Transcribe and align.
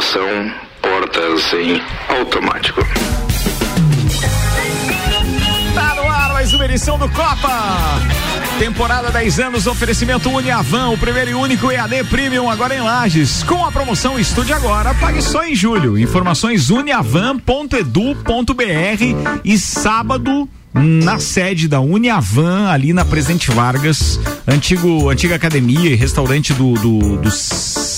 estação, 0.00 0.50
portas 0.80 1.52
em 1.52 1.80
automático. 2.08 2.80
Tá 5.74 5.94
no 5.94 6.08
ar 6.08 6.32
mais 6.32 6.54
uma 6.54 6.64
edição 6.64 6.98
do 6.98 7.06
Copa. 7.10 8.00
Temporada 8.58 9.10
10 9.10 9.40
anos, 9.40 9.66
oferecimento 9.66 10.30
Uniavan, 10.30 10.88
o 10.88 10.98
primeiro 10.98 11.30
e 11.30 11.34
único 11.34 11.70
EAD 11.70 12.04
Premium 12.04 12.48
agora 12.48 12.74
em 12.74 12.80
Lages. 12.80 13.42
Com 13.42 13.64
a 13.64 13.70
promoção 13.70 14.18
Estude 14.18 14.54
Agora, 14.54 14.94
pague 14.94 15.20
só 15.20 15.44
em 15.44 15.54
julho. 15.54 15.98
Informações 15.98 16.70
uniavan.edu.br 16.70 19.40
e 19.44 19.58
sábado 19.58 20.48
na 20.72 21.18
sede 21.18 21.68
da 21.68 21.80
Uniavan, 21.80 22.70
ali 22.70 22.94
na 22.94 23.04
Presidente 23.04 23.50
Vargas, 23.50 24.18
antigo, 24.46 25.10
antiga 25.10 25.34
academia 25.34 25.90
e 25.90 25.94
restaurante 25.94 26.54
do, 26.54 26.72
do, 26.74 27.16
do 27.18 27.30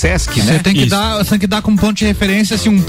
Sesc, 0.03 0.41
Você 0.41 0.53
né? 0.55 0.59
tem 0.59 0.75
que 0.75 0.87
dar, 0.87 1.19
você 1.19 1.31
tem 1.31 1.39
que 1.39 1.47
dar 1.47 1.63
como 1.63 1.79
ponto 1.79 1.95
de 1.95 2.05
referência 2.05 2.57
assim, 2.57 2.69
um 2.69 2.83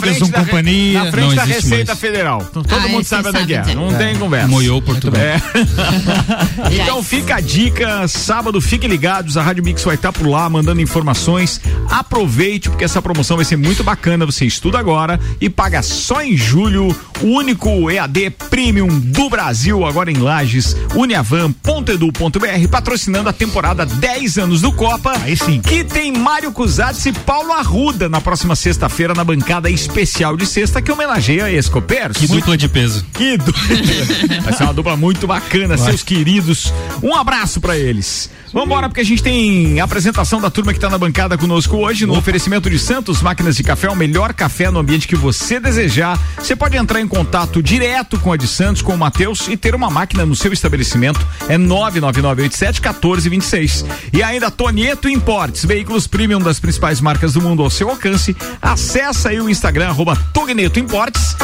frente 0.00 0.24
um 0.24 0.30
da 0.30 0.38
re- 0.38 0.44
companhia. 0.46 1.04
Na 1.04 1.10
frente 1.10 1.26
Não 1.28 1.34
da 1.34 1.42
existe 1.42 1.62
Receita 1.68 1.92
mais. 1.92 2.00
Federal. 2.00 2.42
Todo 2.50 2.66
Ah, 2.74 2.88
mundo 2.88 3.00
esse 3.02 3.10
sabe 3.10 3.28
onde 3.28 3.38
é 3.38 3.44
que 3.44 3.52
é. 3.52 3.62
sabe 3.64 3.74
Não 3.74 3.86
dizer. 3.88 3.98
tem 3.98 4.16
conversa. 4.16 4.48
Moiou 4.48 4.80
Portugal. 4.80 5.20
É. 5.24 6.82
então 6.82 7.02
fica 7.02 7.34
a 7.36 7.40
dica, 7.40 8.08
sábado 8.08 8.60
fiquem 8.62 8.88
ligados, 8.88 9.36
a 9.36 9.42
Rádio 9.42 9.62
Mix 9.62 9.82
vai 9.84 9.94
estar 9.94 10.10
por 10.12 10.26
lá 10.26 10.48
mandando 10.48 10.80
informações. 10.80 11.60
Aproveite 11.90 12.70
porque 12.70 12.84
essa 12.84 13.02
promoção 13.02 13.36
vai 13.36 13.44
ser 13.44 13.56
muito 13.56 13.84
bacana. 13.84 14.24
Você 14.24 14.46
estuda 14.46 14.78
agora 14.78 15.20
e 15.40 15.50
paga 15.50 15.82
só 15.82 16.22
em 16.22 16.34
julho 16.36 16.96
o 17.20 17.26
único 17.26 17.90
EAD 17.90 18.30
Premium 18.48 18.88
do 18.88 19.28
Brasil, 19.28 19.84
agora 19.84 20.10
em 20.10 20.16
Lages, 20.16 20.74
uniavan.edu.br, 20.94 22.68
patrocinando 22.70 23.28
a 23.28 23.32
temporada 23.32 23.84
10 23.84 24.38
anos 24.38 24.60
do 24.62 24.72
Copa. 24.72 25.12
Aí 25.22 25.36
sim. 25.36 25.60
Que 25.60 25.84
tem 25.84 26.10
Mário 26.12 26.52
Cusatz 26.54 27.04
e 27.04 27.12
Paulo 27.12 27.52
Arruda 27.52 28.08
na 28.08 28.20
próxima 28.20 28.54
sexta-feira 28.54 29.12
na 29.12 29.24
bancada 29.24 29.68
especial 29.68 30.36
de 30.36 30.46
sexta 30.46 30.80
que 30.80 30.90
homenageia 30.90 31.50
Escopers. 31.50 32.16
Que 32.16 32.28
dupla 32.28 32.56
de 32.56 32.68
peso. 32.68 33.04
Que 33.12 33.36
do... 33.36 33.52
Vai 34.42 34.52
ser 34.52 34.62
uma 34.62 34.72
dupla 34.72 34.96
muito 34.96 35.26
bacana, 35.26 35.76
seus 35.76 36.04
queridos. 36.04 36.72
Um 37.02 37.14
abraço 37.14 37.60
pra 37.60 37.76
eles. 37.76 38.30
Vambora, 38.54 38.88
porque 38.88 39.00
a 39.00 39.04
gente 39.04 39.20
tem 39.20 39.80
a 39.80 39.84
apresentação 39.84 40.40
da 40.40 40.48
turma 40.48 40.72
que 40.72 40.78
tá 40.78 40.88
na 40.88 40.96
bancada 40.96 41.36
conosco 41.36 41.76
hoje, 41.76 42.06
no 42.06 42.16
oferecimento 42.16 42.70
de 42.70 42.78
Santos 42.78 43.20
Máquinas 43.20 43.56
de 43.56 43.64
Café, 43.64 43.90
o 43.90 43.96
melhor 43.96 44.32
café 44.32 44.70
no 44.70 44.78
ambiente 44.78 45.08
que 45.08 45.16
você 45.16 45.58
desejar. 45.58 46.16
Você 46.38 46.54
pode 46.54 46.76
entrar 46.76 47.00
em 47.00 47.08
contato 47.08 47.60
direto 47.60 48.16
com 48.20 48.32
a 48.32 48.36
de 48.36 48.46
Santos, 48.46 48.80
com 48.80 48.94
o 48.94 48.98
Matheus, 48.98 49.48
e 49.48 49.56
ter 49.56 49.74
uma 49.74 49.90
máquina 49.90 50.24
no 50.24 50.36
seu 50.36 50.52
estabelecimento. 50.52 51.18
É 51.48 51.58
99987-1426. 51.58 53.84
E 54.12 54.22
ainda 54.22 54.52
Tonieto 54.52 55.08
Importes, 55.08 55.64
veículos 55.64 56.06
premium 56.06 56.38
das 56.38 56.60
principais 56.60 57.00
marcas 57.00 57.32
do 57.32 57.42
mundo 57.42 57.64
ao 57.64 57.70
seu 57.70 57.90
alcance. 57.90 58.36
Acesse 58.62 59.26
aí 59.26 59.40
o 59.40 59.50
Instagram, 59.50 59.88
arroba 59.88 60.14
Togneto 60.32 60.78
Importes. 60.78 61.36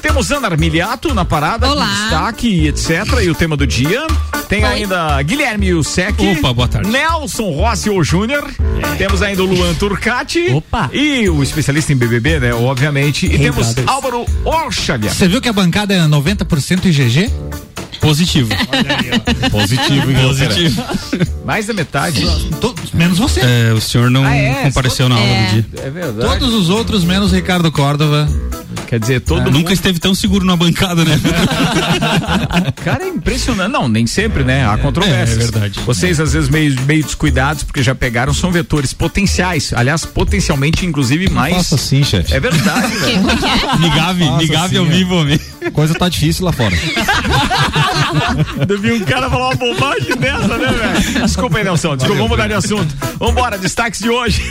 Temos 0.00 0.32
Ana 0.32 0.48
Armiliato 0.48 1.12
na 1.12 1.26
parada, 1.26 1.70
Olá. 1.70 1.84
destaque 1.84 2.48
e 2.48 2.68
etc. 2.68 2.88
E 3.22 3.28
o 3.28 3.34
tema 3.34 3.54
do 3.54 3.66
dia. 3.66 4.06
Tem 4.48 4.64
Oi. 4.64 4.72
ainda 4.72 5.20
Guilherme 5.22 5.66
Yussek. 5.68 6.37
Opa, 6.38 6.52
boa 6.52 6.68
tarde. 6.68 6.90
Nelson 6.90 7.50
Rossi 7.50 7.90
ou 7.90 8.02
Júnior. 8.04 8.48
Temos 8.96 9.22
ainda 9.22 9.42
o 9.42 9.46
Luan 9.46 9.74
Turcati. 9.74 10.50
Opa. 10.52 10.88
E 10.92 11.28
o 11.28 11.42
especialista 11.42 11.92
em 11.92 11.96
BBB, 11.96 12.40
né? 12.40 12.54
Obviamente. 12.54 13.26
E 13.26 13.38
temos 13.38 13.66
Brothers. 13.74 13.88
Álvaro 13.88 14.24
Orchaga. 14.44 15.08
Você 15.10 15.26
viu 15.28 15.40
que 15.40 15.48
a 15.48 15.52
bancada 15.52 15.94
é 15.94 16.00
90% 16.00 16.86
IGG? 16.86 17.30
Positivo. 18.00 18.48
Positivo, 19.50 20.10
hein, 20.10 20.16
Positivo. 20.22 20.82
Mais 21.44 21.66
da 21.66 21.74
metade. 21.74 22.24
Todos, 22.60 22.92
menos 22.92 23.18
você. 23.18 23.40
É, 23.40 23.72
o 23.72 23.80
senhor 23.80 24.08
não 24.08 24.24
Ah, 24.24 24.36
é? 24.36 24.54
compareceu 24.64 25.08
na 25.08 25.16
aula 25.16 25.26
É. 25.26 25.46
do 25.46 25.52
dia. 25.54 25.66
É 25.84 25.90
verdade. 25.90 26.38
Todos 26.38 26.54
os 26.54 26.68
outros, 26.70 27.02
menos 27.04 27.32
Ricardo 27.32 27.72
Córdova. 27.72 28.28
Quer 28.86 29.00
dizer, 29.00 29.20
todo 29.20 29.42
mundo. 29.42 29.52
Nunca 29.52 29.72
esteve 29.72 29.98
tão 29.98 30.14
seguro 30.14 30.44
na 30.44 30.56
bancada, 30.56 31.04
né? 31.04 31.18
Cara, 32.84 33.04
é 33.04 33.08
impressionante. 33.08 33.70
Não, 33.70 33.88
nem 33.88 34.06
sempre, 34.06 34.44
né? 34.44 34.66
Há 34.66 34.76
controvérsias. 34.78 35.38
é 35.38 35.50
verdade. 35.50 35.80
Vocês, 35.86 36.20
às 36.20 36.32
vezes, 36.32 36.48
meio, 36.48 36.78
meio 36.82 37.02
descuidados, 37.02 37.62
porque 37.62 37.82
já 37.82 37.94
pegaram, 37.94 38.32
são 38.34 38.50
vetores 38.50 38.92
potenciais. 38.92 39.72
Aliás, 39.74 40.04
potencialmente, 40.04 40.84
inclusive, 40.86 41.30
mais. 41.30 41.56
Faça 41.56 41.74
assim, 41.76 42.02
chefe. 42.04 42.34
É 42.34 42.40
verdade, 42.40 42.94
velho. 42.96 43.30
É 43.30 43.74
é? 43.74 43.78
Migave, 43.78 44.24
Nossa 44.24 44.42
migave 44.42 44.76
ao 44.76 44.86
vivo, 44.86 45.14
homem. 45.16 45.40
A 45.64 45.70
coisa 45.70 45.94
tá 45.94 46.08
difícil 46.08 46.44
lá 46.44 46.52
fora. 46.52 46.74
Eu 48.68 48.78
vi 48.80 48.92
um 48.92 49.00
cara 49.04 49.28
falar 49.28 49.48
uma 49.48 49.54
bobagem 49.54 50.16
dessa, 50.16 50.58
né, 50.58 50.72
velho? 50.72 51.26
Desculpa 51.26 51.58
aí, 51.58 51.64
Nelson. 51.64 51.96
Desculpa, 51.96 52.14
vamos 52.22 52.30
mudar 52.30 52.46
de 52.48 52.54
assunto. 52.54 52.94
Vambora, 53.18 53.58
destaques 53.58 54.00
de 54.00 54.08
hoje. 54.08 54.42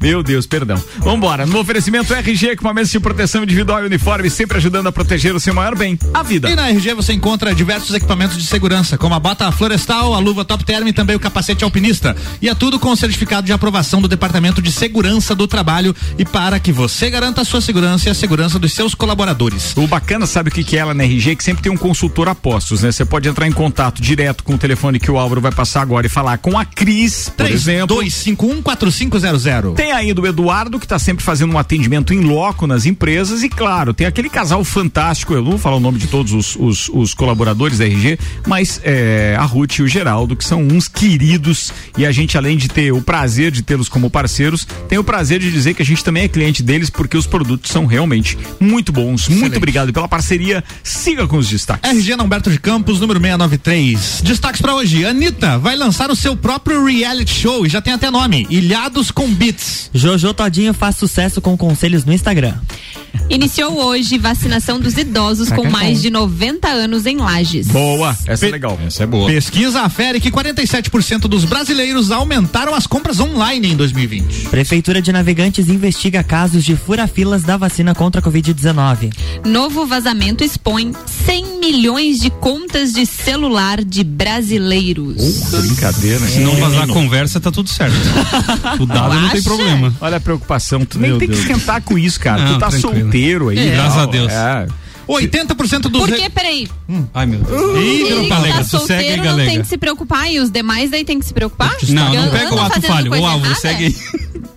Meu 0.00 0.22
Deus, 0.22 0.46
perdão. 0.46 0.82
Vambora. 0.98 1.46
No 1.46 1.60
oferecimento 1.60 2.12
RG, 2.12 2.48
equipamentos 2.50 2.90
de 2.90 2.98
proteção 2.98 3.31
individual 3.40 3.82
e 3.82 3.86
uniforme, 3.86 4.28
sempre 4.28 4.58
ajudando 4.58 4.88
a 4.88 4.92
proteger 4.92 5.34
o 5.34 5.40
seu 5.40 5.54
maior 5.54 5.76
bem, 5.76 5.98
a 6.12 6.22
vida. 6.22 6.50
E 6.50 6.56
na 6.56 6.68
RG 6.68 6.94
você 6.94 7.12
encontra 7.12 7.54
diversos 7.54 7.94
equipamentos 7.94 8.36
de 8.36 8.46
segurança, 8.46 8.98
como 8.98 9.14
a 9.14 9.20
bota 9.20 9.50
florestal, 9.52 10.14
a 10.14 10.18
luva 10.18 10.44
top 10.44 10.64
term 10.64 10.86
e 10.88 10.92
também 10.92 11.14
o 11.14 11.20
capacete 11.20 11.62
alpinista. 11.62 12.16
E 12.40 12.48
é 12.48 12.54
tudo 12.54 12.78
com 12.78 12.90
o 12.90 12.96
certificado 12.96 13.46
de 13.46 13.52
aprovação 13.52 14.02
do 14.02 14.08
Departamento 14.08 14.60
de 14.60 14.72
Segurança 14.72 15.34
do 15.34 15.46
Trabalho 15.46 15.94
e 16.18 16.24
para 16.24 16.58
que 16.58 16.72
você 16.72 17.08
garanta 17.08 17.42
a 17.42 17.44
sua 17.44 17.60
segurança 17.60 18.08
e 18.08 18.10
a 18.10 18.14
segurança 18.14 18.58
dos 18.58 18.72
seus 18.72 18.94
colaboradores. 18.94 19.76
O 19.76 19.86
bacana, 19.86 20.26
sabe 20.26 20.50
o 20.50 20.52
que 20.52 20.64
que 20.64 20.76
é 20.76 20.80
ela 20.80 20.92
na 20.92 21.04
RG? 21.04 21.36
Que 21.36 21.44
sempre 21.44 21.62
tem 21.62 21.70
um 21.70 21.76
consultor 21.76 22.28
a 22.28 22.34
postos, 22.34 22.82
né? 22.82 22.90
Você 22.90 23.04
pode 23.04 23.28
entrar 23.28 23.46
em 23.46 23.52
contato 23.52 24.02
direto 24.02 24.42
com 24.42 24.54
o 24.54 24.58
telefone 24.58 24.98
que 24.98 25.10
o 25.10 25.18
Álvaro 25.18 25.40
vai 25.40 25.52
passar 25.52 25.82
agora 25.82 26.06
e 26.06 26.10
falar 26.10 26.38
com 26.38 26.58
a 26.58 26.64
Cris, 26.64 27.30
por 27.36 27.46
exemplo. 27.46 27.96
32514500. 28.02 29.74
Tem 29.74 29.92
ainda 29.92 30.20
o 30.20 30.26
Eduardo, 30.26 30.78
que 30.78 30.84
está 30.84 30.98
sempre 30.98 31.24
fazendo 31.24 31.52
um 31.52 31.58
atendimento 31.58 32.12
em 32.12 32.20
loco 32.20 32.66
nas 32.66 32.86
empresas. 32.86 33.21
E 33.30 33.48
claro, 33.48 33.92
tem 33.94 34.06
aquele 34.06 34.28
casal 34.28 34.64
fantástico, 34.64 35.34
eu 35.34 35.42
não 35.42 35.50
vou 35.52 35.58
falar 35.58 35.76
o 35.76 35.80
nome 35.80 35.98
de 35.98 36.06
todos 36.06 36.32
os, 36.32 36.56
os- 36.56 36.88
os 36.92 37.14
colaboradores 37.14 37.78
da 37.78 37.84
RG, 37.84 38.18
mas 38.46 38.80
é, 38.84 39.36
a 39.38 39.44
Ruth 39.44 39.78
e 39.78 39.82
o 39.82 39.88
Geraldo, 39.88 40.34
que 40.34 40.44
são 40.44 40.60
uns 40.62 40.88
queridos. 40.88 41.72
E 41.96 42.04
a 42.06 42.12
gente, 42.12 42.36
além 42.36 42.56
de 42.56 42.68
ter 42.68 42.92
o 42.92 43.00
prazer 43.02 43.50
de 43.52 43.62
tê-los 43.62 43.88
como 43.88 44.10
parceiros, 44.10 44.66
tem 44.88 44.98
o 44.98 45.04
prazer 45.04 45.38
de 45.40 45.50
dizer 45.52 45.74
que 45.74 45.82
a 45.82 45.84
gente 45.84 46.02
também 46.02 46.24
é 46.24 46.28
cliente 46.28 46.62
deles, 46.62 46.90
porque 46.90 47.16
os 47.16 47.26
produtos 47.26 47.70
são 47.70 47.86
realmente 47.86 48.36
muito 48.58 48.90
bons. 48.92 49.28
Muito 49.28 49.56
obrigado 49.56 49.92
pela 49.92 50.08
parceria. 50.08 50.64
Siga 50.82 51.26
com 51.28 51.36
os 51.36 51.48
destaques. 51.48 51.88
RG 51.90 52.14
Humberto 52.14 52.50
de 52.50 52.58
Campos, 52.58 53.00
número 53.00 53.20
693. 53.20 54.22
Destaques 54.24 54.60
pra 54.60 54.74
hoje. 54.74 55.04
Anitta 55.04 55.58
vai 55.58 55.76
lançar 55.76 56.10
o 56.10 56.16
seu 56.16 56.36
próprio 56.36 56.84
reality 56.84 57.32
show 57.40 57.66
e 57.66 57.68
já 57.68 57.80
tem 57.82 57.92
até 57.92 58.10
nome: 58.10 58.46
Ilhados 58.50 59.10
com 59.10 59.28
Beats. 59.32 59.90
Jojo 59.92 60.32
Todinho 60.34 60.72
faz 60.74 60.96
sucesso 60.96 61.40
com 61.40 61.56
conselhos 61.56 62.04
no 62.04 62.12
Instagram. 62.12 62.54
Iniciou 63.28 63.78
hoje 63.84 64.18
vacinação 64.18 64.78
dos 64.78 64.96
idosos 64.96 65.50
com 65.50 65.68
mais 65.68 66.02
de 66.02 66.10
90 66.10 66.68
anos 66.68 67.06
em 67.06 67.16
Lages. 67.16 67.68
Boa, 67.68 68.16
essa 68.26 68.46
é 68.46 68.50
legal. 68.50 68.78
Essa 68.86 69.04
é 69.04 69.06
boa. 69.06 69.26
Pesquisa 69.28 69.80
afere 69.82 70.20
que 70.20 70.30
47% 70.30 71.20
dos 71.22 71.44
brasileiros 71.44 72.10
aumentaram 72.10 72.74
as 72.74 72.86
compras 72.86 73.20
online 73.20 73.72
em 73.72 73.76
2020. 73.76 74.48
Prefeitura 74.48 75.00
de 75.00 75.12
Navegantes 75.12 75.68
investiga 75.68 76.22
casos 76.22 76.64
de 76.64 76.76
furafilas 76.76 77.42
da 77.42 77.56
vacina 77.56 77.94
contra 77.94 78.20
a 78.20 78.24
Covid-19. 78.24 79.12
Novo 79.46 79.86
vazamento 79.86 80.44
expõe 80.44 80.92
100 81.24 81.58
milhões 81.58 82.18
de 82.20 82.30
contas 82.30 82.92
de 82.92 83.06
celular 83.06 83.82
de 83.82 84.04
brasileiros. 84.04 85.16
Brincadeira, 85.50 86.20
né? 86.20 86.28
Se 86.28 86.40
não 86.40 86.56
vazar 86.56 86.82
a 86.84 86.86
conversa, 86.86 87.40
tá 87.40 87.50
tudo 87.50 87.68
certo. 87.68 87.96
O 88.80 88.86
dado 88.86 89.14
não 89.14 89.28
tem 89.28 89.42
problema. 89.42 89.94
Olha 90.00 90.16
a 90.16 90.20
preocupação, 90.20 90.84
tu 90.84 90.98
nem 90.98 91.10
Meu 91.10 91.18
tem 91.18 91.28
que 91.28 91.34
Deus. 91.34 91.46
esquentar 91.46 91.82
com 91.82 91.98
isso, 91.98 92.18
cara. 92.18 92.42
Não, 92.42 92.54
tu 92.54 92.60
tá 92.60 92.68
tranquilo. 92.68 93.01
Solteiro 93.02 93.48
aí. 93.48 93.58
É. 93.58 93.66
e 93.66 93.70
Graças 93.70 93.98
a 93.98 94.06
Deus. 94.06 94.32
É. 94.32 94.66
80% 95.08 95.80
dos. 95.82 96.00
Por 96.00 96.08
re- 96.10 96.16
quê? 96.20 96.30
Peraí. 96.30 96.68
Ai, 97.12 97.26
meu 97.26 97.40
Deus. 97.40 97.76
Ele 97.76 98.02
Ih, 98.02 98.22
que 98.22 98.28
galega, 98.28 98.58
tá 98.58 98.64
solteiro 98.64 99.16
não 99.16 99.24
galega. 99.24 99.50
tem 99.50 99.60
que 99.60 99.66
se 99.68 99.76
preocupar 99.76 100.32
e 100.32 100.38
os 100.38 100.50
demais 100.50 100.90
daí 100.90 101.04
tem 101.04 101.18
que 101.18 101.26
se 101.26 101.34
preocupar? 101.34 101.76
Não, 101.88 102.14
não 102.14 102.30
pega 102.30 102.54
o 102.54 102.60
ato 102.60 102.80
falho. 102.82 103.12
Ô, 103.12 103.26
Álvaro, 103.26 103.54
segue 103.56 103.86
aí. 103.86 103.96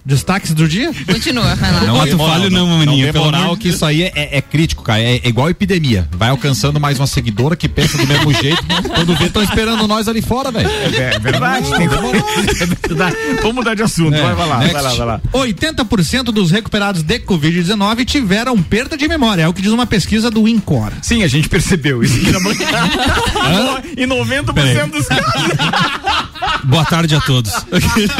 Destaques 0.05 0.53
do 0.53 0.67
dia? 0.67 0.91
Continua, 1.07 1.55
vai 1.55 1.71
lá. 1.71 1.93
O 1.93 2.01
ato 2.01 2.17
falho 2.17 2.51
não, 2.51 2.67
maninha, 2.67 3.07
Não 3.07 3.13
pelo 3.13 3.25
moral 3.25 3.41
amor 3.41 3.55
de 3.55 3.61
que 3.63 3.69
isso 3.69 3.83
aí 3.83 4.03
é, 4.03 4.37
é 4.37 4.39
crítico, 4.39 4.83
cara. 4.83 5.01
É, 5.01 5.15
é 5.15 5.27
igual 5.27 5.49
epidemia. 5.49 6.07
Vai 6.11 6.29
alcançando 6.29 6.79
mais 6.79 6.99
uma 6.99 7.07
seguidora 7.07 7.55
que 7.55 7.67
pensa 7.67 7.97
do 7.97 8.05
mesmo 8.05 8.31
jeito. 8.31 8.63
Quando 8.93 9.15
vê, 9.15 9.25
estão 9.25 9.41
esperando 9.41 9.87
nós 9.87 10.07
ali 10.07 10.21
fora, 10.21 10.51
velho. 10.51 10.69
É 10.69 11.17
verdade, 11.17 11.71
tem 11.71 11.87
É 11.87 12.65
verdade. 12.87 13.15
Vamos 13.41 13.55
mudar 13.55 13.73
de 13.73 13.81
assunto. 13.81 14.13
É, 14.13 14.21
vai, 14.21 14.35
vai 14.35 14.47
lá, 14.47 14.59
next. 14.59 14.73
vai 14.73 14.83
lá, 14.83 14.89
vai 14.93 15.07
lá. 15.07 15.21
80% 15.33 16.25
dos 16.25 16.51
recuperados 16.51 17.01
de 17.01 17.19
Covid-19 17.21 18.05
tiveram 18.05 18.61
perda 18.61 18.95
de 18.95 19.07
memória, 19.07 19.41
é 19.41 19.47
o 19.47 19.53
que 19.53 19.61
diz 19.61 19.71
uma 19.71 19.87
pesquisa 19.87 20.29
do 20.29 20.47
INCOR. 20.47 20.91
Sim, 21.01 21.23
a 21.23 21.27
gente 21.27 21.49
percebeu 21.49 22.03
isso 22.03 22.15
aqui 22.17 22.31
na 22.31 22.39
bancada. 22.39 23.83
e 23.97 24.05
90% 24.05 24.53
Peraí. 24.53 24.89
dos 24.89 25.07
casos. 25.07 25.25
Boa 26.63 26.85
tarde 26.85 27.15
a 27.15 27.21
todos. 27.21 27.51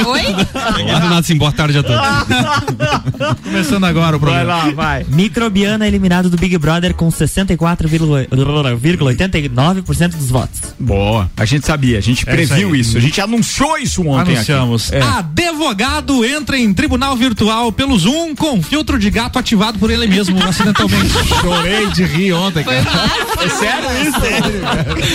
Oi? 0.06 0.86
Nada 0.86 1.18
assim, 1.18 1.36
boa 1.36 1.52
tarde 1.52 1.75
a 1.80 1.84
todos. 1.84 3.40
Começando 3.44 3.84
agora 3.86 4.16
o 4.16 4.20
Vai 4.20 4.44
programa. 4.46 4.64
lá, 4.66 4.72
vai. 4.72 5.06
Microbiana 5.10 5.88
eliminado 5.88 6.30
do 6.30 6.38
Big 6.38 6.56
Brother 6.58 6.94
com 6.94 7.10
64,89% 7.10 10.08
dos 10.18 10.30
votos. 10.30 10.62
Boa. 10.80 11.30
A 11.38 11.46
gente 11.46 11.66
sabia, 11.66 11.98
a 11.98 12.02
gente 12.02 12.24
É 12.28 12.42
isso 12.42 12.48
previu 12.48 12.74
aí. 12.74 12.80
isso, 12.80 12.98
A 12.98 13.02
gente 13.02 13.20
anunciou 13.22 13.78
isso 13.78 14.06
ontem 14.08 14.34
Anunciamos. 14.36 14.92
aqui. 14.92 15.02
É. 15.04 15.08
Advogado 15.18 16.26
entra 16.26 16.58
em 16.58 16.74
tribunal 16.74 17.16
virtual 17.16 17.72
pelo 17.72 17.98
Zoom 17.98 18.36
com 18.36 18.62
filtro 18.62 19.00
de 19.00 19.10
gato 19.10 19.40
ativado 19.40 19.80
por 19.80 19.90
ele 19.90 20.06
mesmo, 20.08 20.38
acidentalmente. 20.44 21.14
Chorei 21.42 21.88
de 21.88 22.04
rir 22.04 22.34
ontem, 22.34 22.64
Foi 22.64 22.76
cara. 22.76 23.10
É 23.42 23.50
sério 23.50 23.90
isso? 24.10 24.20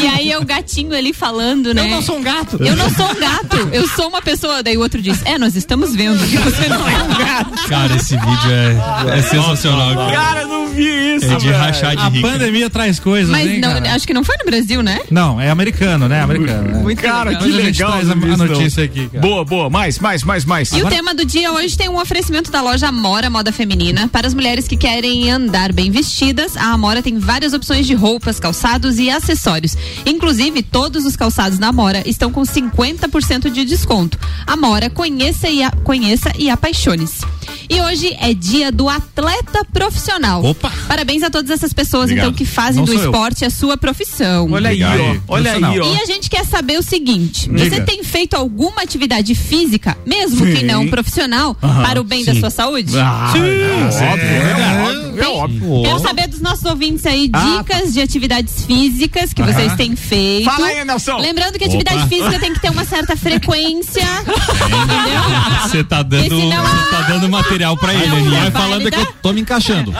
E 0.02 0.06
aí 0.06 0.32
é 0.32 0.38
o 0.38 0.44
gatinho 0.44 0.94
ali 0.94 1.12
falando, 1.12 1.74
né? 1.74 1.84
Eu 1.86 1.90
não 1.90 2.02
sou 2.02 2.16
um 2.18 2.22
gato. 2.22 2.56
Eu 2.60 2.76
não 2.76 2.88
sou 2.90 3.06
um 3.10 3.14
gato, 3.20 3.56
eu 3.72 3.86
sou 3.88 4.08
uma 4.08 4.22
pessoa. 4.22 4.62
Daí 4.62 4.76
o 4.76 4.80
outro 4.80 5.00
diz: 5.02 5.20
É, 5.24 5.38
nós 5.38 5.56
estamos 5.56 5.94
vendo 5.94 6.18
você 6.50 6.68
não 6.68 6.88
é 6.88 7.02
um 7.02 7.08
gato. 7.08 7.68
Cara, 7.68 7.96
esse 7.96 8.16
vídeo 8.16 8.50
é, 8.52 9.18
é 9.18 9.22
sensacional. 9.22 9.94
cara. 10.12 10.46
Não 10.46 10.59
vi 10.84 11.16
isso. 11.16 11.32
É 11.32 11.36
de 11.36 11.50
rachar 11.50 11.96
de 11.96 12.18
A 12.18 12.22
pandemia 12.22 12.70
traz 12.70 12.98
coisas, 12.98 13.30
Mas 13.30 13.46
hein, 13.50 13.60
não, 13.60 13.72
cara? 13.74 13.94
acho 13.94 14.06
que 14.06 14.14
não 14.14 14.24
foi 14.24 14.36
no 14.38 14.44
Brasil, 14.44 14.82
né? 14.82 15.00
Não, 15.10 15.40
é 15.40 15.50
americano, 15.50 16.08
né? 16.08 16.20
Americano. 16.20 16.82
né? 16.86 16.94
Cara, 16.96 17.30
que 17.34 17.44
Depois 17.44 17.54
a 17.54 17.60
gente 17.62 17.76
legal. 17.82 17.92
traz 17.92 18.10
a- 18.10 18.12
a 18.14 18.16
isso, 18.16 18.36
notícia 18.46 18.84
aqui, 18.84 19.08
cara. 19.08 19.20
Boa, 19.20 19.44
boa. 19.44 19.70
Mais, 19.70 19.98
mais, 19.98 20.22
mais, 20.22 20.44
mais. 20.44 20.72
E 20.72 20.82
o 20.82 20.88
tema 20.88 21.14
do 21.14 21.24
dia 21.24 21.52
hoje 21.52 21.76
tem 21.76 21.88
um 21.88 21.98
oferecimento 22.00 22.50
da 22.50 22.60
loja 22.60 22.88
Amora 22.88 23.28
Moda 23.30 23.52
Feminina. 23.52 24.08
Para 24.08 24.26
as 24.26 24.34
mulheres 24.34 24.66
que 24.68 24.76
querem 24.76 25.30
andar 25.30 25.72
bem 25.72 25.90
vestidas, 25.90 26.56
a 26.56 26.72
Amora 26.72 27.02
tem 27.02 27.18
várias 27.18 27.52
opções 27.52 27.86
de 27.86 27.94
roupas, 27.94 28.38
calçados 28.40 28.98
e 28.98 29.10
acessórios. 29.10 29.76
Inclusive, 30.06 30.62
todos 30.62 31.04
os 31.04 31.16
calçados 31.16 31.58
na 31.58 31.68
Amora 31.68 32.02
estão 32.06 32.30
com 32.32 32.42
50% 32.42 33.50
de 33.50 33.64
desconto. 33.64 34.18
Amora, 34.46 34.88
conheça 34.90 35.48
e, 35.48 35.62
a- 35.62 35.70
conheça 35.84 36.32
e 36.38 36.48
apaixone-se. 36.50 37.24
E 37.72 37.80
hoje 37.80 38.16
é 38.20 38.34
dia 38.34 38.72
do 38.72 38.88
atleta 38.88 39.64
profissional. 39.72 40.44
Opa! 40.44 40.72
Parabéns 40.88 41.22
a 41.22 41.30
todas 41.30 41.50
essas 41.52 41.72
pessoas, 41.72 42.04
Obrigado. 42.06 42.26
então, 42.26 42.36
que 42.36 42.44
fazem 42.44 42.78
Não 42.78 42.84
do 42.84 42.92
sou 42.92 43.00
eu. 43.00 43.10
esporte 43.10 43.44
a 43.44 43.50
sua 43.50 43.76
profissão. 43.76 44.50
Olha 44.50 44.70
aí, 44.70 44.82
Obrigado. 44.82 45.22
ó. 45.28 45.34
Olha 45.34 45.52
aí, 45.52 45.78
ó. 45.78 45.94
E 45.94 46.00
a 46.00 46.04
gente 46.04 46.28
quer 46.28 46.44
saber 46.44 46.78
o 46.78 46.82
seguinte: 46.82 47.48
Diga. 47.48 47.70
você 47.70 47.80
tem 47.82 48.02
feito 48.02 48.34
alguma 48.34 48.82
atividade 48.82 49.36
física, 49.36 49.96
mesmo 50.04 50.44
que 50.46 50.56
Sim. 50.58 50.66
não 50.66 50.88
profissional, 50.88 51.54
para 51.54 52.00
o 52.00 52.04
bem 52.04 52.24
da 52.24 52.34
sua 52.34 52.50
saúde? 52.50 52.92
Ah, 52.98 53.32
é 53.36 53.84
óbvio, 54.12 54.24
é 54.24 54.82
óbvio, 54.88 55.09
é 55.18 55.28
óbvio. 55.28 55.82
Quero 55.84 55.98
saber 56.00 56.26
dos 56.28 56.40
nossos 56.40 56.64
ouvintes 56.64 57.04
aí 57.06 57.30
Ah, 57.32 57.58
dicas 57.58 57.92
de 57.92 58.00
atividades 58.00 58.64
físicas 58.64 59.32
que 59.32 59.42
vocês 59.42 59.74
têm 59.74 59.96
feito. 59.96 60.44
Fala 60.44 60.66
aí, 60.66 60.84
Nelson. 60.84 61.18
Lembrando 61.18 61.58
que 61.58 61.64
atividade 61.64 62.08
física 62.08 62.38
tem 62.38 62.52
que 62.52 62.60
ter 62.60 62.70
uma 62.70 62.84
certa 62.84 63.16
frequência. 63.16 64.02
entendeu? 64.30 65.60
Você 65.62 65.84
tá 65.84 66.02
dando, 66.02 66.24
Esse 66.24 66.34
não 66.46 66.64
é- 66.64 66.70
você 66.84 66.90
tá 66.90 67.00
dando 67.08 67.28
material 67.28 67.76
pra 67.76 67.94
ele, 67.94 68.06
Não 68.06 68.16
Aninha. 68.18 68.38
é 68.38 68.50
Vai 68.50 68.62
falando 68.62 68.90
que 68.90 68.98
eu 68.98 69.06
tô 69.22 69.32
me 69.32 69.40
encaixando. 69.40 69.92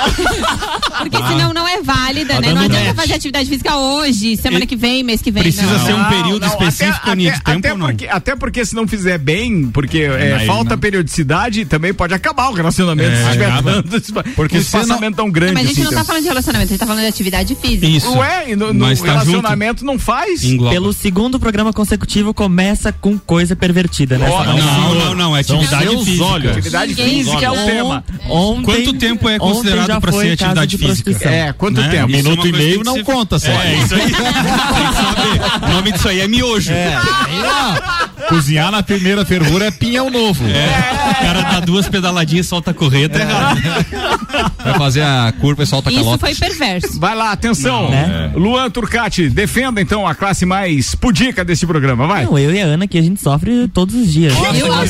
Porque 0.98 1.16
senão 1.28 1.52
não 1.52 1.66
é 1.66 1.80
válida, 1.82 2.34
Tá 2.34 2.40
né? 2.40 2.52
Não 2.52 2.62
adianta 2.62 2.84
match. 2.86 2.96
fazer 2.96 3.14
atividade 3.14 3.48
física 3.48 3.76
hoje, 3.76 4.36
semana 4.36 4.66
que 4.66 4.76
vem, 4.76 5.02
mês 5.02 5.22
que 5.22 5.30
vem. 5.30 5.42
Precisa 5.42 5.66
não. 5.66 5.86
ser 5.86 5.94
um 5.94 6.04
período 6.04 6.40
não, 6.40 6.48
específico, 6.48 6.98
até, 7.02 7.10
Aninha, 7.12 7.30
até, 7.30 7.38
de 7.38 7.44
tempo 7.44 7.58
até 7.68 7.76
não? 7.78 7.86
porque, 7.86 8.06
até 8.08 8.36
porque 8.36 8.64
se 8.64 8.74
não 8.74 8.86
fizer 8.86 9.18
bem, 9.18 9.70
porque 9.70 9.98
é, 10.00 10.36
Aí 10.40 10.46
falta 10.46 10.70
não. 10.70 10.78
periodicidade, 10.78 11.64
também 11.64 11.92
pode 11.94 12.12
acabar 12.14 12.48
o 12.50 12.52
relacionamento 12.52 13.10
É, 13.10 13.32
se 13.32 13.38
dando 13.62 14.34
Porque 14.36 14.60
se 14.60 14.76
não- 14.86 14.99
espaçamento 15.00 15.16
tão 15.16 15.30
grande. 15.30 15.54
Mas 15.54 15.64
a 15.64 15.68
gente 15.68 15.80
assim, 15.80 15.90
não 15.90 15.98
tá 15.98 16.04
falando 16.04 16.22
de 16.22 16.28
relacionamento, 16.28 16.68
a 16.68 16.72
gente 16.72 16.80
tá 16.80 16.86
falando 16.86 17.02
de 17.02 17.08
atividade 17.08 17.54
física. 17.54 17.86
Isso. 17.86 18.12
Ué, 18.16 18.54
no, 18.56 18.72
no 18.72 18.80
Mas 18.86 19.00
tá 19.00 19.06
relacionamento 19.12 19.84
não 19.84 19.98
faz? 19.98 20.44
Engloba. 20.44 20.72
Pelo 20.72 20.92
segundo 20.92 21.40
programa 21.40 21.72
consecutivo, 21.72 22.34
começa 22.34 22.92
com 22.92 23.18
coisa 23.18 23.56
pervertida, 23.56 24.18
né? 24.18 24.28
Ó, 24.28 24.44
Não, 24.44 24.56
não, 24.56 24.94
não, 24.94 25.14
não, 25.14 25.36
é 25.36 25.40
atividade 25.40 25.88
física. 26.04 26.24
olhos. 26.24 26.50
Atividade 26.52 26.94
física 26.94 27.44
é 27.44 27.50
o 27.50 27.64
tema. 27.66 28.04
Ontem, 28.28 28.62
Quanto 28.64 28.92
tempo 28.94 29.28
é 29.28 29.38
considerado 29.38 30.00
pra 30.00 30.12
ser 30.12 30.32
atividade 30.32 30.76
de 30.76 30.78
física? 30.78 31.28
É, 31.28 31.52
quanto 31.52 31.80
Né? 31.80 31.88
tempo? 31.88 32.10
É 32.12 32.16
Minuto 32.20 32.46
e 32.46 32.52
meio 32.52 32.84
não 32.84 33.02
conta, 33.02 33.38
só. 33.38 33.50
É, 33.50 33.74
isso 33.76 33.94
aí. 33.94 34.00
tem 34.10 34.12
que 34.12 34.94
saber. 34.94 35.64
O 35.66 35.74
nome 35.74 35.92
disso 35.92 36.08
aí 36.08 36.20
é 36.20 36.28
miojo. 36.28 36.70
Ó, 36.72 38.19
cozinhar 38.30 38.70
na 38.70 38.82
primeira 38.82 39.24
fervura 39.24 39.66
é 39.66 39.70
pinhão 39.70 40.08
novo. 40.08 40.44
É. 40.48 41.10
O 41.10 41.14
cara 41.24 41.42
dá 41.42 41.60
duas 41.60 41.88
pedaladinhas 41.88 42.46
e 42.46 42.48
solta 42.48 42.70
a 42.70 42.74
correta, 42.74 43.18
é 43.18 43.22
errado. 43.22 43.60
Vai 44.62 44.74
fazer 44.78 45.02
a 45.02 45.32
curva 45.40 45.62
e 45.62 45.66
solta 45.66 45.90
a 45.90 45.92
Isso 45.92 46.02
calota. 46.02 46.26
foi 46.26 46.34
perverso. 46.34 46.98
Vai 47.00 47.14
lá, 47.14 47.32
atenção. 47.32 47.90
Né? 47.90 48.30
Luan 48.34 48.70
Turcati, 48.70 49.28
defenda 49.28 49.80
então 49.80 50.06
a 50.06 50.14
classe 50.14 50.46
mais 50.46 50.94
pudica 50.94 51.44
desse 51.44 51.66
programa, 51.66 52.06
vai. 52.06 52.24
Não, 52.24 52.38
eu 52.38 52.54
e 52.54 52.60
a 52.60 52.64
Ana 52.64 52.86
que 52.86 52.96
a 52.98 53.02
gente 53.02 53.20
sofre 53.20 53.68
todos 53.68 53.94
os 53.94 54.12
dias. 54.12 54.34
Eu, 54.34 54.42
obrigada. 54.44 54.86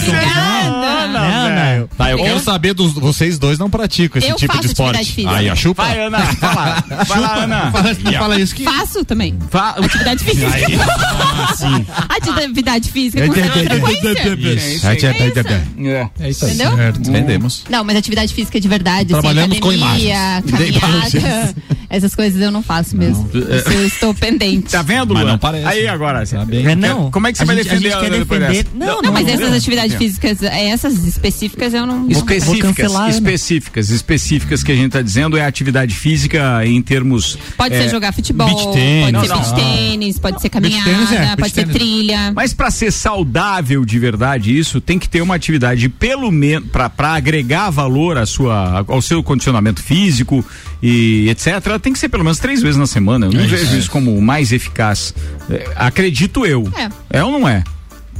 Né, 1.10 1.19
Ana? 1.19 1.88
Tá, 1.96 2.10
eu 2.10 2.19
Eu- 2.19 2.25
quero 2.25 2.40
saber 2.40 2.75
dos 2.75 2.92
vocês 2.92 3.38
dois 3.38 3.58
não 3.58 3.70
praticam 3.70 4.19
esse 4.19 4.28
Eu 4.31 4.37
tipo 4.37 4.52
faço 4.52 4.66
de 4.66 4.72
esporte. 4.72 4.96
atividade 5.00 5.12
física. 5.14 5.34
Aí, 5.37 5.48
a 5.50 5.56
chupa. 5.56 5.82
Vai, 5.84 6.00
Ana, 6.00 6.19
fala. 6.20 6.84
Vai 7.06 7.20
lá, 7.20 7.34
Ana. 7.44 7.70
Fala, 7.72 7.94
fala 8.19 8.40
isso 8.40 8.54
que. 8.54 8.64
Faço 8.64 9.04
também. 9.04 9.38
Fa- 9.50 9.76
Atividade 9.78 10.25
física. 10.25 10.50
Ah, 11.40 11.54
sim. 11.54 11.87
Atividade 12.08 12.90
física. 12.90 13.22
É 13.22 13.26
isso 13.26 13.30
aí. 13.30 13.30
É. 13.37 14.91
É. 15.88 16.09
É 16.21 16.31
isso 16.31 16.44
aí. 16.44 16.55
Entendeu? 16.55 16.73
Entendemos. 16.99 17.65
Não, 17.69 17.85
mas 17.85 17.97
atividade 17.97 18.32
física 18.35 18.61
de 18.61 18.69
verdade, 18.69 19.09
Trabalhamos 19.11 19.53
assim, 19.53 19.61
com 19.61 19.71
academia, 19.71 20.15
imagens. 20.15 20.50
caminhada, 20.50 21.55
essas 21.88 22.15
coisas 22.15 22.41
eu 22.41 22.50
não 22.50 22.62
faço 22.62 22.97
mesmo. 22.97 23.29
Isso 23.35 23.69
eu 23.71 23.87
estou 23.87 24.15
pendente. 24.15 24.71
Tá 24.71 24.82
vendo, 24.82 25.15
Mas 25.15 25.23
Luan? 25.23 25.32
não 25.32 25.38
parece. 25.38 25.67
Aí 25.67 25.87
agora. 25.88 26.27
Tá 26.27 26.44
bem. 26.44 26.67
É, 26.67 26.75
não. 26.77 27.11
Como 27.11 27.27
é 27.27 27.32
que 27.32 27.38
você 27.38 27.44
A 27.44 27.47
vai 27.47 27.56
gente- 27.56 27.65
defender 27.69 27.93
a 27.93 27.99
a 27.99 28.05
gente 28.05 28.25
defender. 28.25 28.67
Não, 28.75 29.03
Não, 29.03 29.12
mas 29.12 29.27
essas 29.29 29.49
não. 29.50 29.56
atividades 29.56 29.97
físicas, 29.97 30.43
essas 30.43 31.05
específicas 31.05 31.75
eu 31.75 31.87
não. 31.87 32.09
Específicas, 32.11 32.94
Ana. 32.94 33.11
específicas, 33.11 33.91
específicas 33.91 34.62
que 34.62 34.73
a 34.73 34.75
gente 34.75 34.93
tá 34.93 35.03
dizendo 35.03 35.37
é 35.37 35.44
atividade 35.44 35.94
física 35.94 36.65
em 36.65 36.81
termos. 36.83 37.38
Pode 37.56 37.75
é, 37.75 37.83
ser 37.83 37.88
jogar 37.91 38.12
futebol, 38.12 38.49
pode 38.49 38.79
ser 38.79 39.12
Não, 39.12 39.21
beach 39.23 39.35
não. 39.35 39.55
tênis, 39.55 40.19
pode 40.19 40.41
ser 40.41 40.49
caminhada, 40.49 40.91
é, 41.15 41.37
pode 41.37 41.53
ser 41.55 41.67
trilha. 41.69 42.33
Mas 42.35 42.53
para 42.53 42.71
ser 42.71 42.91
saudável 42.93 43.19
de 43.25 43.99
verdade 43.99 44.56
isso, 44.56 44.81
tem 44.81 44.99
que 44.99 45.08
ter 45.08 45.20
uma 45.22 45.34
atividade 45.34 45.88
pelo 45.88 46.31
menos 46.31 46.69
para 46.70 47.14
agregar 47.14 47.70
valor 47.70 48.19
à 48.19 48.26
sua, 48.26 48.84
ao 48.87 49.00
seu 49.02 49.22
condicionamento 49.22 49.82
físico 49.82 50.44
e 50.82 51.28
etc. 51.28 51.78
Tem 51.81 51.93
que 51.93 51.99
ser 51.99 52.08
pelo 52.08 52.25
menos 52.25 52.38
três 52.38 52.61
vezes 52.62 52.76
na 52.76 52.87
semana. 52.87 53.26
Eu 53.26 53.32
não 53.32 53.40
É 53.40 53.46
isso. 53.46 53.56
vejo 53.56 53.76
isso 53.76 53.90
como 53.90 54.17
o 54.17 54.22
mais 54.22 54.52
eficaz. 54.52 55.14
É, 55.49 55.69
acredito 55.76 56.44
eu. 56.46 56.69
É. 56.76 57.19
É 57.19 57.25
ou 57.25 57.32
não 57.32 57.49
é? 57.49 57.62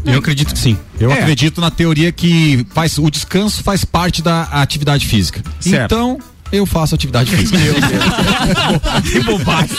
Eu 0.05 0.19
acredito 0.19 0.55
que 0.55 0.59
sim. 0.59 0.79
Eu 0.99 1.11
É. 1.11 1.21
acredito 1.21 1.61
na 1.61 1.71
teoria 1.71 2.11
que 2.11 2.67
faz, 2.73 2.97
o 2.97 3.11
descanso 3.11 3.63
faz 3.63 3.85
parte 3.85 4.23
da 4.23 4.45
atividade 4.45 5.07
física. 5.07 5.43
Certo. 5.61 5.85
Então, 5.95 6.19
eu 6.53 6.67
faço 6.67 6.95
atividade 6.95 7.31
física. 7.35 7.59
que 9.11 9.21
bobagem. 9.21 9.77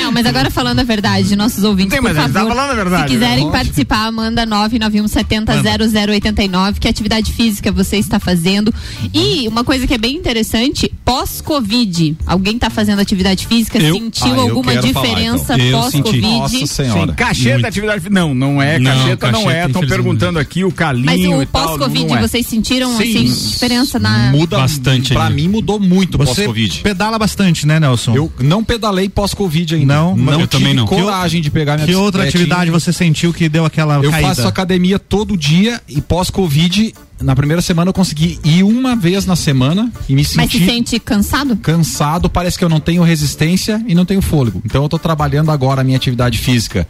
Não, 0.00 0.12
mas 0.12 0.26
agora 0.26 0.50
falando 0.50 0.80
a 0.80 0.84
verdade, 0.84 1.34
nossos 1.36 1.64
ouvintes, 1.64 1.92
Tem, 1.92 2.00
por 2.00 2.12
mas 2.12 2.16
gente 2.22 2.32
favor, 2.32 2.48
tá 2.48 2.54
falando 2.54 2.70
a 2.70 2.74
verdade, 2.74 3.02
se 3.08 3.14
quiserem 3.14 3.46
né? 3.46 3.52
participar, 3.52 4.10
manda 4.12 4.46
991700089, 4.46 6.78
que 6.78 6.88
atividade 6.88 7.32
física 7.32 7.70
você 7.72 7.96
está 7.96 8.18
fazendo. 8.18 8.72
E 9.12 9.46
uma 9.48 9.64
coisa 9.64 9.86
que 9.86 9.94
é 9.94 9.98
bem 9.98 10.16
interessante, 10.16 10.92
pós-Covid, 11.04 12.16
alguém 12.26 12.56
está 12.56 12.70
fazendo 12.70 13.00
atividade 13.00 13.46
física, 13.46 13.78
Eu- 13.78 13.94
sentiu 13.94 14.34
Ah, 14.38 14.42
alguma 14.42 14.72
falar, 14.72 14.86
diferença 14.86 15.54
então. 15.58 15.80
Pós-Covid? 15.82 16.20
Nossa 16.22 16.66
senhora. 16.66 17.10
Sim, 17.10 17.16
cacheta 17.16 17.52
Muito. 17.54 17.66
atividade 17.66 18.00
física. 18.00 18.14
Não, 18.20 18.34
não 18.34 18.62
é. 18.62 18.78
Não, 18.78 18.92
Cacheta 18.96 19.32
não, 19.32 19.50
é. 19.50 19.66
Estão 19.66 19.86
perguntando 19.86 20.38
aqui 20.38 20.64
o 20.64 20.70
calinho 20.72 21.38
Mas 21.38 21.48
o 21.48 21.50
pós-Covid, 21.50 22.12
é. 22.14 22.20
vocês 22.20 22.46
sentiram 22.46 22.96
Sim. 22.96 23.02
assim, 23.02 23.24
diferença 23.50 23.98
na. 23.98 24.30
Muda 24.30 24.56
Bastante 24.58 25.12
Pra 25.16 25.26
ali. 25.26 25.34
mim 25.42 25.48
mudou 25.48 25.78
muito 25.80 26.16
Você 26.18 26.42
pós-Covid. 26.44 26.80
pedala 26.82 27.18
bastante, 27.18 27.66
né, 27.66 27.78
Nelson? 27.80 28.14
Eu 28.14 28.32
não 28.40 28.62
pedalei 28.62 29.08
pós-Covid 29.08 29.74
ainda. 29.74 29.94
Não, 29.94 30.16
não 30.16 30.32
eu 30.32 30.38
tive 30.46 30.48
também 30.48 30.74
não. 30.74 30.86
coragem 30.86 31.40
de 31.42 31.50
pegar 31.50 31.74
minha 31.76 31.86
Que 31.86 31.94
outra 31.94 32.24
atividade 32.24 32.70
você 32.70 32.92
sentiu 32.92 33.32
que 33.32 33.48
deu 33.48 33.64
aquela 33.64 33.96
Eu 34.02 34.10
caída? 34.10 34.28
faço 34.34 34.46
academia 34.48 34.98
todo 34.98 35.36
dia 35.36 35.80
e 35.88 36.00
pós-Covid, 36.00 36.94
na 37.22 37.34
primeira 37.34 37.62
semana 37.62 37.88
eu 37.88 37.94
consegui 37.94 38.38
ir 38.44 38.62
uma 38.62 38.94
vez 38.94 39.24
na 39.26 39.36
semana 39.36 39.90
e 40.08 40.14
me 40.14 40.22
Mas 40.22 40.28
se 40.28 40.34
senti 40.58 40.64
sente 40.64 40.98
cansado? 41.00 41.56
cansado, 41.56 42.28
parece 42.28 42.58
que 42.58 42.64
eu 42.64 42.68
não 42.68 42.80
tenho 42.80 43.02
resistência 43.02 43.82
e 43.86 43.94
não 43.94 44.04
tenho 44.04 44.20
fôlego. 44.22 44.60
Então 44.64 44.82
eu 44.82 44.88
tô 44.88 44.98
trabalhando 44.98 45.50
agora 45.50 45.80
a 45.80 45.84
minha 45.84 45.96
atividade 45.96 46.38
física 46.38 46.86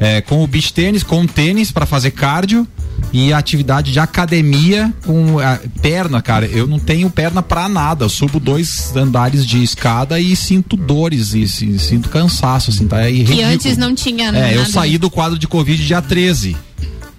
é, 0.00 0.20
com 0.20 0.42
o 0.42 0.46
beach 0.46 0.72
tênis, 0.72 1.02
com 1.02 1.22
o 1.22 1.26
tênis 1.26 1.70
para 1.72 1.86
fazer 1.86 2.10
cardio 2.12 2.66
e 3.14 3.32
a 3.32 3.38
atividade 3.38 3.92
de 3.92 4.00
academia 4.00 4.92
com 5.06 5.38
a 5.38 5.60
perna, 5.80 6.20
cara. 6.20 6.46
Eu 6.46 6.66
não 6.66 6.80
tenho 6.80 7.08
perna 7.08 7.40
pra 7.44 7.68
nada. 7.68 8.04
Eu 8.04 8.08
subo 8.08 8.40
dois 8.40 8.94
andares 8.96 9.46
de 9.46 9.62
escada 9.62 10.18
e 10.18 10.34
sinto 10.34 10.76
dores 10.76 11.32
e, 11.32 11.46
si- 11.46 11.78
sinto 11.78 12.08
cansaço, 12.08 12.70
assim, 12.70 12.88
tá? 12.88 13.08
É 13.08 13.12
Que 13.12 13.40
antes 13.40 13.76
não 13.76 13.94
tinha 13.94 14.32
nada. 14.32 14.48
É, 14.48 14.56
eu 14.56 14.66
saí 14.66 14.98
do 14.98 15.08
quadro 15.08 15.38
de 15.38 15.46
Covid 15.46 15.86
dia 15.86 16.02
13, 16.02 16.56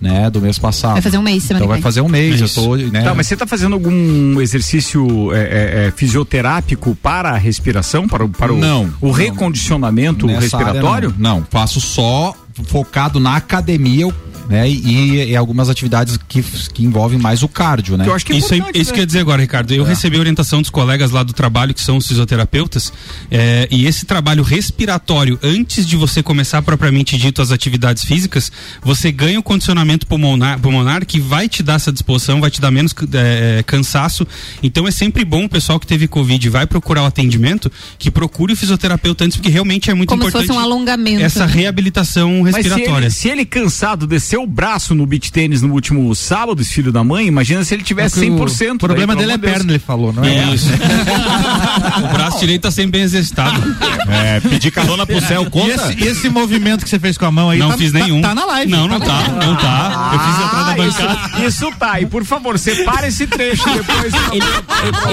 né, 0.02 0.30
do 0.30 0.42
mês 0.42 0.60
passado. 0.60 0.94
Vai 0.96 1.02
fazer 1.02 1.18
um 1.18 1.22
mês 1.22 1.44
semana 1.44 1.64
Então 1.64 1.74
vai 1.74 1.82
fazer 1.82 2.02
um 2.02 2.10
mês, 2.10 2.42
eu 2.42 2.50
tô, 2.50 2.76
né? 2.76 3.02
Tá, 3.02 3.16
mas 3.16 3.28
você 3.28 3.38
tá 3.38 3.48
fazendo 3.48 3.72
algum 3.72 4.42
exercício 4.42 5.32
é, 5.34 5.38
é, 5.40 5.88
é, 5.88 5.94
fisioterápico 5.96 6.94
para 7.02 7.30
a 7.30 7.38
respiração, 7.38 8.06
para 8.06 8.26
o, 8.26 8.28
para 8.28 8.52
o, 8.54 8.58
Não, 8.58 8.94
o 9.00 9.08
não. 9.08 9.12
recondicionamento 9.14 10.28
área, 10.28 10.40
respiratório? 10.42 11.16
não. 11.18 11.38
não, 11.40 11.48
faço 11.50 11.80
só 11.80 12.36
focado 12.66 13.18
na 13.18 13.38
academia. 13.38 14.02
Eu 14.04 14.14
né? 14.48 14.70
E, 14.70 15.32
e 15.32 15.36
algumas 15.36 15.70
atividades 15.70 16.18
que, 16.28 16.42
que 16.42 16.84
envolvem 16.84 17.18
mais 17.18 17.44
o 17.44 17.48
cardio, 17.48 17.98
né? 17.98 18.08
Eu 18.08 18.14
acho 18.14 18.26
que 18.26 18.34
é 18.34 18.38
isso 18.38 18.54
é, 18.54 18.58
isso 18.74 18.92
né? 18.92 18.94
que 18.94 19.00
eu 19.00 19.04
ia 19.04 19.06
dizer 19.06 19.20
agora, 19.20 19.42
Ricardo. 19.42 19.74
Eu 19.74 19.84
recebi 19.84 20.20
orientação 20.20 20.62
dos 20.62 20.70
colegas 20.70 21.12
lá 21.12 21.24
do 21.24 21.34
trabalho, 21.34 21.74
que 21.74 21.82
são 21.82 21.98
os 21.98 22.08
fisioterapeutas, 22.08 22.92
é, 23.32 23.68
e 23.72 23.86
esse 23.86 24.06
trabalho 24.06 24.44
respiratório, 24.44 25.40
antes 25.42 25.86
de 25.86 25.96
você 25.96 26.22
começar 26.22 26.62
propriamente 26.62 27.18
dito 27.18 27.42
as 27.42 27.52
atividades 27.52 28.04
físicas, 28.04 28.52
você 28.82 29.12
ganha 29.12 29.40
o 29.40 29.44
condicionamento 29.44 30.08
pulmonar, 30.08 30.60
pulmonar 30.60 31.06
que 31.06 31.20
vai 31.20 31.48
te 31.50 31.64
dar 31.64 31.76
essa 31.76 31.92
disposição, 31.92 32.42
vai 32.42 32.52
te 32.52 32.62
dar 32.62 32.72
menos 32.72 32.94
é, 33.14 33.64
cansaço. 33.66 34.28
Então 34.62 34.88
é 34.88 34.92
sempre 34.92 35.26
bom 35.26 35.46
o 35.46 35.50
pessoal 35.50 35.80
que 35.80 35.88
teve 35.88 36.08
Covid 36.08 36.46
e 36.46 36.50
vai 36.50 36.66
procurar 36.66 37.04
o 37.04 37.06
atendimento, 37.06 37.72
que 37.98 38.12
procure 38.12 38.54
o 38.54 38.56
fisioterapeuta 38.56 39.26
antes, 39.26 39.38
porque 39.38 39.50
realmente 39.50 39.90
é 39.90 39.94
muito 39.94 40.10
Como 40.10 40.24
se 40.24 40.30
importante. 40.30 40.48
fosse 40.48 40.60
um 40.60 40.62
alongamento. 40.62 41.24
Essa 41.24 41.46
reabilitação 41.46 42.42
Mas 42.42 42.56
se 42.56 42.62
respiratória. 42.62 43.06
ele, 43.06 43.12
se 43.12 43.30
ele 43.30 43.46
cansado 43.46 44.08
desceu 44.36 44.44
o 44.44 44.48
braço 44.48 44.94
no 44.94 45.06
beach 45.06 45.32
tênis 45.32 45.62
no 45.62 45.74
último 45.74 46.14
sábado, 46.14 46.62
esse 46.62 46.74
filho 46.74 46.92
da 46.92 47.04
mãe, 47.04 47.26
imagina 47.28 47.64
se 47.64 47.74
ele 47.74 47.84
tivesse 47.84 48.20
100%. 48.20 48.76
O 48.76 48.78
problema 48.80 49.16
daí, 49.16 49.26
dele 49.26 49.34
é 49.34 49.38
perna, 49.38 49.72
ele 49.72 49.80
falou, 49.80 50.12
não 50.12 50.24
é? 50.24 50.54
Isso. 50.54 50.68
o 52.04 52.08
braço 52.14 52.40
direito 52.40 52.64
tá 52.64 52.72
sempre 52.72 52.92
bem 52.94 53.02
exercitado. 53.04 53.62
É, 54.08 54.40
pedir 54.42 54.72
carona 54.72 55.06
pro 55.06 55.22
céu 55.22 55.44
E 55.44 55.50
conta? 55.50 55.94
esse, 55.94 56.04
esse 56.04 56.30
movimento 56.30 56.84
que 56.84 56.90
você 56.90 57.00
fez 57.00 57.18
com 57.18 57.26
a 57.26 57.32
mão 57.32 57.50
aí 57.50 57.60
Não 57.60 57.70
tá, 57.72 57.78
fiz 57.78 57.92
tá- 57.92 58.00
nenhum. 58.00 58.22
Tá, 58.22 58.36
na 58.36 58.46
live. 58.46 58.72
Não, 58.72 58.88
não 58.88 59.00
tá. 59.00 59.28
Não 59.30 59.56
tá. 59.56 60.12
Eu 60.14 60.20
fiz 60.20 60.36
Ah, 60.36 60.76
bancada. 60.78 61.38
isso, 61.48 61.66
isso 61.66 61.78
tá. 61.78 62.02
E 62.02 62.06
por 62.06 62.24
favor, 62.26 62.60
separa 62.60 63.08
esse 63.08 63.26
trecho 63.28 63.64
depois. 63.70 64.14
Ele, 64.32 64.46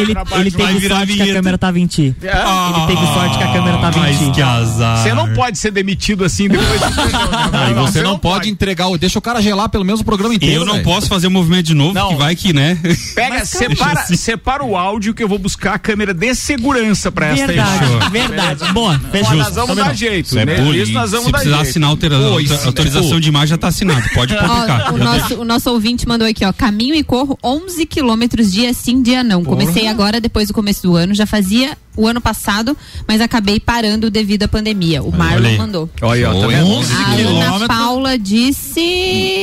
ele, 0.00 0.14
ele 0.40 0.50
teve 0.50 0.78
virar 0.78 0.96
sorte 0.98 1.14
que 1.14 1.22
a 1.22 1.34
câmera 1.34 1.58
tava 1.58 1.78
em 1.78 1.86
ti. 1.86 2.14
Ele 2.20 2.86
teve 2.86 3.06
sorte 3.12 3.38
que 3.38 3.44
a 3.44 3.52
câmera 3.52 3.78
tava 3.78 3.98
em 3.98 4.02
Mas 4.02 4.18
ti. 4.18 4.30
que 4.32 4.42
azar. 4.42 4.98
Você 4.98 5.14
não 5.14 5.32
pode 5.32 5.58
ser 5.58 5.70
demitido 5.70 6.24
assim 6.24 6.48
depois 6.48 6.80
Aí 7.52 7.74
você 7.74 8.02
não, 8.02 8.18
pode 8.18 8.50
entregar 8.50 8.88
o. 8.88 8.98
Deixa 9.12 9.18
o 9.18 9.22
cara 9.22 9.42
gelar 9.42 9.68
pelo 9.68 9.84
menos 9.84 10.00
o 10.00 10.04
programa 10.04 10.34
inteiro. 10.34 10.62
Eu 10.62 10.64
não 10.64 10.72
velho. 10.74 10.84
posso 10.84 11.06
fazer 11.06 11.26
o 11.26 11.30
movimento 11.30 11.66
de 11.66 11.74
novo, 11.74 11.92
Não. 11.92 12.08
que 12.08 12.14
vai 12.14 12.34
que, 12.34 12.50
né? 12.54 12.78
Pega, 13.14 13.44
separa, 13.44 14.06
separa 14.06 14.64
o 14.64 14.74
áudio 14.74 15.12
que 15.12 15.22
eu 15.22 15.28
vou 15.28 15.38
buscar 15.38 15.74
a 15.74 15.78
câmera 15.78 16.14
de 16.14 16.34
segurança 16.34 17.12
pra 17.12 17.26
esta 17.26 17.46
Verdade, 17.48 18.10
verdade. 18.10 18.72
Boa, 18.72 18.98
fechou. 19.10 19.34
nós 19.36 19.54
vamos 19.54 19.76
dar 19.76 19.94
jeito. 19.94 20.26
Isso 20.26 20.38
é 20.38 20.46
né? 20.46 20.54
Isso 20.76 20.92
nós 20.92 21.10
vamos 21.10 21.26
Se 21.26 21.32
dar 21.32 21.38
precisar 21.38 21.56
jeito. 21.56 21.68
assinar 21.70 21.90
altera- 21.90 22.18
Pô, 22.18 22.40
isso- 22.40 22.66
autorização 22.66 23.20
de 23.20 23.28
imagem 23.28 23.48
já 23.48 23.58
tá 23.58 23.68
assinado. 23.68 24.02
Pode 24.14 24.34
publicar. 24.34 24.86
Ó, 24.88 24.94
o, 24.94 24.98
nosso, 24.98 25.34
o 25.40 25.44
nosso 25.44 25.70
ouvinte 25.70 26.08
mandou 26.08 26.26
aqui, 26.26 26.42
ó. 26.46 26.52
Caminho 26.54 26.94
e 26.94 27.04
corro 27.04 27.38
11 27.44 27.84
quilômetros 27.84 28.50
dia 28.50 28.72
sim, 28.72 29.02
dia 29.02 29.22
não. 29.22 29.44
Comecei 29.44 29.88
agora, 29.88 30.22
depois 30.22 30.48
do 30.48 30.54
começo 30.54 30.82
do 30.82 30.96
ano. 30.96 31.14
Já 31.14 31.26
fazia 31.26 31.76
o 31.94 32.06
ano 32.08 32.22
passado, 32.22 32.74
mas 33.06 33.20
acabei 33.20 33.60
parando 33.60 34.10
devido 34.10 34.44
à 34.44 34.48
pandemia. 34.48 35.02
O 35.02 35.12
Marlon 35.12 35.58
mandou. 35.58 35.90
Olha, 36.00 36.30
ó, 36.30 36.32
tá 36.32 36.40
Show, 36.40 36.48
vendo? 36.48 36.66
hein? 36.66 36.72
11 36.78 36.92
A 36.94 36.96
Ana 36.96 37.16
quilômetros. 37.16 37.66
Paula 38.02 38.18
disse: 38.18 38.80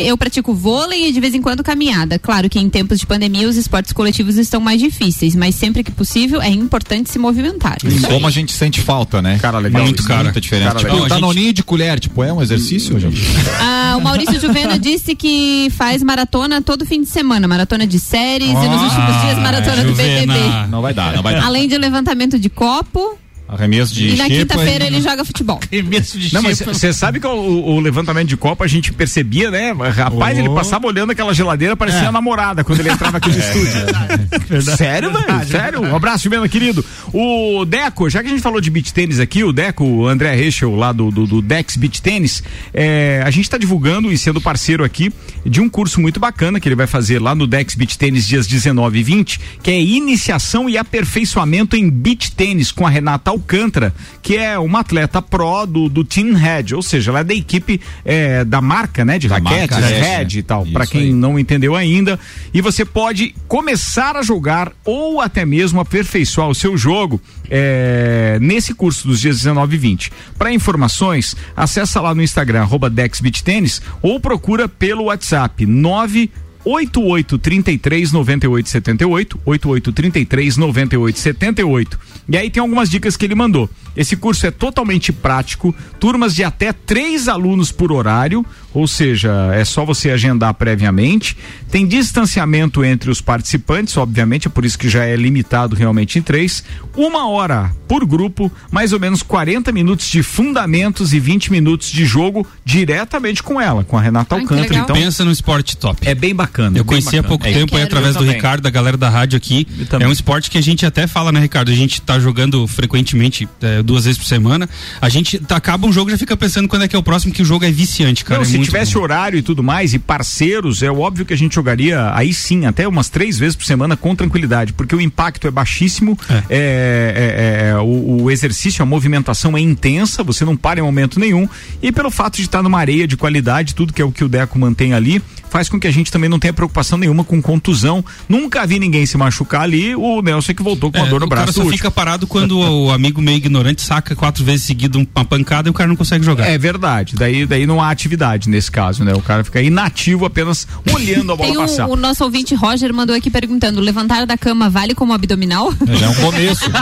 Eu 0.06 0.18
pratico 0.18 0.54
vôlei 0.54 1.08
e 1.08 1.12
de 1.14 1.20
vez 1.22 1.34
em 1.34 1.42
quando 1.42 1.64
caminhada. 1.64 2.20
Claro 2.20 2.50
que 2.50 2.60
em 2.60 2.70
tempos 2.70 3.00
de 3.00 3.08
pandemia 3.08 3.48
os 3.48 3.56
esportes 3.56 3.94
coletivos 3.94 4.38
estão 4.38 4.60
mais 4.60 4.82
difíceis, 4.82 5.34
mas 5.34 5.56
sempre 5.56 5.82
que 5.82 5.92
possível 5.92 6.42
é 6.42 6.50
importante 6.50 7.10
se 7.10 7.18
movimentar. 7.18 7.78
Como 8.08 8.28
a 8.28 8.30
gente 8.30 8.52
sente 8.52 8.82
falta, 8.82 9.22
né? 9.22 9.40
Cara, 9.40 9.60
legal 9.60 9.84
Muito 9.84 10.04
cara. 10.04 10.26
Muita 10.26 10.42
diferença. 10.42 10.72
Cara, 10.72 10.80
tipo, 10.80 10.92
legal. 10.92 11.06
o 11.06 11.10
danoninho 11.10 11.54
de 11.54 11.64
colher, 11.64 12.00
tipo, 12.02 12.22
é 12.22 12.34
um 12.34 12.42
exercício, 12.42 13.00
gente? 13.00 13.22
Ah, 13.62 13.98
o 13.98 14.02
Maurício 14.02 14.40
Juvena 14.40 14.78
disse 14.78 15.16
que 15.16 15.70
faz 15.72 16.04
maratona 16.04 16.62
todo 16.62 16.86
fim 16.86 17.02
de 17.02 17.10
semana, 17.10 17.48
maratona 17.48 17.88
de 17.88 18.00
séries 18.00 18.50
e 18.50 18.54
nos 18.54 18.82
últimos 18.84 19.22
dias 19.22 19.38
maratona 19.38 19.84
do. 19.84 19.94
BBB. 19.94 20.34
Não 20.70 20.82
vai 20.82 20.94
dar, 20.94 21.14
não 21.16 21.24
vai 21.24 21.34
dar. 21.34 21.46
Além 21.46 21.68
de 21.68 21.78
levantamento 21.78 22.38
de 22.38 22.50
copo 22.50 23.18
Arremesso 23.52 23.96
de 23.96 24.10
e 24.10 24.16
na 24.16 24.28
quinta-feira 24.28 24.86
ele 24.86 25.02
joga 25.02 25.26
futebol. 25.26 25.60
Remesso 25.72 26.20
de 26.20 26.32
Não, 26.32 26.44
mas 26.44 26.60
você 26.60 26.94
sabe 26.94 27.20
que 27.20 27.26
o, 27.26 27.32
o 27.32 27.80
levantamento 27.80 28.28
de 28.28 28.38
copo 28.38 28.64
a 28.64 28.68
gente 28.68 28.94
percebia, 28.94 29.50
né? 29.50 29.72
Rapaz, 29.72 30.38
ele 30.38 30.50
passava 30.50 30.86
olhando 30.86 31.12
aquela 31.12 31.34
geladeira, 31.34 31.76
parecia 31.76 32.10
a 32.10 32.12
namorada 32.12 32.64
quando 32.64 32.80
ele 32.82 32.92
entrava 32.92 33.18
aqui 33.18 33.30
no 33.30 33.40
estúdio. 33.40 34.76
Sério, 34.78 35.12
velho? 35.12 35.48
Sério? 35.48 35.82
Um 35.82 35.96
abraço, 35.96 36.26
Juvena, 36.26 36.48
querido. 36.48 36.86
O 37.12 37.66
Deco, 37.66 38.08
já 38.08 38.22
que 38.22 38.28
a 38.28 38.30
gente 38.30 38.42
falou 38.42 38.62
de 38.62 38.70
beach 38.70 38.94
tênis 38.94 39.20
aqui, 39.20 39.44
o 39.44 39.52
Deco, 39.52 39.84
o 39.84 40.08
André 40.08 40.36
Rechel, 40.36 40.76
lá 40.76 40.92
do, 40.92 41.10
do, 41.10 41.26
do 41.26 41.42
Dex 41.42 41.76
Beach 41.76 42.04
Tênis, 42.04 42.44
é, 42.72 43.24
a 43.26 43.32
gente 43.32 43.46
está 43.46 43.58
divulgando 43.58 44.12
e 44.12 44.18
sendo 44.18 44.40
parceiro 44.40 44.84
aqui 44.84 45.12
de 45.44 45.60
um 45.60 45.68
curso 45.68 46.00
muito 46.00 46.20
bacana 46.20 46.60
que 46.60 46.68
ele 46.68 46.76
vai 46.76 46.88
fazer 46.88 47.20
lá 47.20 47.34
no 47.34 47.48
Dex 47.48 47.74
Beach 47.74 47.98
Tênis 47.98 48.28
dias 48.28 48.46
19 48.46 49.00
e 49.00 49.04
20, 49.04 49.40
que 49.64 49.72
é 49.72 49.82
iniciação 49.82 50.70
e 50.70 50.78
aperfeiçoamento 50.78 51.76
em 51.76 51.90
beach 51.90 52.32
tênis 52.32 52.72
com 52.72 52.86
a 52.86 52.90
Renata 52.90 53.39
Alcântara, 53.40 53.94
que 54.22 54.36
é 54.36 54.60
uma 54.60 54.82
atleta 54.82 55.22
pró 55.22 55.66
do, 55.66 55.88
do 55.90 56.04
Team 56.04 56.34
Red, 56.34 56.76
ou 56.76 56.82
seja, 56.82 57.12
ela 57.12 57.22
é 57.22 57.24
da 57.24 57.34
equipe 57.34 57.80
é, 58.04 58.44
da 58.44 58.62
marca, 58.62 59.06
né, 59.06 59.18
de 59.18 59.28
Da 59.28 59.36
raquetes, 59.36 59.78
marca 59.78 59.88
Red, 59.88 60.24
né? 60.26 60.28
e 60.34 60.44
tal, 60.44 60.66
para 60.66 60.84
Isso 60.84 60.92
quem 60.92 61.02
aí. 61.02 61.14
não 61.14 61.40
entendeu 61.40 61.76
ainda. 61.76 62.20
E 62.54 62.62
você 62.62 62.84
pode 62.86 63.34
começar 63.48 64.16
a 64.16 64.22
jogar 64.22 64.72
ou 64.84 65.22
até 65.22 65.46
mesmo 65.46 65.80
aperfeiçoar 65.80 66.50
o 66.50 66.56
seu 66.56 66.78
jogo 66.78 67.22
é, 67.50 68.38
nesse 68.42 68.74
curso 68.74 69.08
dos 69.08 69.20
dias 69.20 69.38
19 69.38 69.76
e 69.76 69.80
20. 69.80 70.12
Para 70.38 70.54
informações, 70.54 71.36
acessa 71.56 72.02
lá 72.02 72.14
no 72.14 72.22
Instagram, 72.22 72.62
arroba 72.62 72.90
DexBeatTênis, 72.90 73.82
ou 74.02 74.20
procura 74.20 74.68
pelo 74.68 75.06
WhatsApp 75.06 75.66
9 75.66 76.30
8833 76.66 78.12
9878 78.12 79.40
8833 79.46 80.58
9878 80.58 82.00
e 82.30 82.38
aí 82.38 82.50
tem 82.50 82.62
algumas 82.62 82.90
dicas 82.90 83.18
que 83.18 83.26
ele 83.26 83.34
mandou. 83.34 83.70
Esse 83.96 84.16
curso 84.16 84.46
é 84.46 84.52
totalmente 84.52 85.12
prático 85.12 85.76
turmas 86.00 86.36
de 86.36 86.44
até 86.44 86.72
três 86.72 87.28
alunos 87.28 87.72
por 87.72 87.92
horário 87.92 88.46
ou 88.74 88.88
seja 88.88 89.32
é 89.54 89.66
só 89.66 89.86
você 89.86 90.10
agendar 90.12 90.54
previamente 90.54 91.36
tem 91.72 91.88
distanciamento 91.88 92.84
entre 92.84 93.10
os 93.10 93.22
participantes 93.22 93.96
obviamente 93.98 94.48
é 94.48 94.50
por 94.50 94.66
isso 94.66 94.78
que 94.78 94.90
já 94.90 95.06
é 95.06 95.16
limitado 95.16 95.76
realmente 95.76 96.20
em 96.20 96.22
três 96.22 96.64
uma 96.96 97.28
hora 97.30 97.72
por 97.88 98.06
grupo 98.06 98.52
mais 98.72 98.94
ou 98.94 99.00
menos 99.00 99.24
40 99.24 99.72
minutos 99.72 100.08
de 100.08 100.22
fundamentos 100.22 101.14
e 101.14 101.20
20 101.20 101.52
minutos 101.52 101.92
de 101.92 102.06
jogo 102.06 102.46
diretamente 102.64 103.42
com 103.42 103.60
ela 103.60 103.84
com 103.84 103.98
a 103.98 104.02
Renata 104.02 104.36
que 104.36 104.42
Alcântara 104.42 104.80
então 104.80 104.96
Pensa 104.96 105.24
no 105.26 105.32
esporte 105.32 105.78
top. 105.78 106.08
é 106.08 106.14
bem 106.14 106.36
bacana. 106.36 106.78
Eu 106.78 106.84
bem 106.84 106.86
conheci 106.86 107.18
há 107.18 107.22
bacana. 107.22 107.28
pouco 107.28 107.48
É, 107.48 107.54
tempo 107.54 107.76
aí 107.76 107.84
através 107.84 108.14
do 108.16 108.20
também. 108.20 108.36
Ricardo, 108.36 108.62
da 108.62 108.70
galera 108.70 108.98
da 108.98 109.10
rádio 109.10 109.38
aqui. 109.38 109.66
também. 109.90 110.06
É 110.06 110.10
um 110.10 110.12
esporte 110.12 110.50
que 110.52 110.58
a 110.58 110.62
gente 110.62 110.86
até 110.86 111.08
fala, 111.08 111.32
né, 111.32 111.40
Ricardo? 111.40 111.72
A 111.72 111.76
gente 111.76 112.02
tá 112.02 112.20
jogando 112.20 112.68
frequentemente, 112.68 113.48
é, 113.62 113.82
duas 113.82 114.06
vezes 114.06 114.18
por 114.18 114.26
semana. 114.28 114.70
A 115.02 115.10
gente 115.10 115.40
tá, 115.40 115.56
acaba 115.56 115.88
um 115.88 115.92
jogo 115.94 116.10
e 116.10 116.12
já 116.12 116.18
fica 116.18 116.36
pensando 116.36 116.68
quando 116.68 116.84
é 116.84 116.88
que 116.88 116.96
é 116.96 117.00
o 117.00 117.04
próximo, 117.04 117.34
que 117.34 117.42
o 117.42 117.46
jogo 117.46 117.66
é 117.66 117.72
viciante, 117.72 118.26
cara. 118.26 118.42
Não, 118.42 118.48
é 118.48 118.52
se 118.66 118.72
tivesse 118.72 118.94
bom. 118.94 119.02
horário 119.02 119.38
e 119.40 119.42
tudo 119.42 119.64
mais, 119.64 119.94
e 119.94 120.00
parceiros, 120.00 120.82
é 120.84 120.92
óbvio 120.92 121.26
que 121.26 121.34
a 121.34 121.38
gente 121.38 121.56
jogaria 121.56 122.12
aí 122.16 122.34
sim, 122.34 122.66
até 122.66 122.88
umas 122.88 123.10
três 123.10 123.38
vezes 123.38 123.56
por 123.56 123.66
semana 123.66 123.96
com 123.98 124.16
tranquilidade, 124.16 124.74
porque 124.74 124.96
o 124.96 125.02
impacto 125.02 125.48
é 125.48 125.52
baixíssimo, 125.52 126.18
É. 126.30 126.34
é, 126.34 126.44
é, 126.50 127.70
é, 127.70 127.78
o, 127.78 128.24
o 128.24 128.32
exercício, 128.32 128.82
a 128.84 128.86
movimentação 128.86 129.58
é 129.58 129.62
intensa, 129.62 130.24
você 130.24 130.44
não 130.46 130.56
para 130.56 130.80
em 130.80 130.84
momento 130.84 131.20
nenhum, 131.20 131.48
e 131.82 131.92
pelo 131.92 132.10
fato 132.12 132.36
de 132.38 132.44
estar 132.44 132.62
numa 132.62 132.80
areia 132.80 133.08
de 133.08 133.18
qualidade, 133.18 133.76
tudo 133.76 133.94
que 133.94 134.02
é 134.02 134.06
o 134.06 134.12
que 134.12 134.24
o 134.24 134.30
Deco 134.30 134.58
mantém 134.60 134.94
ali, 134.94 135.22
faz 135.50 135.68
com 135.70 135.80
que 135.80 135.88
a 135.88 135.92
gente 135.92 136.12
também 136.12 136.30
não 136.30 136.40
tenha 136.40 136.54
preocupação 136.54 136.98
nenhuma 136.98 137.24
com 137.24 137.42
contusão. 137.42 138.04
Nunca 138.28 138.66
vi 138.66 138.80
ninguém 138.80 139.06
se 139.06 139.18
machucar 139.18 139.62
ali, 139.62 139.96
o 139.96 140.22
Nelson 140.22 140.52
é 140.52 140.56
que 140.56 140.64
voltou 140.64 140.92
com 140.92 140.98
uma 141.00 141.08
É, 141.08 141.10
dor 141.10 141.20
no 141.22 141.26
o 141.26 141.30
cara 141.30 141.44
braço. 141.44 141.54
só 141.58 141.62
último. 141.62 141.78
fica 141.78 141.92
parado 141.92 142.28
quando 142.28 142.60
o 142.60 142.92
amigo 142.92 143.22
meio 143.22 143.38
ignorante 143.38 143.82
saca 143.82 144.16
quatro 144.16 144.44
vezes 144.44 144.66
seguido 144.66 145.06
uma 145.16 145.26
pancada 145.26 145.68
e 145.68 145.72
o 145.72 145.74
cara 145.74 145.88
não 145.88 145.96
consegue 145.96 146.24
jogar. 146.24 146.48
É 146.48 146.58
verdade, 146.58 147.16
daí, 147.16 147.46
daí 147.46 147.66
não 147.66 147.82
há 147.82 147.90
atividade 147.90 148.50
nesse 148.50 148.72
caso, 148.72 149.04
né? 149.04 149.14
O 149.14 149.22
cara 149.22 149.44
fica 149.44 149.62
inativo 149.62 150.26
apenas 150.26 150.68
olhando 150.94 151.32
a 151.32 151.36
bola 151.36 151.50
Tem 151.50 151.58
um- 151.58 151.62
passar. 151.62 151.88
o 151.88 151.96
nosso 151.96 152.24
ouvinte 152.24 152.54
Roger 152.56 152.94
mandou 152.94 153.16
aqui 153.16 153.30
perguntando: 153.30 153.80
levantar 153.82 154.26
da 154.26 154.38
cama 154.38 154.70
vale 154.70 154.94
como 154.94 155.14
abdominal? 155.14 155.74
Já 155.88 156.06
é 156.06 156.10
um 156.10 156.16
começo. 156.16 156.66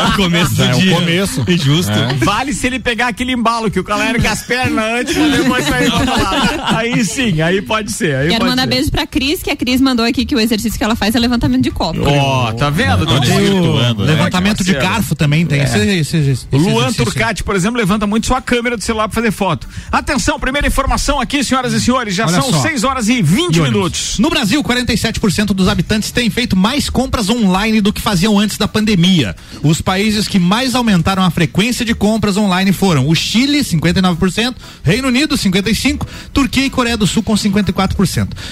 É 0.00 0.04
o 0.08 0.12
começo 0.16 0.54
Já 0.54 0.66
é 0.70 0.74
um 0.74 0.90
começo. 0.94 1.44
Injusto. 1.48 1.92
Vale 2.24 2.52
se 2.52 2.66
ele 2.66 2.78
pegar 2.78 3.08
aquele 3.08 3.32
embalo 3.32 3.70
que 3.70 3.78
o 3.80 3.84
cara 3.84 4.08
ergue 4.10 4.26
as 4.26 4.42
pernas 4.42 4.84
antes 5.00 5.14
depois 5.14 5.64
sair 5.66 5.90
pra 5.90 6.06
falar. 6.06 6.76
Aí 6.78 7.04
sim, 7.04 7.40
aí 7.42 7.60
pode 7.62 7.89
ser. 7.90 8.14
Aí 8.14 8.28
Quero 8.28 8.40
pode 8.40 8.50
mandar 8.50 8.62
ser. 8.62 8.68
beijo 8.68 8.90
pra 8.90 9.06
Cris, 9.06 9.42
que 9.42 9.50
a 9.50 9.56
Cris 9.56 9.80
mandou 9.80 10.04
aqui 10.04 10.24
que 10.24 10.34
o 10.34 10.40
exercício 10.40 10.78
que 10.78 10.84
ela 10.84 10.96
faz 10.96 11.14
é 11.14 11.18
levantamento 11.18 11.62
de 11.62 11.70
copo. 11.70 12.00
Ó, 12.04 12.52
tá 12.52 12.70
vendo? 12.70 13.06
Tá 13.06 13.14
vendo? 13.20 13.40
virtuando, 13.40 14.04
né? 14.04 14.12
Levantamento 14.12 14.64
de 14.64 14.72
garfo 14.74 15.14
também 15.14 15.44
tem. 15.46 15.62
Esse- 15.62 15.78
esse- 15.78 16.16
esse- 16.16 16.30
esse 16.30 16.46
O 16.50 16.56
Luan. 16.58 16.92
Turcati, 16.92 17.42
por 17.44 17.54
exemplo, 17.56 17.78
levanta 17.78 18.06
muito 18.06 18.26
sua 18.26 18.40
câmera 18.40 18.76
do 18.76 18.82
celular 18.82 19.08
pra 19.08 19.14
fazer 19.14 19.30
foto. 19.30 19.68
Atenção, 19.90 20.38
primeira 20.38 20.66
informação 20.66 21.20
aqui, 21.20 21.42
senhoras 21.44 21.72
e 21.72 21.80
senhores. 21.80 22.14
Já 22.14 22.26
Olha 22.26 22.40
são 22.40 22.50
só. 22.50 22.60
6 22.62 22.84
horas 22.84 23.08
e 23.08 23.22
20 23.22 23.56
E 23.56 23.60
minutos. 23.60 24.18
No 24.18 24.28
Brasil, 24.30 24.62
47% 24.62 25.52
dos 25.54 25.68
habitantes 25.68 26.10
têm 26.10 26.28
feito 26.30 26.56
mais 26.56 26.88
compras 26.90 27.28
online 27.30 27.80
do 27.80 27.92
que 27.92 28.00
faziam 28.00 28.38
antes 28.38 28.56
da 28.58 28.68
pandemia. 28.68 29.34
Os 29.62 29.80
países 29.80 30.28
que 30.28 30.38
mais 30.38 30.74
aumentaram 30.74 31.22
a 31.22 31.30
frequência 31.30 31.84
de 31.84 31.94
compras 31.94 32.36
online 32.36 32.72
foram 32.72 33.08
o 33.08 33.14
Chile, 33.14 33.62
59%, 33.64 34.56
Reino 34.82 35.08
Unido, 35.08 35.36
55%, 35.36 36.06
Turquia 36.32 36.66
e 36.66 36.70
Coreia 36.70 36.96
do 36.96 37.06
Sul 37.06 37.22
com 37.22 37.36
54%. 37.36 37.79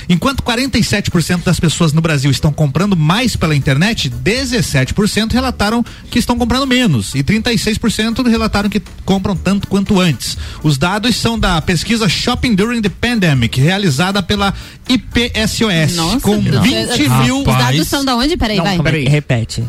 Enquanto 0.08 0.42
47% 0.42 1.42
das 1.44 1.61
pessoas 1.61 1.92
no 1.92 2.00
Brasil 2.00 2.30
estão 2.30 2.52
comprando 2.52 2.97
mais 2.97 3.37
pela 3.37 3.54
internet, 3.54 4.11
17% 4.11 5.32
relataram 5.32 5.85
que 6.11 6.18
estão 6.18 6.37
comprando 6.38 6.66
menos 6.66 7.14
e 7.14 7.23
36% 7.23 8.26
relataram 8.28 8.68
que 8.68 8.80
compram 9.04 9.37
tanto 9.37 9.68
quanto 9.68 10.00
antes. 10.00 10.37
Os 10.62 10.78
dados 10.78 11.16
são 11.16 11.38
da 11.38 11.61
pesquisa 11.61 12.08
Shopping 12.08 12.54
During 12.54 12.82
the 12.82 12.88
Pandemic, 12.88 13.61
realizada 13.61 14.23
pela 14.23 14.52
IPSOS, 14.88 15.97
Nossa, 15.97 16.20
com 16.20 16.38
Deus. 16.38 16.62
20 16.62 17.04
Rapaz. 17.04 17.25
mil 17.26 17.38
Os 17.40 17.44
dados 17.44 17.88
são 17.88 18.04
da 18.04 18.16
onde? 18.16 18.37
Peraí, 18.37 18.56
Não, 18.56 18.64
vai. 18.64 18.82
peraí. 18.82 19.04
Repete. 19.06 19.64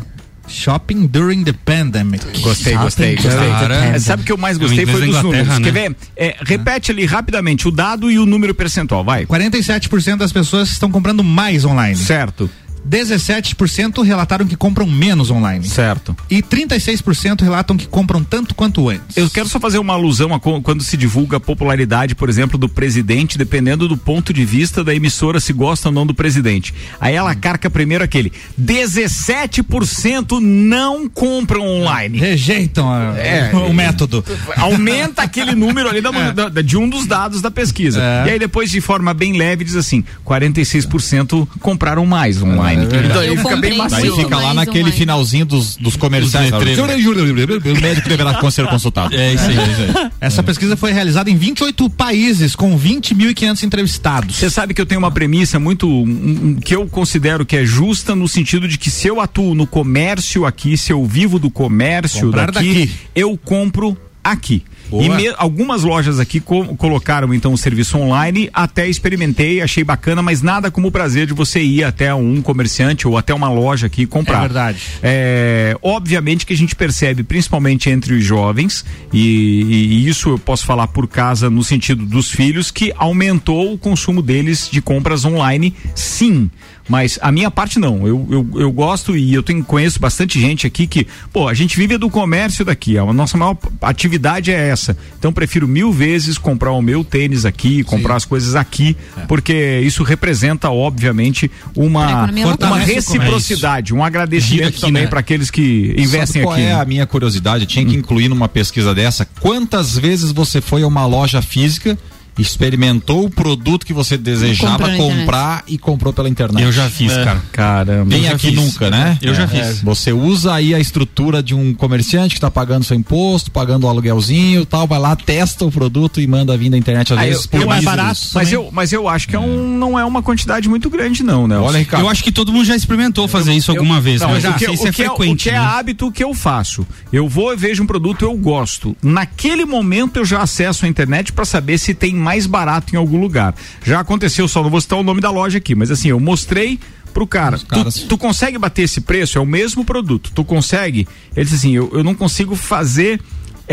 Shopping 0.50 1.06
During 1.06 1.44
the 1.44 1.52
Pandemic. 1.64 2.24
Gostei, 2.40 2.72
Shopping 2.72 2.84
gostei, 2.84 3.14
gostei. 3.16 3.30
Cara, 3.50 3.74
É, 3.76 3.98
sabe 3.98 4.22
o 4.22 4.26
que 4.26 4.32
eu 4.32 4.36
mais 4.36 4.56
é 4.56 4.60
gostei 4.60 4.84
foi 4.86 5.06
dos 5.06 5.22
números. 5.22 5.48
né? 5.48 5.60
Quer 5.64 5.72
ver? 5.72 5.96
É, 6.16 6.36
repete 6.42 6.90
ali 6.90 7.04
rapidamente 7.06 7.68
o 7.68 7.70
dado 7.70 8.10
e 8.10 8.18
o 8.18 8.26
número 8.26 8.54
percentual, 8.54 9.04
vai. 9.04 9.24
47% 9.26 10.16
das 10.16 10.32
pessoas 10.32 10.70
estão 10.70 10.90
comprando 10.90 11.22
mais 11.24 11.64
online. 11.64 11.96
Certo, 11.96 12.50
17% 12.88 14.02
relataram 14.02 14.46
que 14.46 14.56
compram 14.56 14.86
menos 14.86 15.30
online. 15.30 15.66
certo. 15.66 16.16
E 16.30 16.42
36% 16.42 17.42
relatam 17.42 17.76
que 17.76 17.86
compram 17.86 18.22
tanto 18.24 18.54
quanto 18.54 18.88
antes. 18.88 19.16
Eu 19.16 19.28
quero 19.30 19.48
só 19.48 19.58
fazer 19.60 19.78
uma 19.78 19.94
alusão 19.94 20.34
a 20.34 20.40
quando 20.40 20.82
se 20.82 20.96
divulga 20.96 21.36
a 21.36 21.40
popularidade, 21.40 22.14
por 22.14 22.28
exemplo, 22.28 22.58
do 22.58 22.68
presidente, 22.68 23.36
dependendo 23.38 23.86
do 23.88 23.96
ponto 23.96 24.32
de 24.32 24.44
vista 24.44 24.82
da 24.82 24.94
emissora, 24.94 25.40
se 25.40 25.52
gosta 25.52 25.88
ou 25.88 25.94
não 25.94 26.06
do 26.06 26.14
presidente. 26.14 26.72
Aí 27.00 27.14
ela 27.14 27.34
carca 27.34 27.68
primeiro 27.70 28.02
aquele: 28.04 28.32
17% 28.60 30.38
não 30.40 31.08
compram 31.08 31.66
online. 31.66 32.18
Rejeitam 32.18 32.90
a- 32.90 33.16
É. 33.18 33.50
o 33.54 33.72
método. 33.72 34.24
Aumenta 34.56 35.22
aquele 35.22 35.54
número 35.54 35.88
ali 35.88 36.00
da- 36.00 36.10
da- 36.32 36.48
da- 36.48 36.62
de 36.62 36.76
um 36.76 36.88
dos 36.88 37.06
dados 37.06 37.40
da 37.40 37.50
pesquisa. 37.50 38.00
É. 38.02 38.28
E 38.28 38.30
aí 38.32 38.38
depois, 38.38 38.70
de 38.70 38.80
forma 38.80 39.12
bem 39.14 39.36
leve, 39.36 39.64
diz 39.64 39.76
assim: 39.76 40.04
46% 40.24 41.46
compraram 41.60 42.04
mais 42.06 42.40
online. 42.42 42.69
Então 42.74 43.20
aí 43.20 43.28
Eu 43.28 43.36
fica 43.36 43.56
bem 43.56 43.76
macio. 43.76 44.14
Sim. 44.14 44.22
fica 44.22 44.36
lá 44.36 44.54
naquele 44.54 44.92
finalzinho 44.92 45.44
dos, 45.44 45.76
dos 45.76 45.96
comerciais. 45.96 46.50
O 46.50 47.80
médico 47.80 48.08
deverá 48.08 48.38
ser 48.50 48.66
consultado. 48.66 49.14
É 49.14 49.34
isso 49.34 49.44
aí. 49.44 50.10
Essa 50.20 50.42
pesquisa 50.42 50.76
foi 50.76 50.92
realizada 50.92 51.30
em 51.30 51.36
28 51.36 51.88
países, 51.90 52.56
com 52.56 52.78
20.500 52.78 53.62
entrevistados. 53.62 54.36
Você 54.36 54.50
sabe 54.50 54.74
que 54.74 54.80
eu 54.80 54.86
tenho 54.86 54.98
uma 54.98 55.10
premissa 55.10 55.58
muito 55.58 55.88
um, 55.88 56.56
que 56.56 56.74
eu 56.74 56.86
considero 56.86 57.46
que 57.46 57.56
é 57.56 57.64
justa 57.64 58.14
no 58.14 58.28
sentido 58.28 58.66
de 58.66 58.76
que 58.76 58.90
se 58.90 59.08
eu 59.08 59.20
atuo 59.20 59.54
no 59.54 59.66
comércio 59.66 60.44
aqui, 60.44 60.76
se 60.76 60.92
eu 60.92 61.04
vivo 61.04 61.38
do 61.38 61.50
comércio 61.50 62.30
daqui, 62.30 62.52
daqui. 62.52 62.90
eu 63.14 63.38
compro 63.38 63.96
aqui. 64.22 64.62
Boa. 64.90 65.04
E 65.04 65.08
me- 65.08 65.34
algumas 65.38 65.82
lojas 65.84 66.18
aqui 66.18 66.40
co- 66.40 66.74
colocaram 66.76 67.32
então 67.32 67.52
o 67.52 67.58
serviço 67.58 67.96
online, 67.96 68.50
até 68.52 68.88
experimentei, 68.88 69.60
achei 69.62 69.84
bacana, 69.84 70.20
mas 70.22 70.42
nada 70.42 70.70
como 70.70 70.88
o 70.88 70.90
prazer 70.92 71.26
de 71.26 71.32
você 71.32 71.62
ir 71.62 71.84
até 71.84 72.14
um 72.14 72.42
comerciante 72.42 73.06
ou 73.06 73.16
até 73.16 73.32
uma 73.32 73.48
loja 73.50 73.86
aqui 73.86 74.02
e 74.02 74.06
comprar. 74.06 74.38
É 74.38 74.40
verdade. 74.40 74.78
É, 75.02 75.76
obviamente 75.82 76.44
que 76.44 76.52
a 76.52 76.56
gente 76.56 76.74
percebe, 76.74 77.22
principalmente 77.22 77.88
entre 77.88 78.14
os 78.14 78.24
jovens, 78.24 78.84
e, 79.12 79.62
e 79.62 80.08
isso 80.08 80.30
eu 80.30 80.38
posso 80.38 80.64
falar 80.66 80.88
por 80.88 81.06
casa 81.06 81.48
no 81.48 81.62
sentido 81.62 82.04
dos 82.04 82.30
filhos, 82.30 82.70
que 82.70 82.92
aumentou 82.96 83.72
o 83.72 83.78
consumo 83.78 84.20
deles 84.22 84.68
de 84.70 84.80
compras 84.82 85.24
online, 85.24 85.74
sim. 85.94 86.50
Mas 86.90 87.20
a 87.22 87.30
minha 87.30 87.52
parte 87.52 87.78
não. 87.78 88.04
Eu, 88.04 88.26
eu, 88.28 88.48
eu 88.62 88.72
gosto 88.72 89.16
e 89.16 89.32
eu 89.32 89.44
tenho, 89.44 89.62
conheço 89.62 90.00
bastante 90.00 90.40
gente 90.40 90.66
aqui 90.66 90.88
que, 90.88 91.06
pô, 91.32 91.46
a 91.46 91.54
gente 91.54 91.76
vive 91.76 91.96
do 91.96 92.10
comércio 92.10 92.64
daqui. 92.64 92.98
A 92.98 93.12
nossa 93.12 93.38
maior 93.38 93.56
atividade 93.80 94.50
é 94.50 94.68
essa. 94.68 94.96
Então 95.16 95.32
prefiro 95.32 95.68
mil 95.68 95.92
vezes 95.92 96.36
comprar 96.36 96.72
o 96.72 96.82
meu 96.82 97.04
tênis 97.04 97.44
aqui, 97.44 97.84
comprar 97.84 98.16
as 98.16 98.24
coisas 98.24 98.56
aqui, 98.56 98.96
porque 99.28 99.80
isso 99.84 100.02
representa, 100.02 100.68
obviamente, 100.68 101.48
uma, 101.76 102.24
uma 102.24 102.44
local. 102.46 102.74
reciprocidade, 102.74 103.94
um 103.94 104.02
agradecimento 104.02 104.70
aqui, 104.70 104.80
também 104.80 105.04
né? 105.04 105.08
para 105.08 105.20
aqueles 105.20 105.48
que 105.48 105.94
investem 105.96 106.42
Sabe 106.42 106.44
qual 106.44 106.54
aqui. 106.54 106.62
é 106.64 106.74
né? 106.74 106.74
a 106.74 106.84
minha 106.84 107.06
curiosidade? 107.06 107.66
Tinha 107.66 107.86
que 107.86 107.94
incluir 107.94 108.28
numa 108.28 108.48
pesquisa 108.48 108.92
dessa 108.92 109.24
quantas 109.38 109.96
vezes 109.96 110.32
você 110.32 110.60
foi 110.60 110.82
a 110.82 110.88
uma 110.88 111.06
loja 111.06 111.40
física, 111.40 111.96
experimentou 112.40 113.24
o 113.24 113.30
produto 113.30 113.84
que 113.86 113.92
você 113.92 114.16
desejava 114.16 114.90
comprar 114.96 115.64
e 115.66 115.78
comprou 115.78 116.12
pela 116.12 116.28
internet. 116.28 116.62
Eu 116.62 116.72
já 116.72 116.88
fiz, 116.88 117.12
cara. 117.12 117.42
Caramba. 117.52 118.10
Vem 118.10 118.20
Eu 118.24 118.28
já 118.30 118.34
aqui 118.36 118.48
fiz. 118.48 118.56
nunca, 118.56 118.90
né? 118.90 119.18
Eu 119.22 119.34
já 119.34 119.42
É. 119.44 119.46
fiz. 119.46 119.82
Você 119.82 120.12
usa 120.12 120.54
aí 120.54 120.74
a 120.74 120.80
estrutura 120.80 121.42
de 121.42 121.54
um 121.54 121.74
comerciante 121.74 122.34
que 122.34 122.38
está 122.38 122.50
pagando 122.50 122.84
seu 122.84 122.96
imposto, 122.96 123.50
pagando 123.50 123.84
o 123.86 123.88
aluguelzinho 123.88 124.62
e 124.62 124.66
tal, 124.66 124.86
vai 124.86 124.98
lá, 124.98 125.14
testa 125.16 125.64
o 125.64 125.70
produto 125.70 126.20
e 126.20 126.26
manda 126.26 126.56
vir 126.56 126.70
da 126.70 126.76
internet 126.76 127.12
às 127.12 127.18
Ah, 127.18 127.22
vezes 127.22 127.44
eu- 127.44 127.50
por 127.50 127.60
eu 127.62 127.66
mais 127.68 127.84
barato 127.84 128.08
Mas 128.08 128.48
também. 128.48 128.52
eu, 128.54 128.68
mas 128.72 128.92
eu 128.92 129.08
acho 129.08 129.28
que 129.28 129.36
é 129.36 129.38
um, 129.38 129.76
não 129.78 129.98
é 129.98 130.04
uma 130.04 130.22
quantidade 130.22 130.68
muito 130.68 130.88
grande, 130.90 131.22
não, 131.22 131.46
né? 131.46 131.56
Olha, 131.58 131.78
Ricardo. 131.78 132.04
Eu 132.04 132.08
acho 132.08 132.22
que 132.24 132.32
todo 132.32 132.52
mundo 132.52 132.64
já 132.64 132.76
experimentou 132.76 133.26
fazer 133.28 133.52
isso 133.52 133.70
alguma 133.70 134.00
vez, 134.00 134.20
Não, 134.20 134.28
mas 134.30 134.44
o 134.44 134.48
não 134.48 134.52
que, 134.54 134.58
sei 134.60 134.68
o 134.68 134.72
é 134.72 134.76
que 134.92 135.02
o 135.02 135.16
frequente. 135.16 135.42
que 135.44 135.50
é 135.50 135.52
né? 135.52 135.58
hábito 135.58 136.10
que 136.12 136.22
eu 136.24 136.34
faço. 136.34 136.86
Eu 137.12 137.28
vou 137.28 137.52
e 137.52 137.56
vejo 137.56 137.82
um 137.82 137.86
produto, 137.86 138.22
eu 138.24 138.34
gosto. 138.36 138.96
Naquele 139.02 139.64
momento 139.64 140.16
eu 140.18 140.24
já 140.24 140.40
acesso 140.42 140.84
a 140.84 140.88
internet 140.88 141.32
para 141.32 141.44
saber 141.44 141.78
se 141.78 141.94
tem 141.94 142.14
mais 142.14 142.29
barato 142.46 142.94
em 142.94 142.98
algum 142.98 143.20
lugar. 143.20 143.54
Já 143.82 144.00
aconteceu, 144.00 144.46
só 144.48 144.62
não 144.62 144.70
vou 144.70 144.80
citar 144.80 144.98
o 144.98 145.02
nome 145.02 145.20
da 145.20 145.30
loja 145.30 145.58
aqui, 145.58 145.74
mas 145.74 145.90
assim, 145.90 146.08
eu 146.08 146.20
mostrei 146.20 146.78
pro 147.12 147.26
cara. 147.26 147.58
Tu, 147.58 148.06
tu 148.08 148.18
consegue 148.18 148.58
bater 148.58 148.82
esse 148.82 149.00
preço? 149.00 149.38
É 149.38 149.40
o 149.40 149.46
mesmo 149.46 149.84
produto. 149.84 150.30
Tu 150.34 150.44
consegue? 150.44 151.06
Ele 151.36 151.44
disse 151.44 151.56
assim: 151.56 151.76
eu, 151.76 151.90
eu 151.92 152.04
não 152.04 152.14
consigo 152.14 152.54
fazer. 152.54 153.20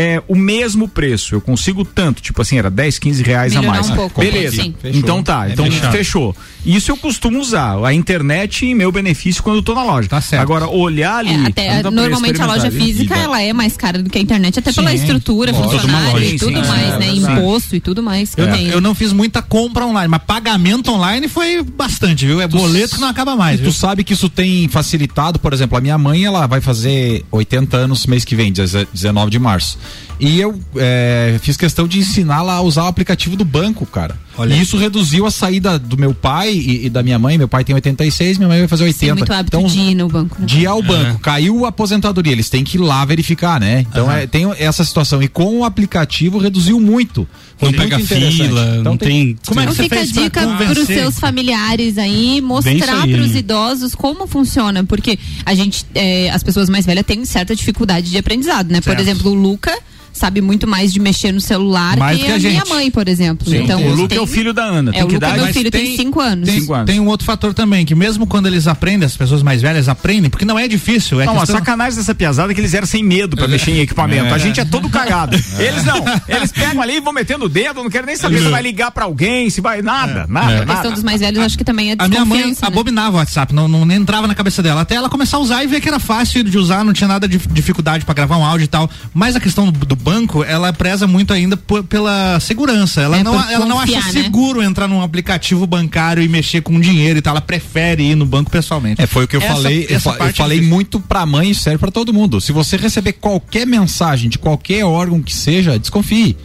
É, 0.00 0.22
o 0.28 0.36
mesmo 0.36 0.86
preço, 0.88 1.34
eu 1.34 1.40
consigo 1.40 1.84
tanto, 1.84 2.22
tipo 2.22 2.40
assim, 2.40 2.56
era 2.56 2.70
10, 2.70 3.00
15 3.00 3.22
reais 3.24 3.56
a 3.56 3.60
Melhorar 3.60 3.78
mais. 3.78 3.90
um 3.90 3.96
pouco, 3.96 4.20
Beleza. 4.20 4.62
sim. 4.62 4.72
Então 4.84 5.24
tá, 5.24 5.48
É 5.48 5.52
então 5.52 5.64
fechado. 5.64 5.90
fechou. 5.90 6.36
Isso 6.64 6.92
eu 6.92 6.96
costumo 6.96 7.40
usar, 7.40 7.84
a 7.84 7.92
internet 7.92 8.64
em 8.64 8.76
meu 8.76 8.92
benefício 8.92 9.42
quando 9.42 9.56
eu 9.56 9.62
tô 9.62 9.74
na 9.74 9.82
loja. 9.82 10.08
Tá 10.08 10.20
certo. 10.20 10.40
Agora, 10.42 10.68
olhar 10.68 11.16
ali. 11.18 11.30
É, 11.30 11.46
até, 11.48 11.90
normalmente 11.90 12.40
a 12.40 12.46
loja 12.46 12.70
física 12.70 13.16
ela 13.16 13.42
é 13.42 13.52
mais 13.52 13.76
cara 13.76 14.00
do 14.00 14.08
que 14.08 14.18
a 14.18 14.20
internet, 14.20 14.56
até 14.60 14.72
pela 14.72 14.90
Sim, 14.90 14.96
estrutura, 14.98 15.50
lógico. 15.50 15.70
funcionário 15.70 16.22
e 16.22 16.38
tudo 16.38 16.62
sim, 16.62 16.68
mais, 16.68 16.94
é 16.94 16.98
né? 16.98 17.08
Imposto 17.08 17.74
e 17.74 17.80
tudo 17.80 18.00
mais 18.00 18.34
que 18.36 18.40
Eu, 18.40 18.46
eu 18.46 18.80
não 18.80 18.94
fiz 18.94 19.12
muita 19.12 19.42
compra 19.42 19.84
online, 19.84 20.08
mas 20.08 20.22
pagamento 20.24 20.92
online 20.92 21.26
foi 21.26 21.60
bastante, 21.62 22.24
viu? 22.24 22.40
É 22.40 22.46
boleto 22.46 22.94
que 22.94 23.00
não 23.00 23.08
acaba 23.08 23.34
mais, 23.34 23.58
E 23.58 23.62
viu? 23.64 23.72
tu 23.72 23.76
sabe 23.76 24.04
que 24.04 24.12
isso 24.12 24.28
tem 24.28 24.68
facilitado, 24.68 25.40
por 25.40 25.52
exemplo, 25.52 25.76
a 25.76 25.80
minha 25.80 25.98
mãe, 25.98 26.24
ela 26.24 26.46
vai 26.46 26.60
fazer 26.60 27.24
80 27.32 27.76
anos 27.76 28.06
mês 28.06 28.24
que 28.24 28.36
vem, 28.36 28.52
19 28.52 29.30
de 29.30 29.38
março. 29.40 29.76
E 30.20 30.40
eu 30.40 30.58
é, 30.76 31.38
fiz 31.40 31.56
questão 31.56 31.86
de 31.86 31.98
ensiná-la 31.98 32.54
a 32.54 32.60
usar 32.60 32.84
o 32.84 32.86
aplicativo 32.86 33.36
do 33.36 33.44
banco, 33.44 33.86
cara. 33.86 34.16
Olha. 34.36 34.54
E 34.54 34.60
isso 34.60 34.76
reduziu 34.76 35.26
a 35.26 35.30
saída 35.30 35.78
do 35.78 35.96
meu 35.96 36.12
pai 36.12 36.52
e, 36.52 36.86
e 36.86 36.90
da 36.90 37.02
minha 37.02 37.18
mãe. 37.18 37.38
Meu 37.38 37.48
pai 37.48 37.64
tem 37.64 37.74
86, 37.74 38.38
minha 38.38 38.48
mãe 38.48 38.58
vai 38.58 38.68
fazer 38.68 38.84
80. 38.84 39.06
Tem 39.06 39.14
muito 39.14 39.32
hábito 39.32 39.56
então, 39.56 39.68
de 39.68 39.78
ir 39.78 39.94
no 39.94 40.08
banco. 40.08 40.36
Né? 40.40 40.46
de 40.46 40.60
ir 40.60 40.66
ao 40.66 40.82
banco, 40.82 41.20
caiu 41.20 41.64
a 41.64 41.68
aposentadoria, 41.68 42.32
eles 42.32 42.48
têm 42.48 42.64
que 42.64 42.76
ir 42.76 42.80
lá 42.80 43.04
verificar, 43.04 43.60
né? 43.60 43.80
Então 43.80 44.10
é, 44.10 44.26
tem 44.26 44.50
essa 44.58 44.84
situação. 44.84 45.22
E 45.22 45.28
com 45.28 45.58
o 45.58 45.64
aplicativo 45.64 46.38
reduziu 46.38 46.80
muito. 46.80 47.26
Foi 47.56 47.72
Não 47.72 47.78
muito 47.78 47.90
pega 47.90 48.04
fila, 48.06 48.68
Então 48.70 48.82
não 48.84 48.96
tem. 48.96 49.36
Como 49.46 49.60
é 49.60 49.66
que 49.66 49.72
Então 49.72 49.76
você 49.76 49.82
fica 49.82 50.00
a 50.00 50.04
dica 50.04 50.46
para 50.46 50.80
os 50.80 50.86
seus 50.86 51.18
familiares 51.18 51.98
aí, 51.98 52.40
mostrar 52.40 53.06
para 53.06 53.20
os 53.20 53.34
idosos 53.34 53.94
como 53.94 54.26
funciona, 54.26 54.84
porque 54.84 55.18
a 55.44 55.54
gente, 55.54 55.84
é, 55.94 56.30
as 56.30 56.42
pessoas 56.42 56.68
mais 56.68 56.86
velhas 56.86 57.04
têm 57.04 57.24
certa 57.24 57.54
dificuldade 57.54 58.10
de 58.10 58.18
aprendizado, 58.18 58.70
né? 58.70 58.80
Por 58.80 58.90
Certo. 58.90 59.00
exemplo, 59.00 59.30
o 59.32 59.34
Luca 59.34 59.76
sabe 60.18 60.40
muito 60.40 60.66
mais 60.66 60.92
de 60.92 61.00
mexer 61.00 61.32
no 61.32 61.40
celular 61.40 61.96
Mais 61.96 62.18
que, 62.18 62.24
que 62.24 62.32
a 62.32 62.36
a, 62.36 62.38
minha 62.38 62.64
mãe, 62.68 62.90
por 62.90 63.08
exemplo. 63.08 63.48
Sim, 63.48 63.64
então, 63.64 63.82
o 63.84 63.90
Luca 63.94 64.08
tem- 64.08 64.18
é 64.18 64.20
o 64.20 64.26
filho 64.26 64.52
da 64.52 64.64
Ana. 64.64 64.90
É, 64.90 64.94
Tem 64.94 65.02
o 65.04 65.06
que 65.08 65.14
Luca, 65.14 65.26
dar. 65.26 65.36
meu 65.36 65.46
filho, 65.48 65.70
tem 65.70 65.96
5 65.96 66.20
anos. 66.20 66.48
Tem, 66.48 66.60
Cinco 66.60 66.74
anos. 66.74 66.86
tem 66.86 67.00
um 67.00 67.06
outro 67.06 67.24
fator 67.26 67.54
também, 67.54 67.84
que 67.86 67.94
mesmo 67.94 68.26
quando 68.26 68.46
eles 68.46 68.66
aprendem, 68.66 69.06
as 69.06 69.16
pessoas 69.16 69.42
mais 69.42 69.62
velhas 69.62 69.88
aprendem, 69.88 70.28
porque 70.30 70.44
não 70.44 70.58
é 70.58 70.66
difícil. 70.68 71.20
É 71.20 71.26
Não, 71.26 71.36
a 71.36 71.40
questão... 71.40 71.56
sacanagem 71.58 71.98
dessa 71.98 72.14
piazada 72.14 72.52
é 72.52 72.54
que 72.54 72.60
eles 72.60 72.74
eram 72.74 72.86
sem 72.86 73.02
medo 73.02 73.36
pra 73.36 73.48
mexer 73.48 73.70
em 73.70 73.80
equipamento. 73.80 74.34
A 74.34 74.38
gente 74.38 74.60
é 74.60 74.64
todo 74.64 74.88
cagado. 74.90 75.36
Eles 75.58 75.84
não. 75.84 76.02
Eles 76.28 76.52
pegam 76.52 76.82
ali 76.82 76.96
e 76.96 77.00
vão 77.00 77.12
metendo 77.12 77.44
o 77.44 77.48
dedo, 77.48 77.82
não 77.82 77.90
querem 77.90 78.06
nem 78.06 78.16
saber 78.16 78.38
se 78.42 78.48
vai 78.48 78.62
ligar 78.62 78.90
pra 78.90 79.04
alguém, 79.04 79.48
se 79.50 79.60
vai. 79.60 79.80
Nada, 79.82 80.26
nada, 80.28 80.62
A 80.62 80.66
questão 80.66 80.92
dos 80.92 81.02
mais 81.02 81.20
velhos, 81.20 81.38
acho 81.42 81.56
que 81.56 81.64
também 81.64 81.92
é 81.92 81.96
A 81.98 82.08
minha 82.08 82.24
mãe 82.24 82.46
né? 82.50 82.56
abominava 82.62 83.16
o 83.16 83.18
WhatsApp, 83.18 83.54
não, 83.54 83.68
não 83.68 83.90
entrava 83.92 84.26
na 84.26 84.34
cabeça 84.34 84.62
dela. 84.62 84.80
Até 84.80 84.94
ela 84.96 85.08
começar 85.08 85.36
a 85.36 85.40
usar 85.40 85.62
e 85.62 85.66
ver 85.66 85.80
que 85.80 85.88
era 85.88 85.98
fácil 86.00 86.42
de 86.42 86.58
usar, 86.58 86.84
não 86.84 86.92
tinha 86.92 87.08
nada 87.08 87.28
de 87.28 87.38
dificuldade 87.38 88.04
pra 88.04 88.14
gravar 88.14 88.36
um 88.36 88.44
áudio 88.44 88.64
e 88.64 88.68
tal. 88.68 88.90
Mas 89.14 89.36
a 89.36 89.40
questão 89.40 89.70
do 89.70 89.96
banco, 90.10 90.42
ela 90.44 90.72
preza 90.72 91.06
muito 91.06 91.32
ainda 91.32 91.56
por- 91.56 91.84
pela 91.84 92.38
segurança. 92.40 93.00
Ela 93.00 93.18
É, 93.18 93.22
não, 93.22 93.50
ela 93.50 93.66
não 93.66 93.78
acha 93.78 93.92
né? 93.96 94.02
seguro 94.10 94.62
entrar 94.62 94.88
num 94.88 95.02
aplicativo 95.02 95.66
bancário 95.66 96.22
e 96.22 96.28
mexer 96.28 96.62
com 96.62 96.78
dinheiro 96.80 97.18
e 97.18 97.22
tal. 97.22 97.32
Ela 97.32 97.40
prefere 97.40 98.02
ir 98.02 98.14
no 98.14 98.24
banco 98.26 98.50
pessoalmente. 98.50 99.00
É, 99.02 99.06
foi 99.06 99.24
o 99.24 99.28
que 99.28 99.36
eu 99.36 99.40
Essa- 99.42 99.54
falei. 99.54 99.86
Eu, 99.88 99.96
essa 99.96 100.10
eu 100.10 100.14
parte 100.16 100.34
é 100.34 100.36
falei 100.42 100.58
difícil. 100.58 100.74
muito 100.74 101.00
pra 101.00 101.26
mãe 101.26 101.50
e 101.50 101.54
serve 101.54 101.78
pra 101.78 101.90
todo 101.90 102.12
mundo. 102.12 102.40
Se 102.40 102.52
você 102.52 102.76
receber 102.76 103.12
qualquer 103.14 103.66
mensagem 103.66 104.28
de 104.30 104.38
qualquer 104.38 104.84
órgão 104.84 105.22
que 105.22 105.34
seja, 105.34 105.78
desconfie. 105.78 106.36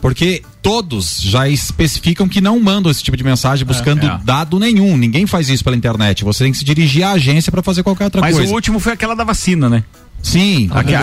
Porque 0.00 0.42
todos 0.60 1.20
já 1.22 1.48
especificam 1.48 2.28
que 2.28 2.40
não 2.40 2.58
mandam 2.58 2.90
esse 2.90 3.02
tipo 3.04 3.16
de 3.16 3.22
mensagem 3.22 3.64
buscando 3.64 4.04
é. 4.04 4.18
dado 4.24 4.58
nenhum. 4.58 4.96
Ninguém 4.96 5.28
faz 5.28 5.48
isso 5.48 5.62
pela 5.62 5.76
internet. 5.76 6.24
Você 6.24 6.42
tem 6.42 6.52
que 6.52 6.58
se 6.58 6.64
dirigir 6.64 7.04
à 7.04 7.12
agência 7.12 7.52
pra 7.52 7.62
fazer 7.62 7.84
qualquer 7.84 8.04
outra 8.06 8.20
Mas 8.20 8.34
coisa. 8.34 8.50
o 8.50 8.54
último 8.54 8.80
foi 8.80 8.92
aquela 8.94 9.14
da 9.14 9.22
vacina, 9.22 9.68
né? 9.70 9.84
Sim, 10.22 10.70
É. 10.72 10.78
aquela, 10.78 11.00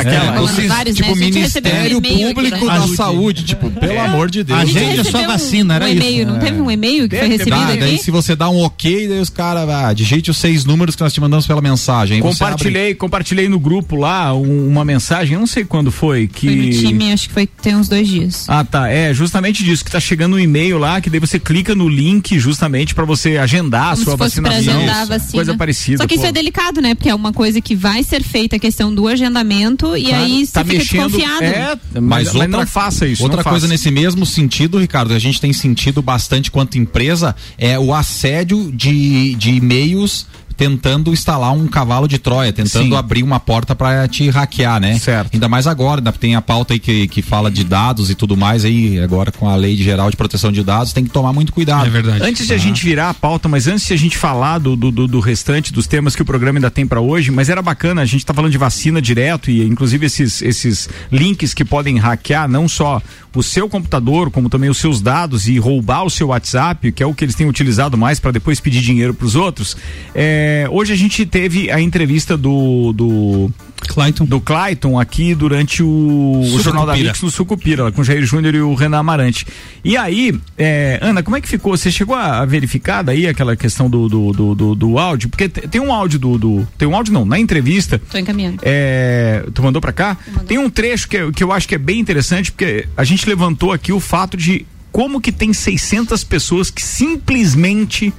vários, 0.67 0.97
né? 0.97 1.05
tipo, 1.05 1.11
A 1.11 1.15
gente 1.15 1.37
um 1.37 1.99
Ministério 2.01 2.01
Público 2.01 2.65
da 2.65 2.73
saúde. 2.79 2.95
Saúde, 2.95 3.43
tipo, 3.43 3.69
pelo 3.71 3.99
amor 3.99 4.29
de 4.29 4.43
Deus. 4.43 4.57
A 4.59 4.61
A 4.61 4.65
gente 4.65 4.79
gente 4.79 4.99
é 5.01 5.03
só 5.11 5.25
vacina, 5.27 5.73
um, 5.73 5.75
era 5.75 5.85
um 5.85 5.87
isso. 5.89 5.97
e-mail, 5.97 6.25
não 6.27 6.39
teve 6.39 6.61
um 6.61 6.71
e-mail 6.71 7.09
que 7.09 7.17
foi 7.17 7.27
recebido 7.27 7.65
daí 7.79 7.95
aqui? 7.95 7.97
se 8.03 8.11
você 8.11 8.35
dá 8.35 8.49
um 8.49 8.59
ok, 8.61 9.07
daí 9.07 9.19
os 9.19 9.29
caras, 9.29 9.67
ah, 9.69 9.91
digite 9.93 10.31
os 10.31 10.37
seis 10.37 10.63
números 10.65 10.95
que 10.95 11.01
nós 11.03 11.11
te 11.13 11.19
mandamos 11.19 11.45
pela 11.45 11.61
mensagem. 11.61 12.21
Você 12.21 12.43
abre- 12.43 12.53
Compartilhei, 12.59 12.95
compartilhei 12.95 13.49
no 13.49 13.59
grupo 13.59 13.95
lá 13.97 14.33
um- 14.33 14.67
uma 14.67 14.85
mensagem, 14.85 15.33
eu 15.33 15.39
não 15.39 15.47
sei 15.47 15.65
quando 15.65 15.91
foi, 15.91 16.27
que. 16.27 16.47
Foi 16.47 16.55
no 16.55 16.69
time, 16.71 17.11
acho 17.13 17.27
que 17.27 17.33
foi 17.33 17.45
tem 17.47 17.75
uns 17.75 17.89
dois 17.89 18.07
dias. 18.07 18.45
Ah, 18.47 18.63
tá. 18.63 18.87
É 18.89 19.13
justamente 19.13 19.63
disso 19.63 19.83
que 19.83 19.91
tá 19.91 19.99
chegando 19.99 20.35
um 20.35 20.39
e-mail 20.39 20.77
lá, 20.77 21.01
que 21.01 21.09
daí 21.09 21.19
você 21.19 21.37
clica 21.39 21.75
no 21.75 21.89
link 21.89 22.39
justamente 22.39 22.95
pra 22.95 23.03
você 23.05 23.37
agendar 23.37 23.87
a 23.87 23.91
Como 23.91 24.03
sua 24.05 24.17
fosse 24.17 24.41
pra 24.41 24.51
vacinação. 24.51 24.77
agendar 24.81 25.01
a 25.01 25.05
vacina. 25.05 25.31
Coisa 25.33 25.57
parecida. 25.57 25.97
Só 25.97 26.07
que 26.07 26.15
isso 26.15 26.23
pô. 26.23 26.29
é 26.29 26.31
delicado, 26.31 26.81
né? 26.81 26.95
Porque 26.95 27.09
é 27.09 27.15
uma 27.15 27.33
coisa 27.33 27.59
que 27.59 27.75
vai 27.75 28.01
ser 28.03 28.23
feita 28.23 28.55
a 28.55 28.59
questão 28.59 28.93
do 28.93 29.08
agendamento 29.09 29.95
e 29.95 30.05
Claro, 30.05 30.23
aí 30.23 30.45
você 30.45 30.51
tá 30.51 30.63
fica 30.63 30.77
mexendo, 30.77 31.11
desconfiado. 31.11 31.43
É, 31.43 31.79
mas, 31.93 32.03
Mas 32.03 32.03
mas 32.03 32.35
outra, 32.35 32.47
não 32.47 32.67
faça 32.67 33.07
isso. 33.07 33.23
Outra 33.23 33.43
coisa 33.43 33.61
faça. 33.61 33.71
nesse 33.71 33.91
mesmo 33.91 34.25
sentido, 34.25 34.79
Ricardo, 34.79 35.13
a 35.13 35.19
gente 35.19 35.39
tem 35.39 35.53
sentido 35.53 36.01
bastante 36.01 36.51
quanto 36.51 36.77
empresa, 36.77 37.35
é 37.57 37.77
o 37.79 37.93
assédio 37.93 38.71
de, 38.71 39.35
de 39.35 39.51
e-mails 39.51 40.25
tentando 40.59 41.13
instalar 41.13 41.53
um 41.53 41.65
cavalo 41.69 42.05
de 42.05 42.17
Troia, 42.19 42.51
tentando 42.51 42.89
Sim. 42.89 42.95
abrir 42.97 43.23
uma 43.23 43.39
porta 43.39 43.73
para 43.73 44.05
te 44.09 44.29
hackear, 44.29 44.77
né? 44.81 44.99
Certo. 44.99 45.33
Ainda 45.33 45.47
mais 45.47 45.65
agora, 45.65 46.01
ainda 46.01 46.11
tem 46.11 46.35
a 46.35 46.41
pauta 46.41 46.73
aí 46.73 46.79
que, 46.79 47.07
que 47.07 47.21
fala 47.21 47.49
de 47.49 47.63
dados 47.63 48.09
e 48.09 48.15
tudo 48.15 48.35
mais 48.35 48.65
aí, 48.65 48.99
agora 48.99 49.31
com 49.31 49.47
a 49.47 49.55
lei 49.55 49.77
geral 49.77 50.11
de 50.11 50.17
proteção 50.17 50.51
de 50.51 50.61
dados, 50.61 50.91
tem 50.91 51.05
que 51.05 51.11
tomar 51.11 51.31
muito 51.31 51.53
cuidado. 51.53 51.87
É 51.87 51.89
verdade. 51.89 52.21
Antes 52.23 52.45
de 52.45 52.53
a 52.53 52.57
gente 52.57 52.83
virar 52.83 53.09
a 53.09 53.13
pauta, 53.13 53.47
mas 53.47 53.67
antes 53.69 53.87
de 53.87 53.93
a 53.93 53.97
gente 53.97 54.17
falar 54.17 54.57
do, 54.59 54.75
do, 54.75 54.91
do- 54.91 55.07
do 55.07 55.19
restante 55.21 55.71
dos 55.71 55.87
temas 55.87 56.13
que 56.13 56.21
o 56.21 56.25
programa 56.25 56.59
ainda 56.59 56.69
tem 56.69 56.85
pra 56.85 56.99
hoje, 56.99 57.31
mas 57.31 57.47
era 57.47 57.61
bacana, 57.61 58.01
a 58.01 58.05
gente 58.05 58.25
tá 58.25 58.33
falando 58.33 58.51
de 58.51 58.57
vacina 58.57 59.01
direto 59.01 59.49
e 59.49 59.63
inclusive 59.63 60.05
esses, 60.07 60.41
esses 60.41 60.89
links 61.09 61.53
que 61.53 61.63
podem 61.63 61.97
hackear 61.97 62.49
não 62.49 62.67
só 62.67 63.01
o 63.33 63.41
seu 63.43 63.69
computador, 63.69 64.29
como 64.29 64.49
também 64.49 64.69
os 64.69 64.77
seus 64.77 64.99
dados 65.01 65.47
e 65.47 65.57
roubar 65.57 66.03
o 66.03 66.09
seu 66.09 66.27
WhatsApp, 66.29 66.91
que 66.91 67.01
é 67.01 67.05
o 67.05 67.13
que 67.13 67.23
eles 67.23 67.35
têm 67.35 67.47
utilizado 67.47 67.95
mais 67.97 68.19
para 68.19 68.31
depois 68.31 68.59
pedir 68.59 68.81
dinheiro 68.81 69.13
pros 69.13 69.35
outros. 69.35 69.77
É, 70.13 70.48
hoje 70.71 70.93
a 70.93 70.95
gente 70.95 71.25
teve 71.25 71.69
a 71.71 71.79
entrevista 71.81 72.37
do, 72.37 72.93
do 72.93 73.51
Clayton. 73.87 74.25
do 74.25 74.39
Clayton 74.39 74.99
aqui 74.99 75.33
durante 75.33 75.81
o, 75.81 76.41
o 76.41 76.59
Jornal 76.61 76.85
da. 76.85 76.95
Mix 76.95 77.21
no 77.21 77.29
Sucupira, 77.31 77.91
com 77.91 78.01
o 78.01 78.03
Jair 78.03 78.23
Júnior 78.25 78.53
e 78.55 78.61
o 78.61 78.73
Renan 78.75 78.99
Amarante. 78.99 79.45
E 79.83 79.95
aí, 79.97 80.37
é, 80.57 80.99
Ana, 81.01 81.23
como 81.23 81.35
é 81.37 81.41
que 81.41 81.47
ficou? 81.47 81.75
Você 81.75 81.89
chegou 81.91 82.15
a, 82.15 82.39
a 82.39 82.45
verificar 82.45 83.01
daí 83.01 83.27
aquela 83.27 83.55
questão 83.55 83.89
do, 83.89 84.07
do, 84.09 84.31
do, 84.33 84.55
do- 84.55 84.75
do 84.75 84.99
áudio? 84.99 85.29
Porque 85.29 85.47
te- 85.49 85.67
tem 85.67 85.79
um 85.81 85.91
áudio 85.93 86.19
do, 86.19 86.37
do- 86.37 86.67
Tem 86.77 86.87
um 86.87 86.95
áudio 86.95 87.13
não, 87.13 87.25
na 87.25 87.39
entrevista. 87.39 87.99
Tô 88.11 88.17
encaminhando. 88.17 88.59
É, 88.63 89.43
tu 89.53 89.63
mandou 89.63 89.81
pra 89.81 89.91
cá? 89.93 90.17
Tem 90.47 90.57
um 90.57 90.69
trecho 90.69 91.07
que, 91.07 91.17
eu- 91.17 91.31
que 91.31 91.43
eu 91.43 91.51
acho 91.51 91.67
que 91.67 91.75
é 91.75 91.79
bem 91.79 91.99
interessante, 91.99 92.51
porque 92.51 92.87
a 92.95 93.03
gente 93.03 93.27
levantou 93.27 93.71
aqui 93.71 93.91
o 93.91 93.99
fato 93.99 94.35
de 94.37 94.65
como 94.91 95.21
que 95.21 95.31
tem 95.31 95.53
600 95.53 96.23
pessoas 96.23 96.69
que 96.71 96.81
simplesmente 96.81 98.13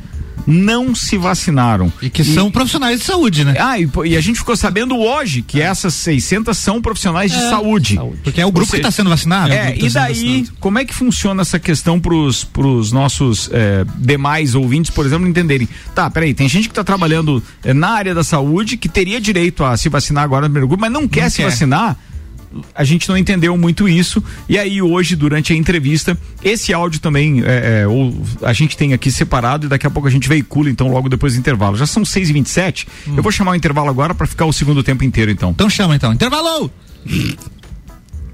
não 0.46 0.94
se 0.94 1.16
vacinaram. 1.16 1.92
E 2.02 2.08
que 2.10 2.24
são 2.24 2.50
profissionais 2.50 3.00
de 3.00 3.06
saúde, 3.06 3.44
né? 3.44 3.54
Ah, 3.58 3.78
e, 3.78 3.88
e 4.06 4.16
a 4.16 4.20
gente 4.20 4.38
ficou 4.38 4.56
sabendo 4.56 4.96
hoje 4.96 5.42
que 5.42 5.60
essas 5.60 5.94
600 5.94 6.56
são 6.56 6.80
profissionais 6.80 7.32
de 7.32 7.38
saúde. 7.48 7.98
Porque 8.22 8.40
é 8.40 8.46
o 8.46 8.52
grupo 8.52 8.68
Você- 8.70 8.76
que 8.76 8.80
está 8.80 8.90
sendo 8.90 9.10
vacinado. 9.10 9.52
É, 9.52 9.72
grupo 9.72 9.86
e 9.86 9.90
tá 9.92 10.00
daí, 10.00 10.14
vacinado. 10.14 10.52
como 10.60 10.78
é 10.78 10.84
que 10.84 10.94
funciona 10.94 11.42
essa 11.42 11.58
questão 11.58 11.98
pros, 12.00 12.44
pros 12.44 12.92
nossos 12.92 13.48
é, 13.52 13.84
demais 13.98 14.54
ouvintes, 14.54 14.90
por 14.90 15.04
exemplo, 15.06 15.28
entenderem? 15.28 15.68
Tá, 15.94 16.10
peraí, 16.10 16.34
tem 16.34 16.48
gente 16.48 16.68
que 16.68 16.74
tá 16.74 16.84
trabalhando 16.84 17.42
é, 17.64 17.72
na 17.74 17.88
área 17.90 18.14
da 18.14 18.24
saúde 18.24 18.76
que 18.76 18.88
teria 18.88 19.20
direito 19.20 19.64
a 19.64 19.76
se 19.76 19.88
vacinar 19.88 20.24
agora 20.24 20.42
no 20.42 20.48
primeiro 20.48 20.68
grupo, 20.68 20.80
mas 20.80 20.92
não 20.92 21.06
quer 21.08 21.30
se 21.30 21.38
quer. 21.38 21.44
vacinar. 21.50 21.96
A 22.74 22.82
gente 22.84 23.08
não 23.08 23.16
entendeu 23.16 23.56
muito 23.56 23.88
isso. 23.88 24.22
E 24.48 24.58
aí, 24.58 24.82
hoje, 24.82 25.14
durante 25.14 25.52
a 25.52 25.56
entrevista, 25.56 26.18
esse 26.42 26.72
áudio 26.74 27.00
também 27.00 27.42
é, 27.44 27.82
é, 27.82 27.86
ou 27.86 28.14
a 28.42 28.52
gente 28.52 28.76
tem 28.76 28.92
aqui 28.92 29.10
separado 29.10 29.66
e 29.66 29.68
daqui 29.68 29.86
a 29.86 29.90
pouco 29.90 30.08
a 30.08 30.10
gente 30.10 30.28
veicula, 30.28 30.68
então, 30.68 30.88
logo 30.88 31.08
depois 31.08 31.34
do 31.34 31.38
intervalo. 31.38 31.76
Já 31.76 31.86
são 31.86 32.02
6h27. 32.02 32.86
Eu 33.16 33.22
vou 33.22 33.30
chamar 33.30 33.52
o 33.52 33.54
intervalo 33.54 33.88
agora 33.88 34.14
para 34.14 34.26
ficar 34.26 34.46
o 34.46 34.52
segundo 34.52 34.82
tempo 34.82 35.04
inteiro, 35.04 35.30
então. 35.30 35.50
Então 35.50 35.70
chama 35.70 35.94
então. 35.94 36.12
Intervalo! 36.12 36.70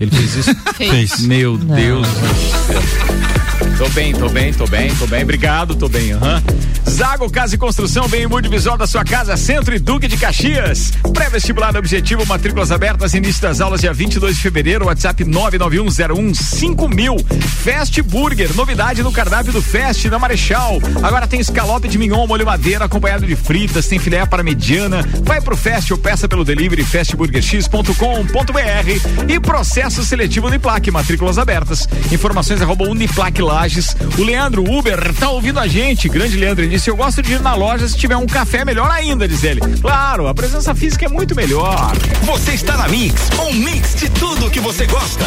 Ele 0.01 0.11
fez 0.11 0.35
isso? 0.37 0.55
Fez. 0.77 1.21
Meu 1.21 1.57
Deus 1.57 2.07
do 2.07 2.35
céu. 2.67 3.36
Tô 3.79 3.89
bem, 3.91 4.15
tô 4.15 4.29
bem, 4.31 4.55
tô 4.55 4.67
bem, 4.67 4.95
tô 4.95 5.07
bem. 5.07 5.23
Obrigado, 5.23 5.75
tô 5.75 5.87
bem. 5.89 6.13
aham. 6.13 6.43
Zago 6.89 7.29
Casa 7.31 7.57
e 7.57 7.59
Construção, 7.59 8.09
bem 8.09 8.27
visual 8.49 8.79
da 8.79 8.87
sua 8.87 9.05
casa, 9.05 9.37
Centro 9.37 9.75
e 9.75 9.79
Duque 9.79 10.09
de 10.09 10.17
Caxias. 10.17 10.93
Pré-vestibular 11.13 11.77
objetivo, 11.77 12.25
matrículas 12.25 12.73
abertas, 12.73 13.13
início 13.13 13.43
das 13.43 13.61
aulas 13.61 13.83
dia 13.83 13.93
22 13.93 14.37
de 14.37 14.43
fevereiro, 14.43 14.87
WhatsApp 14.87 15.23
991015000. 15.25 17.23
Fast 17.65 18.01
Burger, 18.03 18.55
novidade 18.55 19.03
no 19.03 19.11
cardápio 19.13 19.53
do 19.53 19.61
Fast 19.61 20.09
na 20.09 20.19
Marechal. 20.19 20.81
Agora 21.03 21.27
tem 21.27 21.39
escalope 21.41 21.87
de 21.89 21.99
mignon, 21.99 22.27
molho 22.27 22.47
madeira, 22.47 22.87
acompanhado 22.87 23.27
de 23.27 23.37
fritas, 23.37 23.87
tem 23.89 23.99
filé 23.99 24.25
para 24.25 24.43
mediana. 24.43 25.05
Vai 25.23 25.43
pro 25.43 25.55
Fast 25.57 25.93
ou 25.93 25.99
peça 25.99 26.27
pelo 26.27 26.45
delivery 26.45 26.83
fastburgerx.com.br 26.83 29.29
e 29.29 29.39
processo 29.41 30.03
seletivo 30.03 30.47
Uniplaque, 30.47 30.91
matrículas 30.91 31.37
abertas. 31.37 31.87
Informações 32.11 32.63
arroba 32.63 32.89
Uniplaque 32.89 33.43
Lages. 33.67 33.97
O 34.17 34.23
Leandro 34.23 34.63
Uber 34.63 35.13
tá 35.15 35.29
ouvindo 35.31 35.59
a 35.59 35.67
gente. 35.67 36.09
Grande 36.09 36.37
Leandro, 36.37 36.65
ele 36.65 36.75
disse: 36.77 36.89
Eu 36.89 36.97
gosto 36.97 37.21
de 37.21 37.33
ir 37.33 37.41
na 37.41 37.55
loja 37.55 37.89
se 37.89 37.97
tiver 37.97 38.17
um 38.17 38.27
café 38.27 38.65
melhor 38.65 38.89
ainda, 38.91 39.27
diz 39.27 39.43
ele. 39.43 39.61
Claro, 39.81 40.29
a 40.29 40.35
presença 40.35 40.75
física 40.75 41.07
é 41.07 41.09
muito 41.09 41.35
melhor. 41.35 41.93
Você 42.23 42.53
está 42.53 42.77
na 42.77 42.89
Mix, 42.89 43.29
um 43.41 43.53
mix 43.53 43.97
de 43.97 44.09
tudo 44.11 44.49
que 44.51 44.61
você 44.61 44.87
gosta. 44.87 45.27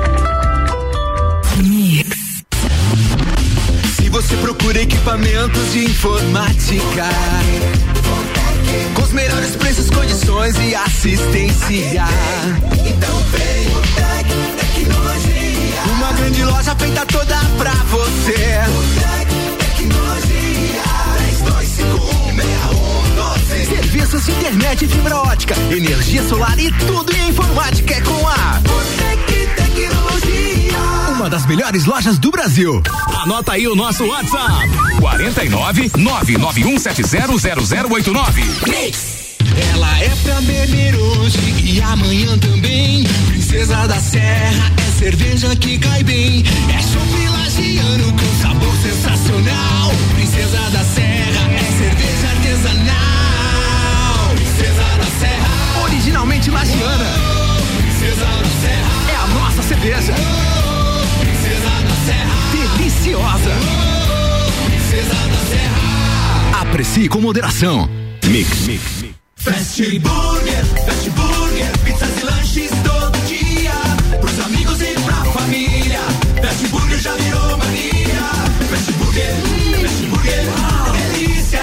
Você 4.31 4.37
procura 4.37 4.81
equipamentos 4.81 5.73
de 5.73 5.83
informática, 5.85 7.05
com 8.93 9.01
os 9.01 9.11
melhores 9.11 9.57
preços, 9.57 9.89
condições 9.89 10.55
e 10.57 10.73
assistência. 10.73 12.05
Então 12.85 13.19
vem 13.31 13.67
o 13.67 13.81
Tec 13.93 14.27
Tecnologia. 14.57 15.81
Uma 15.97 16.13
grande 16.13 16.45
loja 16.45 16.73
feita 16.75 17.05
toda 17.07 17.35
pra 17.57 17.73
você. 17.73 18.61
O 18.69 18.83
Tec 19.01 19.27
Tecnologia. 19.57 20.81
32516112. 23.59 23.65
Serviços 23.67 24.25
de 24.25 24.31
internet 24.31 24.87
fibra 24.87 25.17
ótica, 25.17 25.55
energia 25.69 26.23
solar 26.23 26.57
e 26.57 26.71
tudo 26.71 27.13
em 27.13 27.29
informática 27.29 27.95
é 27.95 28.01
com 28.01 28.27
a 28.29 28.61
Botec 29.31 29.47
Tecnologia. 29.55 30.77
Uma 31.15 31.29
das 31.29 31.45
melhores 31.45 31.85
lojas 31.85 32.17
do 32.19 32.29
Brasil. 32.31 32.81
Anota 33.21 33.53
aí 33.53 33.65
o 33.67 33.75
nosso 33.75 34.03
WhatsApp: 34.05 34.69
49 34.99 35.89
991700089. 35.89 38.43
Ela 39.73 39.99
é 39.99 40.09
pra 40.23 40.39
beber 40.41 40.95
hoje 40.95 41.39
e 41.63 41.81
amanhã 41.81 42.37
também. 42.37 43.03
Princesa 43.27 43.87
da 43.87 43.99
Serra 43.99 44.71
é 44.77 44.91
cerveja 44.99 45.55
que 45.55 45.77
cai 45.79 46.03
bem. 46.03 46.43
É 46.69 46.81
chopp 46.81 47.27
lagiano 47.29 48.11
com 48.13 48.41
sabor 48.41 48.73
sensacional. 48.81 49.91
Princesa 50.15 50.69
da 50.71 50.83
Serra 50.83 51.10
Mix, 67.61 68.65
mix, 68.65 69.01
mix. 69.03 69.15
Fast 69.35 69.99
Burger, 69.99 70.65
Fast 70.83 71.09
Burger, 71.11 71.77
pizzas 71.85 72.09
e 72.19 72.25
lanches 72.25 72.71
todo 72.83 73.15
dia. 73.27 73.71
Pros 74.19 74.39
amigos 74.47 74.81
e 74.81 74.95
pra 75.05 75.23
família. 75.25 75.99
Fast 76.41 76.67
Burger 76.69 76.97
já 76.97 77.13
virou 77.13 77.57
mania. 77.59 78.31
Fast 78.67 78.91
Burger, 78.93 79.35
Fast 79.79 80.05
Burger, 80.07 80.43
delícia, 81.13 81.61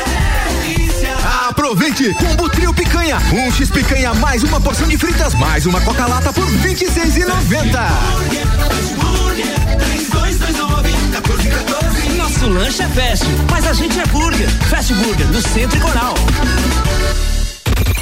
delícia. 0.63 1.17
Aproveite! 1.49 2.15
Combo 2.15 2.49
Trio 2.49 2.73
Picanha. 2.73 3.19
Um 3.33 3.51
X 3.51 3.69
Picanha 3.69 4.15
mais 4.15 4.45
uma 4.45 4.61
porção 4.61 4.87
de 4.87 4.97
fritas 4.97 5.35
mais 5.35 5.67
uma 5.67 5.81
Coca-Lata 5.81 6.33
por 6.33 6.45
R$ 6.45 6.75
26,90. 6.77 8.39
Nosso 12.29 12.47
lanche 12.51 12.83
é 12.83 12.89
fast, 12.89 13.25
mas 13.51 13.67
a 13.67 13.73
gente 13.73 13.99
é 13.99 14.05
burger. 14.09 14.51
Fast 14.69 14.93
Burger, 14.93 15.27
no 15.29 15.41
Centro 15.41 15.79
e 15.79 15.81
Coral. 15.81 16.15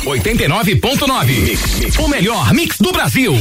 89.9. 0.05 2.01
O 2.01 2.09
melhor 2.09 2.53
mix 2.53 2.77
do 2.79 2.91
Brasil. 2.91 3.33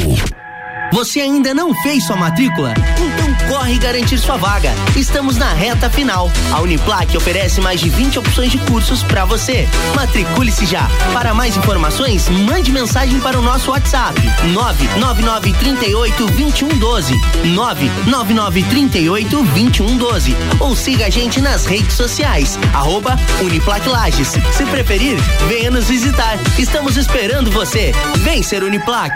Você 0.93 1.19
ainda 1.19 1.54
não 1.54 1.74
fez 1.82 2.06
sua 2.06 2.15
matrícula? 2.15 2.74
Então 2.98 3.50
corre 3.50 3.78
garantir 3.78 4.17
sua 4.17 4.38
vaga. 4.38 4.71
Estamos 4.95 5.36
na 5.36 5.52
reta 5.54 5.89
final. 5.89 6.32
A 6.52 6.62
Uniplac 6.62 7.15
oferece 7.17 7.60
mais 7.60 7.80
de 7.80 7.89
20 7.89 8.19
opções 8.19 8.52
de 8.52 8.58
cursos 8.60 9.04
para 9.04 9.26
você. 9.26 9.67
Matricule-se 9.95 10.65
já. 10.65 10.88
Para 11.13 11.34
mais 11.34 11.58
informações, 11.58 12.30
mande 12.30 12.71
mensagem 12.71 13.19
para 13.19 13.38
o 13.38 13.41
nosso 13.41 13.71
WhatsApp: 13.71 14.19
99938 14.54 16.26
2112. 16.28 17.13
99938 17.54 19.43
2112. 19.43 20.36
Ou 20.60 20.76
siga 20.76 21.08
a 21.08 21.10
gente 21.10 21.41
nas 21.41 21.65
redes 21.65 21.95
sociais. 21.95 22.58
Arroba 22.74 23.17
Uniplac 23.41 23.88
Lages. 23.88 24.34
Se 24.52 24.65
preferir, 24.65 25.17
venha 25.48 25.71
nos 25.71 25.88
visitar. 25.88 26.38
Estamos 26.58 26.95
esperando 26.95 27.52
você. 27.52 27.91
Vem 28.24 28.41
ser 28.41 28.63
Uniplac. 28.63 29.15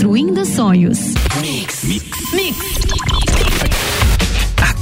construindo 0.00 0.46
sonhos. 0.46 0.98
Mix. 1.42 1.84
Mix. 2.32 3.09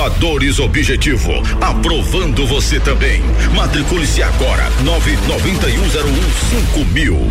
Aprovadores 0.01 0.57
Objetivo. 0.57 1.31
Aprovando 1.61 2.47
você 2.47 2.79
também. 2.79 3.21
Matricule-se 3.53 4.23
agora. 4.23 4.67
99101 4.83 6.85
mil. 6.85 7.29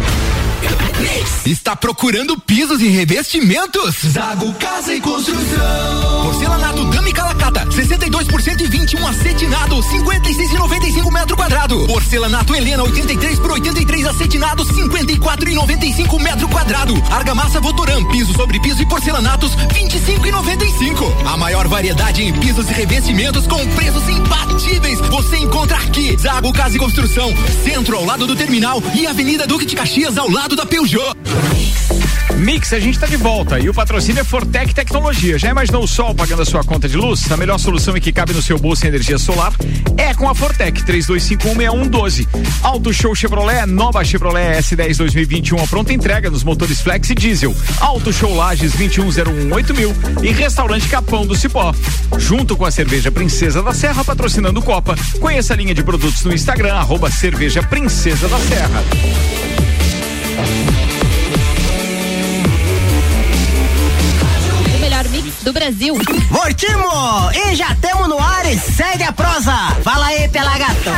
Está 1.46 1.74
procurando 1.74 2.38
pisos 2.38 2.82
e 2.82 2.88
revestimentos? 2.88 3.96
Zago 4.12 4.52
Casa 4.54 4.94
e 4.94 5.00
Construção. 5.00 6.22
Porcelanato 6.22 6.84
Dami 6.84 7.12
Calacata, 7.12 7.66
62% 7.66 8.60
e 8.60 8.66
21 8.66 9.06
acetinado, 9.06 9.76
56,95 9.76 11.12
metro 11.12 11.36
quadrado. 11.36 11.86
Porcelanato 11.86 12.54
Helena, 12.54 12.82
83 12.84 13.38
por 13.38 13.52
83 13.52 14.06
acetinado, 14.06 14.64
54,95 14.66 16.22
metro 16.22 16.46
quadrado. 16.48 16.94
Argamassa 17.10 17.58
Votoran, 17.58 18.04
piso 18.04 18.34
sobre 18.34 18.60
piso 18.60 18.82
e 18.82 18.86
porcelanatos, 18.86 19.56
25,95. 19.56 21.26
A 21.26 21.36
maior 21.38 21.66
variedade 21.68 22.22
em 22.22 22.34
pisos 22.34 22.59
e 22.68 22.74
revestimentos 22.74 23.46
com 23.46 23.64
preços 23.74 24.08
imbatíveis. 24.08 24.98
Você 25.00 25.36
encontra 25.38 25.78
aqui. 25.78 26.16
Zago 26.18 26.52
Casa 26.52 26.76
e 26.76 26.78
Construção, 26.78 27.32
centro 27.64 27.96
ao 27.96 28.04
lado 28.04 28.26
do 28.26 28.34
terminal 28.34 28.82
e 28.94 29.06
Avenida 29.06 29.46
Duque 29.46 29.64
de 29.64 29.76
Caxias 29.76 30.18
ao 30.18 30.28
lado 30.28 30.56
da 30.56 30.66
Peugeot. 30.66 31.16
Mix, 32.36 32.72
a 32.72 32.78
gente 32.78 32.98
tá 32.98 33.06
de 33.06 33.16
volta 33.16 33.58
e 33.58 33.68
o 33.68 33.74
patrocínio 33.74 34.20
é 34.20 34.24
Fortec 34.24 34.74
Tecnologia. 34.74 35.38
Já 35.38 35.50
imaginou 35.50 35.84
o 35.84 35.88
sol 35.88 36.14
pagando 36.14 36.42
a 36.42 36.44
sua 36.44 36.64
conta 36.64 36.88
de 36.88 36.96
luz? 36.96 37.30
A 37.30 37.36
melhor 37.36 37.58
solução 37.58 37.96
e 37.96 38.00
que 38.00 38.12
cabe 38.12 38.32
no 38.32 38.42
seu 38.42 38.58
bolso 38.58 38.84
em 38.84 38.88
energia 38.88 39.18
solar 39.18 39.52
é 39.96 40.14
com 40.14 40.28
a 40.28 40.34
Fortec 40.34 40.82
32516112. 40.82 42.26
Auto 42.62 42.92
Show 42.92 43.14
Chevrolet, 43.14 43.66
nova 43.66 44.04
Chevrolet 44.04 44.58
S10 44.58 44.96
2021 44.96 45.62
a 45.62 45.66
pronta 45.66 45.92
entrega 45.92 46.30
nos 46.30 46.42
motores 46.42 46.80
Flex 46.80 47.10
e 47.10 47.14
Diesel. 47.14 47.54
Auto 47.80 48.12
Show 48.12 48.34
Lages 48.34 48.72
21018 48.72 50.24
e 50.24 50.32
Restaurante 50.32 50.88
Capão 50.88 51.26
do 51.26 51.36
Cipó. 51.36 51.74
Junto 52.18 52.56
com 52.56 52.64
a 52.64 52.70
cerveja 52.70 53.10
Princesa 53.10 53.62
da 53.62 53.72
Serra 53.72 54.04
patrocinando 54.04 54.62
Copa. 54.62 54.96
Conheça 55.20 55.54
a 55.54 55.56
linha 55.56 55.74
de 55.74 55.82
produtos 55.82 56.24
no 56.24 56.32
Instagram 56.32 56.74
arroba 56.74 57.10
cerveja 57.10 57.62
Princesa 57.62 58.28
da 58.28 58.38
Serra. 58.38 58.84
Do 65.42 65.52
Brasil. 65.52 65.96
Mortimo! 66.30 67.30
E 67.34 67.54
já 67.54 67.74
tamo 67.76 68.08
no 68.08 68.18
ar 68.18 68.50
e 68.50 68.58
segue 68.58 69.02
a 69.02 69.12
prosa. 69.12 69.52
Fala 69.82 70.06
aí, 70.06 70.28
pela 70.28 70.56
gata. 70.58 70.92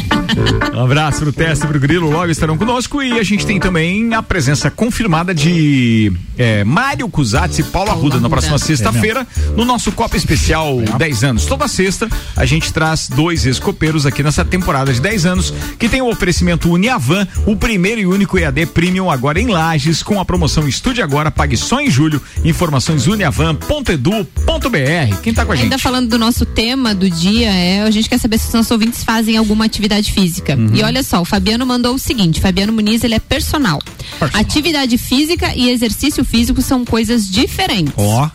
Um 0.74 0.84
abraço 0.84 1.20
pro 1.20 1.32
Teste 1.32 1.64
e 1.64 1.68
pro 1.68 1.80
Grilo, 1.80 2.10
logo 2.10 2.30
estarão 2.30 2.58
conosco 2.58 3.02
e 3.02 3.18
a 3.18 3.22
gente 3.22 3.46
tem 3.46 3.58
também 3.58 4.12
a 4.14 4.22
presença 4.22 4.70
confirmada 4.70 5.34
de 5.34 6.12
é, 6.36 6.62
Mário 6.64 7.08
Cusatz 7.08 7.58
e 7.58 7.62
Paulo 7.62 7.90
Arruda 7.90 8.20
na 8.20 8.28
próxima 8.28 8.58
sexta-feira 8.58 9.26
no 9.56 9.64
nosso 9.64 9.90
Copa 9.92 10.16
Especial 10.16 10.80
10 10.98 11.24
anos. 11.24 11.46
Toda 11.46 11.66
sexta 11.66 12.08
a 12.36 12.44
gente 12.44 12.72
traz 12.72 13.08
dois 13.08 13.46
escopeiros 13.46 14.04
aqui 14.04 14.22
nessa 14.22 14.44
temporada 14.44 14.92
de 14.92 15.00
10 15.00 15.26
anos 15.26 15.54
que 15.78 15.88
tem 15.88 16.02
o 16.02 16.10
oferecimento 16.10 16.70
Uniavan, 16.70 17.26
o 17.46 17.56
primeiro 17.56 18.00
e 18.00 18.06
único 18.06 18.38
EAD 18.38 18.66
Premium 18.66 19.10
agora 19.10 19.40
em 19.40 19.46
Lages 19.46 20.02
com 20.02 20.20
a 20.20 20.24
promoção 20.24 20.68
Estude 20.68 21.00
Agora, 21.00 21.30
pague 21.30 21.56
só 21.56 21.80
em 21.80 21.90
julho. 21.90 22.20
Informações 22.44 23.06
uniavan.edu.br. 23.06 25.20
Quem 25.22 25.32
tá 25.32 25.46
com 25.46 25.52
a 25.52 25.56
gente? 25.56 25.64
Ainda 25.64 25.78
falando 25.78 26.08
do 26.08 26.18
nosso 26.18 26.44
tema 26.44 26.94
do 26.94 27.08
dia, 27.08 27.50
é, 27.50 27.82
a 27.82 27.90
gente 27.90 28.08
quer 28.08 28.18
saber 28.18 28.38
se 28.38 28.48
os 28.48 28.54
nossos 28.54 28.70
ouvintes 28.70 29.04
fazem 29.04 29.36
alguma 29.36 29.64
atividade 29.64 30.12
física. 30.12 30.35
Uhum. 30.54 30.70
E 30.74 30.82
olha 30.82 31.02
só, 31.02 31.20
o 31.20 31.24
Fabiano 31.24 31.64
mandou 31.66 31.94
o 31.94 31.98
seguinte: 31.98 32.40
Fabiano 32.40 32.72
Muniz, 32.72 33.04
ele 33.04 33.14
é 33.14 33.18
personal. 33.18 33.80
Atividade 34.32 34.96
física 34.98 35.54
e 35.54 35.70
exercício 35.70 36.24
físico 36.24 36.62
são 36.62 36.84
coisas 36.84 37.28
diferentes. 37.28 37.92
Ó. 37.96 38.28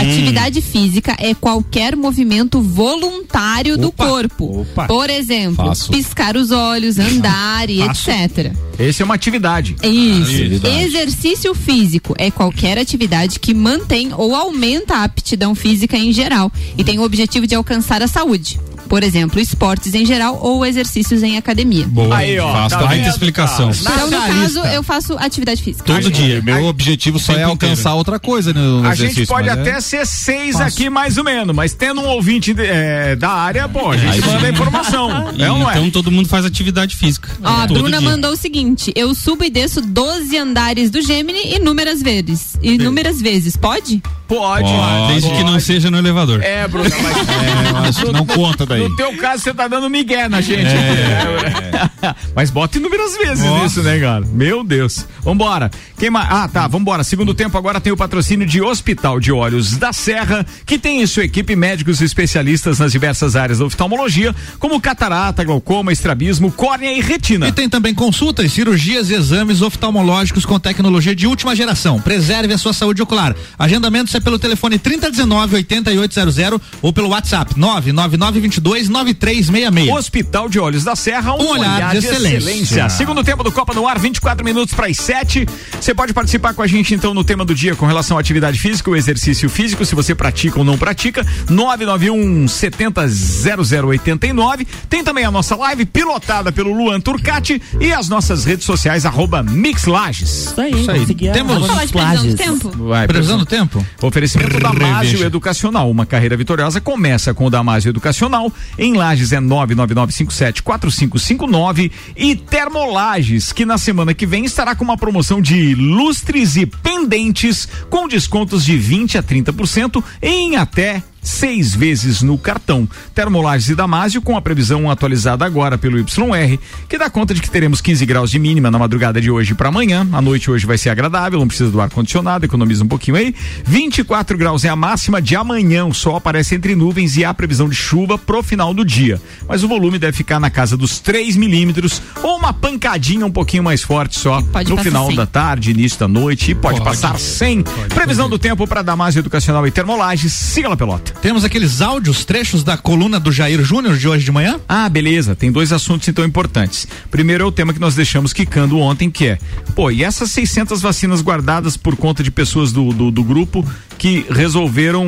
Atividade 0.00 0.60
física 0.60 1.16
é 1.18 1.34
qualquer 1.34 1.96
movimento 1.96 2.60
voluntário 2.60 3.76
do 3.76 3.90
corpo. 3.90 4.66
Por 4.86 5.10
exemplo, 5.10 5.66
Faço. 5.66 5.90
piscar 5.90 6.36
os 6.36 6.50
olhos, 6.50 6.98
andar 6.98 7.68
e 7.70 7.78
Faço. 7.84 8.10
etc. 8.10 8.52
Esse 8.78 9.02
é 9.02 9.04
uma 9.04 9.14
atividade. 9.14 9.76
Isso. 9.82 10.30
Atividade. 10.32 10.80
Exercício 10.84 11.54
físico 11.54 12.14
é 12.18 12.30
qualquer 12.30 12.78
atividade 12.78 13.38
que 13.38 13.54
mantém 13.54 14.10
ou 14.16 14.34
aumenta 14.34 14.96
a 14.96 15.04
aptidão 15.04 15.54
física 15.54 15.96
em 15.96 16.12
geral 16.12 16.50
e 16.76 16.84
tem 16.84 16.98
o 16.98 17.02
objetivo 17.02 17.46
de 17.46 17.54
alcançar 17.54 18.02
a 18.02 18.08
saúde. 18.08 18.58
Por 18.94 19.02
exemplo, 19.02 19.40
esportes 19.40 19.92
em 19.92 20.06
geral 20.06 20.38
ou 20.40 20.64
exercícios 20.64 21.20
em 21.24 21.36
academia. 21.36 21.84
Boa. 21.84 22.16
Aí, 22.16 22.38
ó, 22.38 22.52
Faço 22.52 22.78
tá 22.78 22.86
vendo? 22.86 23.08
explicação. 23.08 23.72
Então, 23.72 24.08
no 24.08 24.20
caso, 24.22 24.60
eu 24.66 24.84
faço 24.84 25.14
atividade 25.18 25.64
física. 25.64 25.84
Todo 25.84 26.12
dia. 26.12 26.40
Meu 26.40 26.66
objetivo 26.66 27.18
só 27.18 27.32
é 27.32 27.42
alcançar 27.42 27.94
outra 27.94 28.20
coisa 28.20 28.52
no, 28.52 28.82
no 28.82 28.88
A 28.88 28.92
exercício. 28.92 29.22
gente 29.22 29.28
pode 29.28 29.48
é- 29.48 29.50
até 29.50 29.80
ser 29.80 30.06
seis 30.06 30.60
aqui 30.60 30.88
mais 30.88 31.18
ou 31.18 31.24
menos, 31.24 31.52
mas 31.56 31.74
tendo 31.74 32.02
um 32.02 32.06
ouvinte 32.06 32.54
é, 32.56 33.16
da 33.16 33.30
área, 33.30 33.68
pô, 33.68 33.90
a 33.90 33.96
gente 33.96 34.20
manda 34.24 34.46
a 34.46 34.50
informação. 34.50 35.32
E 35.34 35.42
É 35.42 35.50
ou 35.50 35.58
não 35.58 35.68
é? 35.68 35.72
então 35.74 35.90
todo 35.90 36.12
mundo 36.12 36.28
faz 36.28 36.44
atividade 36.44 36.94
física. 36.94 37.28
Ó, 37.42 37.48
a 37.48 37.66
Bruna 37.66 37.98
dia. 37.98 38.08
mandou 38.08 38.30
o 38.30 38.36
seguinte: 38.36 38.92
eu 38.94 39.12
subo 39.12 39.42
e 39.42 39.50
desço 39.50 39.80
12 39.82 40.38
andares 40.38 40.88
do 40.88 41.02
Gemini 41.02 41.56
inúmeras 41.56 42.00
vezes. 42.00 42.56
Inúmeras 42.62 43.20
vezes. 43.20 43.56
Pode? 43.56 44.00
Pode. 44.26 44.70
Desde 45.08 45.30
que 45.30 45.44
não 45.44 45.60
seja 45.60 45.90
no 45.90 45.98
elevador. 45.98 46.42
É, 46.42 46.66
Bruna, 46.66 46.88
mas. 47.02 47.14
É, 47.34 47.70
eu 47.70 47.76
acho 47.76 48.06
que 48.06 48.12
não 48.12 48.26
conta 48.26 48.64
daí. 48.64 48.80
No 48.80 48.96
teu 48.96 49.16
caso, 49.16 49.42
você 49.42 49.52
tá 49.52 49.66
dando 49.68 49.88
migué 49.90 50.28
na 50.28 50.40
gente. 50.40 50.66
É. 50.66 51.64
Mas 52.34 52.50
bota 52.50 52.78
inúmeras 52.78 53.16
vezes 53.16 53.44
Nossa. 53.44 53.66
isso, 53.66 53.82
né, 53.82 53.98
cara? 53.98 54.24
Meu 54.26 54.62
Deus. 54.64 55.06
Vambora. 55.22 55.70
Quem 55.98 56.10
mais? 56.10 56.28
Ah, 56.30 56.48
tá, 56.48 56.66
vambora. 56.66 57.04
Segundo 57.04 57.34
tempo, 57.34 57.56
agora 57.56 57.80
tem 57.80 57.92
o 57.92 57.96
patrocínio 57.96 58.46
de 58.46 58.60
Hospital 58.60 59.20
de 59.20 59.32
Olhos 59.32 59.76
da 59.76 59.92
Serra, 59.92 60.44
que 60.66 60.78
tem 60.78 61.02
em 61.02 61.06
sua 61.06 61.24
equipe 61.24 61.54
médicos 61.56 62.00
especialistas 62.00 62.78
nas 62.78 62.92
diversas 62.92 63.36
áreas 63.36 63.58
da 63.58 63.64
oftalmologia, 63.64 64.34
como 64.58 64.80
catarata, 64.80 65.44
glaucoma, 65.44 65.92
estrabismo, 65.92 66.50
córnea 66.52 66.92
e 66.92 67.00
retina. 67.00 67.48
E 67.48 67.52
tem 67.52 67.68
também 67.68 67.94
consultas, 67.94 68.52
cirurgias 68.52 69.10
e 69.10 69.14
exames 69.14 69.62
oftalmológicos 69.62 70.44
com 70.44 70.58
tecnologia 70.58 71.14
de 71.14 71.26
última 71.26 71.54
geração. 71.54 72.00
Preserve 72.00 72.52
a 72.52 72.58
sua 72.58 72.72
saúde 72.72 73.02
ocular. 73.02 73.34
Agendamentos 73.58 74.13
é 74.16 74.20
pelo 74.20 74.38
telefone 74.38 74.78
3019 74.78 75.56
8800 75.56 76.60
ou 76.82 76.92
pelo 76.92 77.08
WhatsApp 77.08 77.58
99922 77.58 78.88
9366. 78.88 79.96
Hospital 79.96 80.48
de 80.48 80.58
Olhos 80.58 80.84
da 80.84 80.94
Serra, 80.96 81.34
um, 81.34 81.42
Um 81.42 81.48
olhar 81.58 81.90
de 81.92 81.98
excelência. 81.98 82.88
Segundo 82.88 83.22
tempo 83.24 83.42
do 83.42 83.52
Copa 83.52 83.72
no 83.74 83.86
Ar, 83.86 83.98
24 83.98 84.44
minutos 84.44 84.74
para 84.74 84.86
as 84.86 84.96
7. 84.96 85.46
Você 85.80 85.94
pode 85.94 86.12
participar 86.12 86.54
com 86.54 86.62
a 86.62 86.66
gente 86.66 86.94
então 86.94 87.12
no 87.14 87.24
tema 87.24 87.44
do 87.44 87.54
dia 87.54 87.74
com 87.74 87.86
relação 87.86 88.16
à 88.16 88.20
atividade 88.20 88.58
física, 88.58 88.90
o 88.90 88.96
exercício 88.96 89.48
físico, 89.48 89.84
se 89.84 89.94
você 89.94 90.14
pratica 90.14 90.58
ou 90.58 90.64
não 90.64 90.76
pratica. 90.78 91.24
991 91.50 92.48
70 92.48 93.06
0089. 93.08 94.66
Tem 94.88 95.02
também 95.04 95.24
a 95.24 95.30
nossa 95.30 95.56
live 95.56 95.84
pilotada 95.86 96.52
pelo 96.52 96.72
Luan 96.72 97.00
Turcati 97.00 97.60
e 97.80 97.92
as 97.92 98.08
nossas 98.08 98.44
redes 98.44 98.64
sociais 98.64 99.04
arroba 99.06 99.42
Mixlages. 99.42 100.46
Isso 100.46 100.60
aí, 100.60 100.72
Isso 100.80 100.90
aí. 100.90 101.04
Temos- 101.32 101.56
arroba 101.56 101.66
Falar 101.74 101.84
de 101.86 101.92
previsão 101.92 102.22
do 102.22 102.28
Lages. 102.28 102.34
tempo? 102.36 102.84
Vai, 102.88 103.06
Previsão 103.06 103.38
do 103.38 103.46
tempo? 103.46 103.86
Oferecimento 104.06 104.60
da 104.60 104.70
Damásio. 104.70 105.24
Educacional. 105.24 105.90
Uma 105.90 106.04
carreira 106.04 106.36
vitoriosa 106.36 106.78
começa 106.80 107.32
com 107.32 107.46
o 107.46 107.50
Damásio 107.50 107.90
Educacional. 107.90 108.52
Em 108.78 108.94
Lages 108.94 109.32
é 109.32 109.38
999574559 109.38 111.90
e 112.16 112.36
Termolages, 112.36 113.52
que 113.52 113.64
na 113.64 113.78
semana 113.78 114.12
que 114.12 114.26
vem 114.26 114.44
estará 114.44 114.74
com 114.74 114.84
uma 114.84 114.96
promoção 114.96 115.40
de 115.40 115.74
lustres 115.74 116.56
e 116.56 116.66
pendentes 116.66 117.66
com 117.88 118.06
descontos 118.06 118.62
de 118.64 118.76
20 118.76 119.18
a 119.18 119.22
30% 119.22 120.04
em 120.20 120.56
até 120.56 121.02
seis 121.24 121.74
vezes 121.74 122.22
no 122.22 122.38
cartão. 122.38 122.88
Termolages 123.14 123.70
e 123.70 123.74
Damásio 123.74 124.22
com 124.22 124.36
a 124.36 124.42
previsão 124.42 124.90
atualizada 124.90 125.44
agora 125.44 125.76
pelo 125.78 125.98
YR, 125.98 126.58
que 126.88 126.98
dá 126.98 127.08
conta 127.10 127.34
de 127.34 127.40
que 127.40 127.50
teremos 127.50 127.80
15 127.80 128.04
graus 128.06 128.30
de 128.30 128.38
mínima 128.38 128.70
na 128.70 128.78
madrugada 128.78 129.20
de 129.20 129.30
hoje 129.30 129.54
para 129.54 129.68
amanhã. 129.68 130.06
A 130.12 130.20
noite 130.20 130.50
hoje 130.50 130.66
vai 130.66 130.78
ser 130.78 130.90
agradável, 130.90 131.38
não 131.40 131.48
precisa 131.48 131.70
do 131.70 131.80
ar 131.80 131.90
condicionado, 131.90 132.44
economiza 132.44 132.84
um 132.84 132.88
pouquinho 132.88 133.16
aí. 133.16 133.34
24 133.64 134.36
graus 134.36 134.64
é 134.64 134.68
a 134.68 134.76
máxima 134.76 135.20
de 135.20 135.34
amanhã. 135.36 135.86
O 135.86 135.94
sol 135.94 136.16
aparece 136.16 136.54
entre 136.54 136.74
nuvens 136.74 137.16
e 137.16 137.24
há 137.24 137.32
previsão 137.32 137.68
de 137.68 137.74
chuva 137.74 138.18
pro 138.18 138.42
final 138.42 138.74
do 138.74 138.84
dia. 138.84 139.20
Mas 139.48 139.62
o 139.64 139.68
volume 139.68 139.98
deve 139.98 140.16
ficar 140.16 140.38
na 140.38 140.50
casa 140.50 140.76
dos 140.76 140.98
3 141.00 141.36
milímetros 141.36 142.00
ou 142.22 142.36
uma 142.36 142.52
pancadinha 142.52 143.24
um 143.24 143.30
pouquinho 143.30 143.62
mais 143.62 143.82
forte 143.82 144.18
só 144.18 144.42
Pode 144.42 144.70
no 144.70 144.76
final 144.78 145.06
sem. 145.06 145.16
da 145.16 145.26
tarde, 145.26 145.70
início 145.70 145.98
da 145.98 146.08
noite 146.08 146.50
e 146.50 146.54
pode, 146.54 146.78
Pode. 146.80 146.90
passar 146.90 147.18
sem. 147.18 147.62
Previsão 147.94 148.28
do 148.28 148.38
tempo 148.38 148.66
para 148.66 148.82
Damásio 148.82 149.20
Educacional 149.20 149.66
e 149.66 149.70
Termolages. 149.70 150.32
Siga 150.32 150.68
lá, 150.68 150.76
pelota. 150.76 151.13
Temos 151.20 151.44
aqueles 151.44 151.80
áudios, 151.80 152.24
trechos 152.24 152.62
da 152.62 152.76
coluna 152.76 153.18
do 153.18 153.32
Jair 153.32 153.62
Júnior 153.64 153.96
de 153.96 154.06
hoje 154.06 154.24
de 154.24 154.32
manhã? 154.32 154.60
Ah, 154.68 154.88
beleza. 154.88 155.34
Tem 155.34 155.50
dois 155.50 155.72
assuntos 155.72 156.06
então 156.08 156.24
importantes. 156.24 156.86
Primeiro 157.10 157.44
é 157.44 157.46
o 157.46 157.52
tema 157.52 157.72
que 157.72 157.80
nós 157.80 157.94
deixamos 157.94 158.32
quicando 158.32 158.78
ontem, 158.78 159.10
que 159.10 159.28
é, 159.28 159.38
pô, 159.74 159.90
e 159.90 160.04
essas 160.04 160.30
600 160.30 160.82
vacinas 160.82 161.22
guardadas 161.22 161.76
por 161.76 161.96
conta 161.96 162.22
de 162.22 162.30
pessoas 162.30 162.72
do, 162.72 162.92
do, 162.92 163.10
do 163.10 163.24
grupo 163.24 163.64
que 163.98 164.26
resolveram 164.30 165.04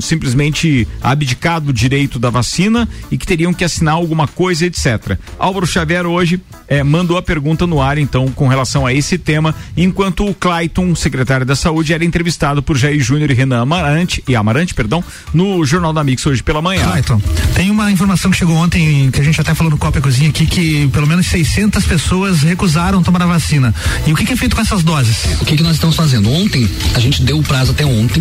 simplesmente 0.00 0.86
abdicar 1.02 1.60
do 1.60 1.72
direito 1.72 2.18
da 2.18 2.30
vacina 2.30 2.88
e 3.10 3.18
que 3.18 3.26
teriam 3.26 3.52
que 3.52 3.64
assinar 3.64 3.94
alguma 3.94 4.26
coisa, 4.26 4.66
etc. 4.66 5.18
Álvaro 5.38 5.66
Xavier 5.66 6.06
hoje 6.06 6.40
eh, 6.68 6.82
mandou 6.82 7.16
a 7.16 7.22
pergunta 7.22 7.66
no 7.66 7.80
ar, 7.80 7.98
então, 7.98 8.28
com 8.28 8.48
relação 8.48 8.86
a 8.86 8.92
esse 8.92 9.18
tema, 9.18 9.54
enquanto 9.76 10.26
o 10.26 10.34
Clayton, 10.34 10.94
secretário 10.94 11.44
da 11.44 11.56
Saúde, 11.56 11.92
era 11.92 12.04
entrevistado 12.04 12.62
por 12.62 12.76
Jair 12.76 13.00
Júnior 13.00 13.30
e 13.30 13.34
Renan 13.34 13.62
Amarante, 13.62 14.22
e 14.28 14.36
Amarante, 14.36 14.74
perdão, 14.74 15.02
no 15.34 15.64
Jornal 15.64 15.92
da 15.92 16.04
Mix 16.04 16.24
hoje 16.26 16.42
pela 16.42 16.62
manhã. 16.62 16.84
Clayton, 16.84 17.20
tem 17.54 17.70
uma 17.70 17.90
informação 17.90 18.30
que 18.30 18.36
chegou 18.36 18.56
ontem, 18.56 19.10
que 19.10 19.20
a 19.20 19.24
gente 19.24 19.40
até 19.40 19.54
falou 19.54 19.70
no 19.70 19.78
Copa 19.78 20.00
Cozinha 20.00 20.30
aqui, 20.30 20.46
que 20.46 20.88
pelo 20.88 21.06
menos 21.06 21.26
600 21.26 21.84
pessoas 21.84 22.42
recusaram 22.42 23.02
tomar 23.02 23.22
a 23.22 23.26
vacina. 23.26 23.74
E 24.06 24.12
o 24.12 24.16
que, 24.16 24.24
que 24.24 24.32
é 24.32 24.36
feito 24.36 24.54
com 24.54 24.62
essas 24.62 24.82
doses? 24.82 25.40
O 25.40 25.44
que, 25.44 25.56
que 25.56 25.62
nós 25.62 25.74
estamos 25.74 25.96
fazendo? 25.96 26.30
Ontem, 26.30 26.68
a 26.94 27.00
gente 27.00 27.22
deu 27.22 27.38
o 27.38 27.42
prazo 27.42 27.72
até 27.72 27.84
ontem 27.84 28.19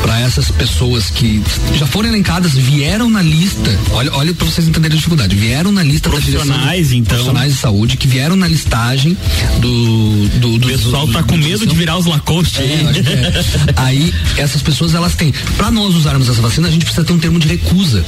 para 0.00 0.20
essas 0.20 0.50
pessoas 0.50 1.10
que 1.10 1.42
já 1.74 1.86
foram 1.86 2.08
elencadas, 2.08 2.52
vieram 2.52 3.08
na 3.08 3.22
lista. 3.22 3.78
Olha, 3.90 4.12
olha 4.14 4.34
para 4.34 4.46
vocês 4.46 4.66
entenderem 4.66 4.94
a 4.94 4.96
dificuldade. 4.96 5.34
Vieram 5.36 5.72
na 5.72 5.82
lista 5.82 6.08
Profissionais, 6.08 6.92
então. 6.92 7.16
Profissionais 7.16 7.52
de 7.54 7.58
saúde, 7.58 7.96
que 7.96 8.06
vieram 8.06 8.36
na 8.36 8.48
listagem 8.48 9.16
do. 9.60 10.28
do, 10.38 10.58
do 10.58 10.66
O 10.66 10.70
pessoal 10.70 11.08
tá 11.08 11.22
com 11.22 11.36
medo 11.36 11.66
de 11.66 11.74
virar 11.74 11.96
os 11.98 12.06
Lacoste 12.06 12.60
É, 12.60 12.64
é. 12.64 13.44
Aí, 13.76 14.12
essas 14.36 14.62
pessoas, 14.62 14.94
elas 14.94 15.14
têm. 15.14 15.32
Para 15.56 15.70
nós 15.70 15.94
usarmos 15.94 16.28
essa 16.28 16.40
vacina, 16.40 16.68
a 16.68 16.70
gente 16.70 16.84
precisa 16.84 17.04
ter 17.04 17.12
um 17.12 17.18
termo 17.18 17.38
de 17.38 17.48
recusa. 17.48 18.04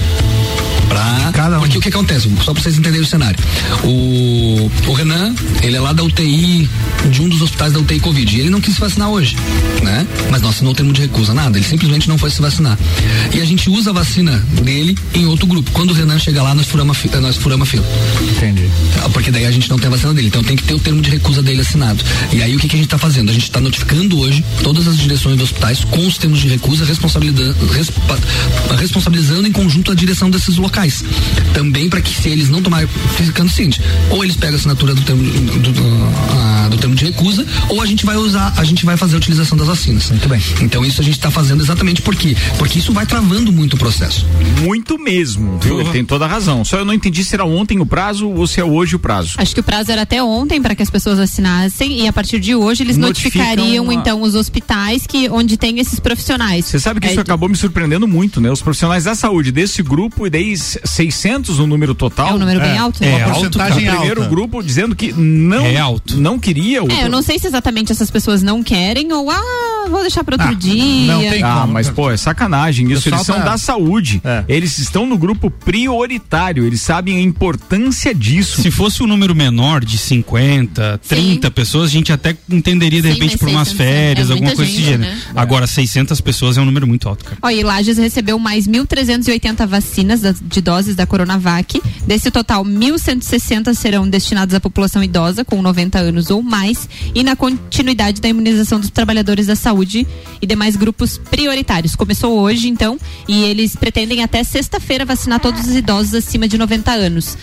Pra, 0.89 1.31
Cada 1.33 1.59
um. 1.59 1.61
Porque 1.61 1.79
o 1.79 1.81
que 1.81 1.89
acontece? 1.89 2.31
Só 2.43 2.53
pra 2.53 2.63
vocês 2.63 2.77
entenderem 2.77 3.05
o 3.05 3.07
cenário. 3.07 3.39
O, 3.83 4.71
o 4.87 4.93
Renan, 4.93 5.35
ele 5.63 5.77
é 5.77 5.81
lá 5.81 5.93
da 5.93 6.03
UTI, 6.03 6.69
de 7.11 7.23
um 7.23 7.29
dos 7.29 7.41
hospitais 7.41 7.73
da 7.73 7.81
UTI 7.81 8.01
Covid. 8.01 8.37
E 8.37 8.41
ele 8.41 8.51
não 8.51 8.61
quis 8.61 8.75
se 8.75 8.81
vacinar 8.81 9.09
hoje, 9.09 9.37
né? 9.83 10.07
Mas 10.31 10.43
não 10.43 10.51
assinou 10.51 10.73
o 10.73 10.77
termo 10.77 10.93
de 10.93 11.01
recusa, 11.01 11.24
nada. 11.33 11.57
Ele 11.57 11.67
simplesmente 11.67 12.09
não 12.09 12.19
foi 12.19 12.31
se 12.31 12.41
vacinar. 12.43 12.77
E 13.33 13.41
a 13.41 13.45
gente 13.45 13.71
usa 13.71 13.91
a 13.91 13.93
vacina 13.93 14.37
dele 14.63 14.97
em 15.15 15.27
outro 15.27 15.47
grupo. 15.47 15.71
Quando 15.73 15.91
o 15.91 15.95
Renan 15.95 16.19
chega 16.19 16.43
lá, 16.43 16.55
nós 16.55 16.67
furamos 16.67 16.97
a, 16.97 17.01
fi- 17.01 17.09
nós 17.21 17.37
furamos 17.37 17.67
a 17.69 17.71
fila. 17.71 17.85
Entendi. 18.37 18.69
Tá, 18.95 19.09
Porque 19.09 19.31
daí 19.31 19.47
a 19.47 19.51
gente 19.51 19.71
não 19.71 19.79
tem 19.79 19.87
a 19.87 19.91
vacina 19.91 20.13
dele. 20.13 20.29
Então 20.29 20.43
tem 20.43 20.57
que 20.57 20.65
ter 20.65 20.75
o 20.75 20.79
termo 20.81 21.01
de 21.01 21.11
recusa 21.11 21.43
dele 21.43 21.61
assinado. 21.63 22.03
E 22.33 22.43
aí 22.43 22.55
o 22.55 22.59
que, 22.59 22.69
que 22.69 22.75
a 22.75 22.79
gente 22.79 22.87
está 22.87 22.99
fazendo? 22.99 23.31
A 23.31 23.33
gente 23.33 23.45
está 23.45 23.61
notificando 23.61 24.19
hoje 24.19 24.45
todas 24.63 24.87
as 24.89 24.99
direções 24.99 25.37
dos 25.37 25.45
hospitais 25.51 25.85
com 25.85 26.07
os 26.07 26.19
termos 26.19 26.41
de 26.41 26.49
recusa, 26.49 26.85
responsabilizando, 26.85 27.55
respa- 27.69 28.19
responsabilizando 28.79 29.47
em 29.49 29.53
conjunto 29.53 29.93
a 29.93 29.95
direção 29.95 30.31
desses 30.31 30.57
locais. 30.57 31.05
Também 31.53 31.89
para 31.89 32.01
que 32.01 32.15
se 32.15 32.29
eles 32.29 32.49
não 32.49 32.63
tomarem, 32.63 32.89
ficando 33.17 33.49
o 33.49 33.53
seguinte, 33.53 33.81
ou 34.11 34.25
eles 34.25 34.37
pegam 34.37 34.55
a 34.55 34.59
assinatura 34.59 34.95
do 34.95 35.03
termo, 35.03 35.23
do, 35.23 35.73
do, 35.73 35.83
a- 36.39 36.69
do 36.71 36.77
termo 36.77 36.95
de 36.95 37.05
recusa, 37.05 37.47
ou 37.69 37.81
a 37.81 37.87
gente 37.87 38.05
vai 38.05 38.17
usar, 38.17 38.53
a 38.57 38.65
gente 38.65 38.85
vai 38.85 38.97
fazer 38.97 39.15
a 39.15 39.19
utilização 39.19 39.57
das 39.57 39.67
vacinas. 39.67 40.11
Muito 40.11 40.29
bem. 40.29 40.41
Então 40.63 40.85
isso 40.85 41.01
a 41.01 41.05
gente 41.05 41.14
está 41.19 41.31
fazendo 41.31 41.63
exatamente 41.63 42.03
por 42.03 42.15
quê? 42.15 42.37
Porque 42.59 42.79
isso 42.79 42.93
vai 42.93 43.07
travando 43.07 43.53
muito 43.53 43.75
o 43.75 43.79
processo. 43.79 44.27
Muito 44.63 44.99
mesmo, 44.99 45.59
viu? 45.59 45.81
Ele 45.81 45.91
tem 45.91 46.05
toda 46.05 46.25
a 46.25 46.29
razão. 46.29 46.65
Só 46.65 46.79
eu 46.79 46.85
não 46.85 46.93
entendi 46.95 47.25
se 47.25 47.35
era 47.35 47.45
ontem 47.45 47.79
o 47.81 47.87
prazo 47.87 48.29
ou 48.31 48.47
se 48.47 48.61
é 48.61 48.65
hoje 48.65 48.97
o 48.97 48.99
prazo. 48.99 49.35
Acho 49.39 49.55
que 49.55 49.61
o 49.61 49.65
prazo 49.65 49.91
era 49.93 50.03
até 50.03 50.23
ontem 50.23 50.61
para 50.61 50.75
que 50.75 50.83
as 50.83 50.91
pessoas 50.91 51.19
assinassem 51.19 52.01
e 52.03 52.09
a 52.09 52.13
partir 52.13 52.39
de 52.41 52.55
hoje 52.55 52.83
eles 52.83 52.97
notificariam 52.97 53.91
a- 53.91 53.95
então 53.95 54.23
os 54.23 54.35
hospitais 54.35 55.07
que 55.07 55.29
onde 55.29 55.57
tem 55.57 55.79
esses 55.79 55.99
profissionais. 56.01 56.65
Você 56.67 56.79
sabe 56.81 57.01
que 57.01 57.07
isso 57.07 57.19
Aí, 57.19 57.23
acabou 57.23 57.49
me 57.49 57.57
surpreendendo 57.57 58.07
muito, 58.09 58.41
né? 58.41 58.51
Os 58.51 58.63
profissionais 58.63 59.05
da 59.05 59.15
saúde 59.15 59.51
desse 59.53 59.83
grupo, 59.83 60.27
e 60.27 60.31
daí 60.31 60.55
600 60.57 61.59
o 61.59 61.67
número 61.67 61.95
total. 61.95 62.29
É 62.31 62.35
um 62.35 62.39
número 62.39 62.61
bem 62.61 62.77
alto, 62.79 63.01
né? 63.01 63.09
É, 63.11 63.17
Uma 63.17 63.35
alto, 63.35 63.35
porcentagem 63.51 63.85
cara. 63.85 63.97
O 63.97 64.01
primeiro 64.01 64.29
grupo 64.31 64.63
dizendo 64.63 64.95
que 64.95 65.13
não, 65.13 65.65
É 65.65 65.79
alto. 65.79 66.19
não 66.19 66.39
queria. 66.39 66.83
O 66.83 66.91
É, 66.91 67.05
eu 67.05 67.11
não 67.11 67.23
sei 67.23 67.39
se 67.39 67.47
exatamente 67.47 67.93
essas 67.93 68.11
pessoas 68.11 68.43
não 68.43 68.63
querem 68.63 69.13
ou 69.13 69.31
ah, 69.31 69.87
vou 69.91 70.01
deixar 70.01 70.25
para 70.25 70.37
outro 70.37 70.55
dia. 70.57 70.75
Não 71.07 71.21
tem 71.21 71.43
Ah, 71.43 71.61
como. 71.63 71.73
mas 71.73 71.89
pô, 71.91 72.11
é 72.11 72.17
sacanagem 72.17 72.91
isso. 72.93 73.09
Eles 73.09 73.23
são 73.23 73.37
tá- 73.39 73.45
da 73.45 73.59
saúde. 73.59 74.21
É. 74.25 74.45
Eles 74.49 74.79
estão 74.79 75.07
no 75.07 75.17
grupo 75.19 75.51
prioritário. 75.51 76.65
Eles 76.65 76.81
sabem 76.81 77.17
a 77.17 77.21
importância 77.21 78.15
disso. 78.15 78.63
Se 78.63 78.71
fosse 78.71 79.03
um 79.03 79.07
número 79.07 79.35
menor 79.35 79.85
de 79.85 79.99
50, 79.99 81.01
30 81.09 81.51
pessoas, 81.51 81.91
a 81.91 81.93
gente 81.93 82.13
até 82.13 82.37
entenderia 82.51 83.01
de 83.03 83.09
Sim, 83.09 83.15
repente 83.15 83.39
por 83.39 83.49
umas 83.49 83.69
600 83.69 83.81
é 83.81 83.85
férias, 83.95 84.31
alguma 84.31 84.53
coisa 84.55 84.71
desse 84.71 84.83
gênero. 84.85 85.03
né? 85.11 85.21
Agora, 85.35 85.67
600 85.67 86.21
pessoas 86.21 86.57
é 86.57 86.61
um 86.61 86.65
número 86.65 86.87
muito 86.87 87.09
alto, 87.09 87.25
cara. 87.25 87.37
Ó, 87.43 87.51
e 87.51 87.63
Lages 87.63 87.99
recebeu 87.99 88.39
mais 88.39 88.67
1.380 88.67 89.67
vacinas 89.67 90.21
de 90.43 90.61
doses 90.61 90.95
da 90.97 91.07
Coronavac. 91.07 91.81
Desse 92.07 92.31
total, 92.31 92.65
1.160 92.65 93.75
serão 93.75 94.09
destinadas 94.09 94.55
à 94.55 94.61
população 94.61 95.03
idosa 95.03 95.45
com 95.45 95.61
90 95.61 95.99
anos 95.99 96.31
ou 96.31 96.43
mais 96.43 96.89
e 97.15 97.23
na 97.23 97.37
continuidade 97.37 98.21
da 98.21 98.29
imunização 98.29 98.81
dos 98.81 98.91
trabalhadores 98.91 99.47
da 99.47 99.57
saúde 99.57 100.07
e 100.41 100.47
demais 100.47 100.77
grupos 100.77 100.94
prioritários. 101.31 101.95
Começou 101.95 102.39
hoje, 102.41 102.69
então, 102.69 102.99
e 103.29 103.45
eles 103.45 103.77
pretendem 103.77 104.23
até 104.23 104.43
sexta-feira 104.43 105.05
vacinar 105.05 105.41
todos 105.41 105.67
os 105.67 105.75
idosos 105.75 106.15
acima 106.15 106.49
de 106.49 106.57
90 106.57 106.91
anos. 106.91 107.37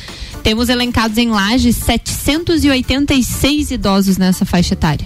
Temos 0.44 0.70
elencados 0.70 1.18
em 1.18 1.30
Lages 1.30 1.76
786 1.76 3.72
idosos 3.72 4.18
nessa 4.18 4.46
faixa 4.46 4.74
etária. 4.74 5.06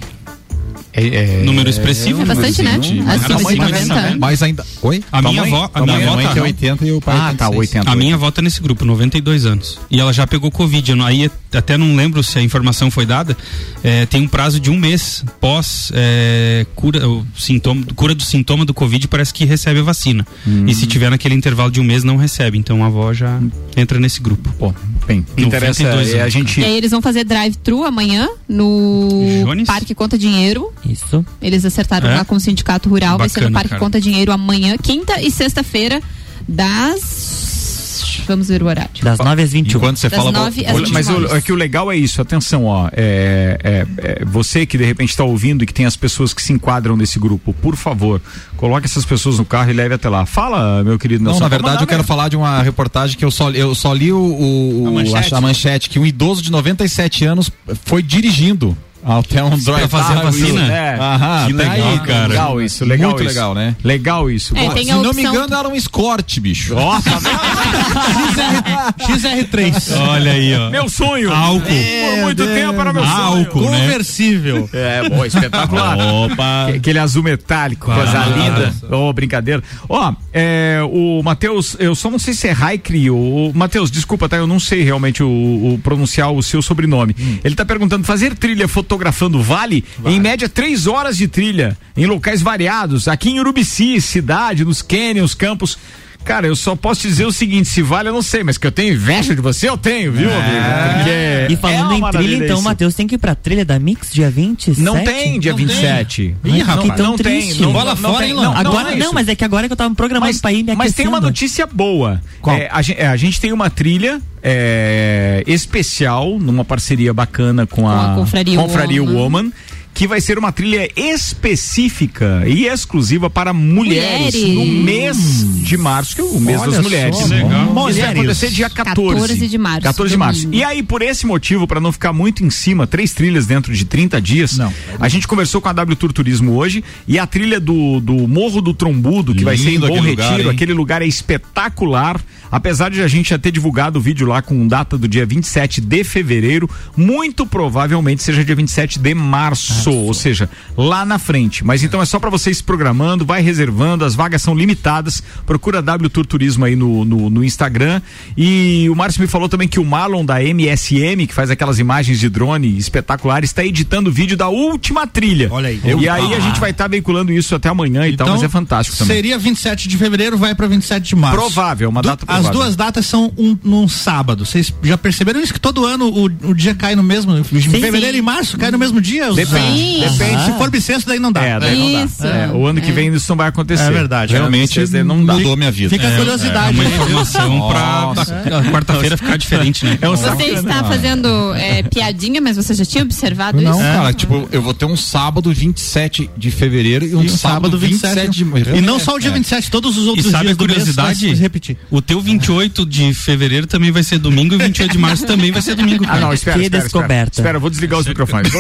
É, 0.98 1.44
Número 1.44 1.70
expressivo. 1.70 2.22
É 2.22 2.26
bastante, 2.26 2.62
né? 2.64 2.78
Mas 3.06 3.22
Acima 3.24 3.38
de 3.38 3.44
mãe 3.44 3.56
90 3.58 3.88
tá 3.88 3.94
anos. 4.00 4.20
Mas 4.20 4.42
ainda. 4.44 4.66
Oi? 4.82 5.04
A 5.12 5.22
minha 5.22 5.42
mãe? 5.42 5.54
avó, 5.54 5.70
a 5.74 5.82
minha 5.82 5.98
avó 5.98 6.22
tá, 6.22 6.28
tem 6.30 6.36
não. 6.38 6.44
80 6.44 6.86
e 6.86 6.92
o 6.94 7.02
pai 7.02 7.16
Ah, 7.18 7.34
tá, 7.38 7.50
86. 7.50 7.58
80. 7.60 7.92
A 7.92 7.96
minha 7.96 8.16
avó 8.16 8.32
tá 8.32 8.42
nesse 8.42 8.62
grupo, 8.62 8.86
92 8.86 9.46
anos. 9.46 9.78
E 9.92 10.00
ela 10.00 10.14
já 10.14 10.26
pegou 10.26 10.50
Covid. 10.50 10.90
Eu 10.92 10.96
não- 10.96 11.06
aí 11.06 11.30
até 11.54 11.78
não 11.78 11.96
lembro 11.96 12.24
se 12.24 12.38
a 12.40 12.42
informação 12.42 12.90
foi 12.90 13.06
dada. 13.06 13.36
É, 13.84 14.06
tem 14.06 14.22
um 14.22 14.28
prazo 14.28 14.60
de 14.60 14.70
um 14.72 14.78
mês 14.80 15.24
pós 15.42 15.92
é, 15.94 16.66
cura, 16.76 17.08
o 17.08 17.26
sintoma, 17.38 17.86
cura 17.96 18.16
do 18.16 18.24
sintoma 18.24 18.64
do 18.66 18.74
Covid, 18.74 19.08
parece 19.08 19.34
que 19.34 19.44
recebe 19.46 19.80
a 19.82 19.84
vacina. 19.84 20.26
E 20.66 20.74
se 20.74 20.88
tiver 20.88 21.10
naquele 21.10 21.36
intervalo 21.36 21.70
de 21.72 21.80
um 21.82 21.84
mês, 21.84 22.04
não 22.04 22.16
recebe. 22.18 22.58
Então 22.58 22.84
a 22.84 22.88
avó 22.88 23.14
já 23.14 23.40
entra 23.76 24.00
nesse 24.00 24.22
grupo. 24.22 24.50
Pô, 24.58 24.74
bem, 25.06 25.20
o 25.20 25.36
que 25.36 25.44
interessa 25.44 25.84
92 25.84 26.14
é 26.14 26.20
a 26.20 26.22
anos, 26.24 26.34
gente. 26.34 26.62
E 26.62 26.64
aí 26.64 26.78
eles 26.78 26.92
vão 26.92 27.02
fazer 27.02 27.24
drive-thru 27.26 27.84
amanhã 27.84 28.30
no 28.48 29.10
Jones? 29.46 29.68
Parque 29.68 29.94
Conta 29.94 30.18
Dinheiro. 30.18 30.72
Isso. 30.90 31.26
Eles 31.42 31.66
acertaram 31.66 32.10
É? 32.10 32.16
lá 32.18 32.26
com 32.26 32.36
o 32.36 32.40
Sindicato 32.40 32.90
Rural. 32.90 33.18
Vai 33.18 33.30
ser 33.30 33.42
no 33.42 33.46
Bacana, 33.48 33.54
Parque 33.60 33.70
cara. 33.70 33.80
Conta 33.80 34.00
Dinheiro 34.02 34.32
amanhã, 34.32 34.76
quinta 34.78 35.22
e 35.22 35.32
sexta-feira, 35.32 36.02
das. 36.48 38.24
Vamos 38.28 38.48
ver 38.48 38.64
o 38.64 38.66
horário. 38.66 38.90
Das 39.04 39.20
9 39.20 39.42
às 39.44 39.52
21. 39.52 39.78
Enquanto 39.78 39.98
você 39.98 40.10
Das 40.10 40.18
fala. 40.20 40.32
nove 40.32 40.66
às 40.66 40.76
Olha, 40.76 40.88
Mas 40.92 41.08
o, 41.08 41.12
21 41.14 41.26
horas. 41.28 41.38
é 41.38 41.42
que 41.42 41.52
o 41.52 41.56
legal 41.56 41.92
é 41.92 41.96
isso, 41.98 42.22
atenção, 42.22 42.66
ó. 42.66 42.90
É, 42.92 43.58
é- 43.64 43.86
é 44.22 44.26
você 44.26 44.66
que 44.66 44.78
de 44.78 44.84
repente 44.84 45.10
está 45.12 45.24
ouvindo 45.24 45.64
e 45.64 45.68
que 45.68 45.74
tem 45.74 45.86
as 45.86 45.96
pessoas 45.96 46.34
que 46.34 46.42
se 46.42 46.52
enquadram 46.52 46.98
nesse 46.98 47.20
grupo, 47.20 47.54
por 47.54 47.76
favor, 47.76 48.20
coloque 48.58 48.86
essas 48.86 49.06
pessoas 49.06 49.38
no 49.38 49.46
carro 49.46 49.70
e 49.70 49.74
leve 49.74 49.94
até 49.96 50.10
lá. 50.10 50.26
Fala, 50.26 50.84
meu 50.84 50.98
querido 50.98 51.24
Não, 51.24 51.38
na 51.40 51.48
verdade 51.48 51.84
eu 51.84 51.88
quero 51.88 52.00
mesmo. 52.00 52.08
falar 52.08 52.28
de 52.30 52.36
uma 52.36 52.62
reportagem 52.64 53.16
que 53.18 53.24
eu 53.24 53.32
só, 53.32 53.52
eu 53.52 53.76
só 53.76 53.94
li 53.94 54.12
o, 54.12 54.18
o- 54.18 54.88
A 54.88 54.92
manchete. 54.92 55.36
a, 55.36 55.42
manchete, 55.42 55.90
que 55.90 56.00
um 56.00 56.06
idoso 56.06 56.42
de 56.42 56.52
97 56.52 57.26
anos 57.26 57.52
foi 57.86 58.02
dirigindo 58.02 58.76
até 59.06 59.44
um 59.44 59.58
drive 59.58 59.88
fazer 59.90 60.18
a 60.18 60.22
vacina? 60.22 60.74
É. 60.74 60.98
Aham, 61.00 61.48
Que 61.48 61.54
tá 61.54 61.64
legal, 61.74 61.90
aí, 61.90 62.00
cara. 62.00 62.28
Legal 62.28 62.62
isso, 62.62 62.86
legal 62.86 63.10
Muito 63.12 63.24
isso. 63.24 63.34
legal, 63.34 63.54
né? 63.56 63.76
Legal 63.84 64.30
isso. 64.32 64.58
É, 64.58 64.66
Pô, 64.70 64.78
Se 64.78 64.86
não 64.92 65.14
me 65.14 65.22
engano, 65.24 65.56
era 65.56 65.68
um 65.68 65.76
Escort, 65.76 66.40
bicho. 66.40 66.74
Nossa, 66.76 67.10
XR3. 69.00 69.98
Olha 70.10 70.32
aí, 70.32 70.56
ó. 70.56 70.70
meu 70.70 70.90
sonho. 70.90 71.32
Álcool. 71.34 71.62
Por 71.66 72.22
muito 72.24 72.46
tempo 72.46 72.80
era 72.82 72.94
meu 72.94 73.04
sonho. 73.04 73.16
Álcool, 73.46 73.70
né? 73.72 73.80
Conversível. 73.82 74.70
É, 74.74 75.08
bom, 75.10 75.26
espetacular. 75.26 75.98
Opa. 76.26 76.68
Aquele 76.76 77.00
azul 77.00 77.24
metálico, 77.24 77.92
coisa 77.92 78.20
Ah. 78.20 78.26
linda. 78.26 78.96
Ô, 78.96 79.12
brincadeira. 79.14 79.64
Ó, 79.90 80.14
é, 80.34 80.80
o 80.90 81.22
Matheus, 81.24 81.76
eu 81.80 81.96
só 81.96 82.10
não 82.10 82.20
sei 82.20 82.34
se 82.34 82.48
é 82.48 82.52
Raikri 82.52 83.10
ou. 83.10 83.54
Matheus, 83.54 83.90
desculpa, 83.92 84.28
tá? 84.30 84.38
Eu 84.38 84.48
não 84.48 84.60
sei 84.60 84.84
realmente 84.84 85.22
o, 85.24 85.28
o 85.28 85.80
pronunciar 85.84 86.32
o 86.32 86.42
seu 86.42 86.62
sobrenome. 86.62 87.16
Ele 87.44 87.56
tá 87.56 87.66
perguntando: 87.66 88.04
fazer 88.06 88.36
trilha 88.36 88.68
fotografando 88.96 89.42
vale? 89.42 89.84
Em 90.06 90.20
média, 90.20 90.48
três 90.48 90.88
horas 90.88 91.18
de 91.18 91.28
trilha, 91.28 91.78
em 91.96 92.06
locais 92.06 92.42
variados, 92.42 93.08
aqui 93.08 93.30
em 93.30 93.40
Urubici, 93.40 94.00
cidade, 94.02 94.64
nos 94.64 94.82
canyons, 94.82 95.34
campos. 95.36 95.78
Cara, 96.26 96.48
eu 96.48 96.56
só 96.56 96.76
posso 96.76 97.04
dizer 97.08 97.26
o 97.26 97.32
seguinte, 97.32 97.70
se 97.70 97.82
vale 97.84 98.10
eu 98.10 98.14
não 98.14 98.22
sei, 98.24 98.44
mas 98.44 98.58
que 98.58 98.66
eu 98.66 98.72
tenho 98.72 98.96
inveja 98.96 99.36
de 99.36 99.42
você, 99.42 99.70
eu 99.70 99.78
tenho, 99.78 100.12
viu, 100.12 100.28
amigo? 100.30 100.56
Porque 100.96 101.54
E 101.54 101.56
falando 101.56 101.94
é 101.94 101.98
em 101.98 102.12
trilha, 102.12 102.44
então, 102.46 102.56
isso. 102.58 102.64
Matheus 102.66 102.96
tem 102.96 103.06
que 103.06 103.14
ir 103.16 103.18
pra 103.20 103.36
trilha 103.36 103.64
da 103.64 103.78
Mix 103.78 104.12
dia 104.12 104.30
27? 104.32 104.82
Não 104.82 105.04
tem 105.04 105.40
dia 105.40 105.52
Não 105.52 105.58
27. 105.58 106.36
Ih, 106.44 106.60
rapaz, 106.64 107.00
não, 107.00 107.12
não 107.12 107.18
tem. 107.18 107.54
Não, 107.54 107.72
Bola 107.72 107.94
não 107.96 108.12
fora, 108.12 108.18
tem, 108.26 108.30
hein, 108.32 108.36
não? 108.36 108.58
Agora 108.58 108.92
é 108.92 108.96
não, 108.96 109.06
isso. 109.06 109.14
mas 109.14 109.28
é 109.28 109.36
que 109.36 109.46
agora 109.46 109.68
que 109.68 109.74
eu 109.74 109.78
tava 109.78 109.90
me 109.92 109.96
programando 109.96 110.26
mas, 110.26 110.42
pra 110.42 110.52
ir 110.52 110.64
me 110.64 110.76
mas 110.76 110.94
tem 110.94 111.06
uma 111.08 111.18
aquecendo. 111.20 111.28
notícia 111.28 111.68
boa. 111.68 112.20
Qual? 112.42 112.58
É, 112.58 112.70
a, 112.72 112.82
gen- 112.82 112.96
é, 112.98 113.08
a 113.08 113.16
gente 113.16 113.40
tem 113.40 113.52
uma 113.54 113.70
trilha 113.70 114.20
é, 114.42 115.44
especial, 115.46 116.40
numa 116.40 116.66
parceria 116.66 117.14
bacana 117.14 117.68
com 117.68 117.88
a, 117.88 118.14
a 118.14 118.16
Confraria 118.16 118.60
Woman. 119.04 119.14
Woman. 119.14 119.52
Que 119.96 120.08
vai 120.08 120.20
ser 120.20 120.38
uma 120.38 120.52
trilha 120.52 120.90
específica 120.96 122.44
e 122.46 122.68
exclusiva 122.68 123.30
para 123.30 123.54
mulheres, 123.54 124.36
Mulheres. 124.36 124.56
no 124.56 124.66
mês 124.84 125.18
de 125.64 125.78
março, 125.78 126.16
que 126.16 126.22
é 126.22 126.24
o 126.24 126.40
mês 126.40 126.60
Olha 126.62 126.72
das 126.72 126.84
mulheres. 126.84 127.16
só, 127.18 127.26
Legal. 127.28 127.50
Isso 127.50 127.74
vai 127.74 127.84
mulheres. 127.84 128.12
acontecer 128.20 128.50
dia 128.50 128.70
14. 128.70 129.22
14 129.22 129.48
de 129.48 129.58
março, 129.58 129.82
14 129.82 130.12
de 130.12 130.18
março. 130.18 130.42
domingo. 130.42 130.58
E 130.62 130.64
aí, 130.66 130.84
por 130.84 131.02
esse 131.02 131.26
motivo, 131.26 131.66
para 131.66 131.80
não 131.80 131.92
ficar 131.94 132.12
muito 132.12 132.44
em 132.44 132.50
cima, 132.50 132.86
três 132.86 133.14
trilhas 133.14 133.46
dentro 133.46 133.74
de 133.74 133.86
30 133.86 134.22
dias, 134.22 134.58
Não. 134.58 134.72
a 135.00 135.08
gente 135.08 135.28
conversou 135.28 135.62
com 135.62 135.70
a 135.70 135.74
W 135.74 135.96
Tour 135.96 136.12
Turismo 136.12 136.58
hoje 136.58 136.84
e 137.08 137.18
a 137.18 137.26
trilha 137.26 137.60
do, 137.60 138.02
do 138.02 138.28
Morro 138.28 138.62
do 138.62 138.74
Trombudo, 138.74 139.34
que 139.34 139.46
vai 139.46 139.56
ser 139.58 139.70
em 139.70 139.72
Lindo 139.76 139.88
Bom 139.88 139.94
aquele 139.96 140.10
Retiro, 140.10 140.38
lugar, 140.38 140.54
aquele 140.54 140.74
lugar 140.74 141.02
é 141.02 141.08
espetacular. 141.08 142.20
Apesar 142.56 142.90
de 142.90 143.02
a 143.02 143.08
gente 143.08 143.32
já 143.32 143.38
ter 143.38 143.52
divulgado 143.52 144.00
o 144.00 144.02
vídeo 144.02 144.26
lá 144.26 144.42
com 144.42 144.66
data 144.66 144.98
do 144.98 145.10
dia 145.10 145.26
27 145.26 145.82
de 145.82 146.04
fevereiro, 146.06 146.70
muito 146.96 147.46
provavelmente 147.46 148.24
seja 148.24 148.46
dia 148.46 148.56
27 148.56 148.98
de 148.98 149.14
março, 149.14 149.92
ou 149.92 150.14
seja, 150.14 150.50
lá 150.78 151.04
na 151.06 151.20
frente. 151.20 151.66
Mas 151.66 151.84
então 151.84 152.02
é 152.02 152.06
só 152.06 152.18
para 152.18 152.30
você 152.30 152.52
ir 152.52 152.56
se 152.56 152.64
programando, 152.64 153.26
vai 153.26 153.42
reservando, 153.42 154.06
as 154.06 154.16
vagas 154.16 154.42
são 154.42 154.56
limitadas. 154.56 155.22
Procura 155.46 155.82
W 155.82 156.10
Tour 156.10 156.26
Turismo 156.26 156.64
aí 156.64 156.78
no, 156.78 157.04
no, 157.04 157.30
no 157.30 157.44
Instagram. 157.44 158.02
E 158.38 158.88
o 158.90 158.96
Márcio 158.96 159.22
me 159.22 159.28
falou 159.28 159.50
também 159.50 159.68
que 159.68 159.80
o 159.80 159.84
Marlon 159.86 160.24
da 160.24 160.42
MSM, 160.42 161.28
que 161.28 161.34
faz 161.34 161.50
aquelas 161.52 161.78
imagens 161.78 162.20
de 162.22 162.30
drone 162.30 162.78
espetaculares, 162.78 163.50
está 163.50 163.66
editando 163.66 164.10
o 164.10 164.14
vídeo 164.14 164.38
da 164.38 164.48
última 164.48 165.06
trilha. 165.06 165.50
Olha 165.52 165.68
aí. 165.68 165.82
E 165.84 165.90
Eu- 165.90 166.00
aí 166.00 166.34
a 166.34 166.38
Ah. 166.38 166.40
gente 166.40 166.60
vai 166.60 166.72
estar 166.72 166.88
veiculando 166.88 167.34
isso 167.34 167.54
até 167.54 167.68
amanhã 167.68 168.08
e 168.08 168.16
tal, 168.16 168.30
mas 168.30 168.44
é 168.44 168.48
fantástico 168.48 168.98
também. 168.98 169.16
Seria 169.18 169.38
27 169.38 169.90
de 169.90 169.98
fevereiro, 169.98 170.38
vai 170.38 170.56
pra 170.56 170.68
27 170.68 171.10
de 171.10 171.16
março. 171.18 171.38
Provável, 171.38 171.90
uma 171.90 172.02
Du- 172.02 172.08
data 172.08 172.26
As 172.28 172.45
provável. 172.48 172.62
duas 172.68 172.76
datas 172.76 173.06
são 173.06 173.32
um, 173.38 173.58
num 173.64 173.88
sábado. 173.88 174.46
Vocês 174.46 174.74
já 174.84 174.98
perceberam 174.98 175.42
isso? 175.42 175.54
Que 175.54 175.60
todo 175.60 175.86
ano 175.86 176.08
o, 176.08 176.26
o 176.50 176.54
dia 176.54 176.74
cai 176.76 176.96
no 176.96 177.04
mesmo. 177.04 177.36
Em 177.38 177.44
fevereiro 177.44 178.14
sim. 178.14 178.18
e 178.18 178.22
março 178.22 178.58
cai 178.58 178.72
no 178.72 178.78
mesmo 178.78 179.00
dia? 179.02 179.30
os- 179.30 179.36
Depende, 179.36 179.78
Sim. 179.78 180.00
depende. 180.02 180.46
Se 180.46 180.52
for 180.54 180.70
bissexto, 180.70 181.08
daí 181.10 181.20
não 181.20 181.32
dá. 181.32 181.42
É, 181.44 181.60
daí 181.60 181.78
não 181.78 182.06
Isso. 182.06 182.22
dá. 182.22 182.28
É, 182.30 182.48
o 182.52 182.66
ano 182.66 182.82
que 182.82 182.92
vem 182.92 183.14
isso 183.14 183.26
não 183.30 183.38
vai 183.38 183.48
acontecer. 183.50 183.84
É 183.84 183.92
verdade. 183.92 184.34
Realmente 184.34 184.80
não 185.04 185.24
dá. 185.26 185.34
mudou 185.34 185.56
minha 185.58 185.72
vida. 185.72 185.90
Fica 185.90 186.08
a 186.08 186.12
É 186.12 186.18
curiosidade. 186.18 186.74
uma 186.74 186.84
aí, 186.84 186.90
viu? 186.90 186.96
informação 187.06 187.68
pra 187.70 188.60
a 188.60 188.64
quarta-feira 188.72 189.18
ficar 189.18 189.38
diferente, 189.38 189.86
né? 189.86 189.98
É 190.02 190.10
um 190.10 190.16
Você 190.16 190.44
está 190.46 190.84
fazendo 190.84 191.54
é, 191.56 191.84
piadinha, 191.90 192.42
mas 192.42 192.56
você 192.58 192.74
já 192.74 192.86
tinha 192.86 193.04
observado 193.04 193.62
Não, 193.62 193.72
isso? 193.72 193.80
cara, 193.82 194.14
tipo, 194.14 194.48
eu 194.52 194.62
vou 194.62 194.74
ter 194.74 194.86
um 194.86 194.96
sábado 194.98 195.52
27 195.54 196.30
de 196.38 196.52
fevereiro 196.52 197.06
e 197.06 197.16
um, 197.16 197.24
E 197.24 197.30
sábado 197.30 197.78
27 197.78 198.30
de 198.30 198.44
E 198.76 198.82
não 198.82 199.00
só 199.00 199.16
o 199.16 199.20
dia 199.20 199.32
27, 199.32 199.70
todos 199.72 199.98
os 199.98 200.06
E 200.06 200.10
outros 200.10 200.26
sabe 200.28 200.38
a 200.38 200.42
dias 200.46 200.58
do 200.58 200.66
mês 200.66 200.78
curiosidade? 200.80 201.26
vai 201.28 201.36
se 201.36 201.42
repetir. 201.42 201.78
O 201.90 202.02
teu 202.02 202.20
28 202.40 202.86
de 202.86 203.14
fevereiro 203.14 203.66
também 203.66 203.92
vai 203.92 204.04
ser 204.04 204.18
domingo 204.18 204.56
e 204.56 204.58
28 204.58 204.92
de 204.92 204.98
março 204.98 205.26
também 205.26 205.52
vai 205.52 205.62
ser 205.62 205.76
domingo. 205.76 206.04
Ah, 206.04 206.08
cara. 206.08 206.20
não, 206.22 206.34
espera, 206.34 206.62
espera, 206.62 206.84
descoberta. 206.84 207.14
Espera, 207.14 207.30
espera, 207.32 207.58
eu 207.58 207.62
vou 207.62 207.70
desligar 207.70 208.00
os 208.00 208.08
microfones. 208.08 208.52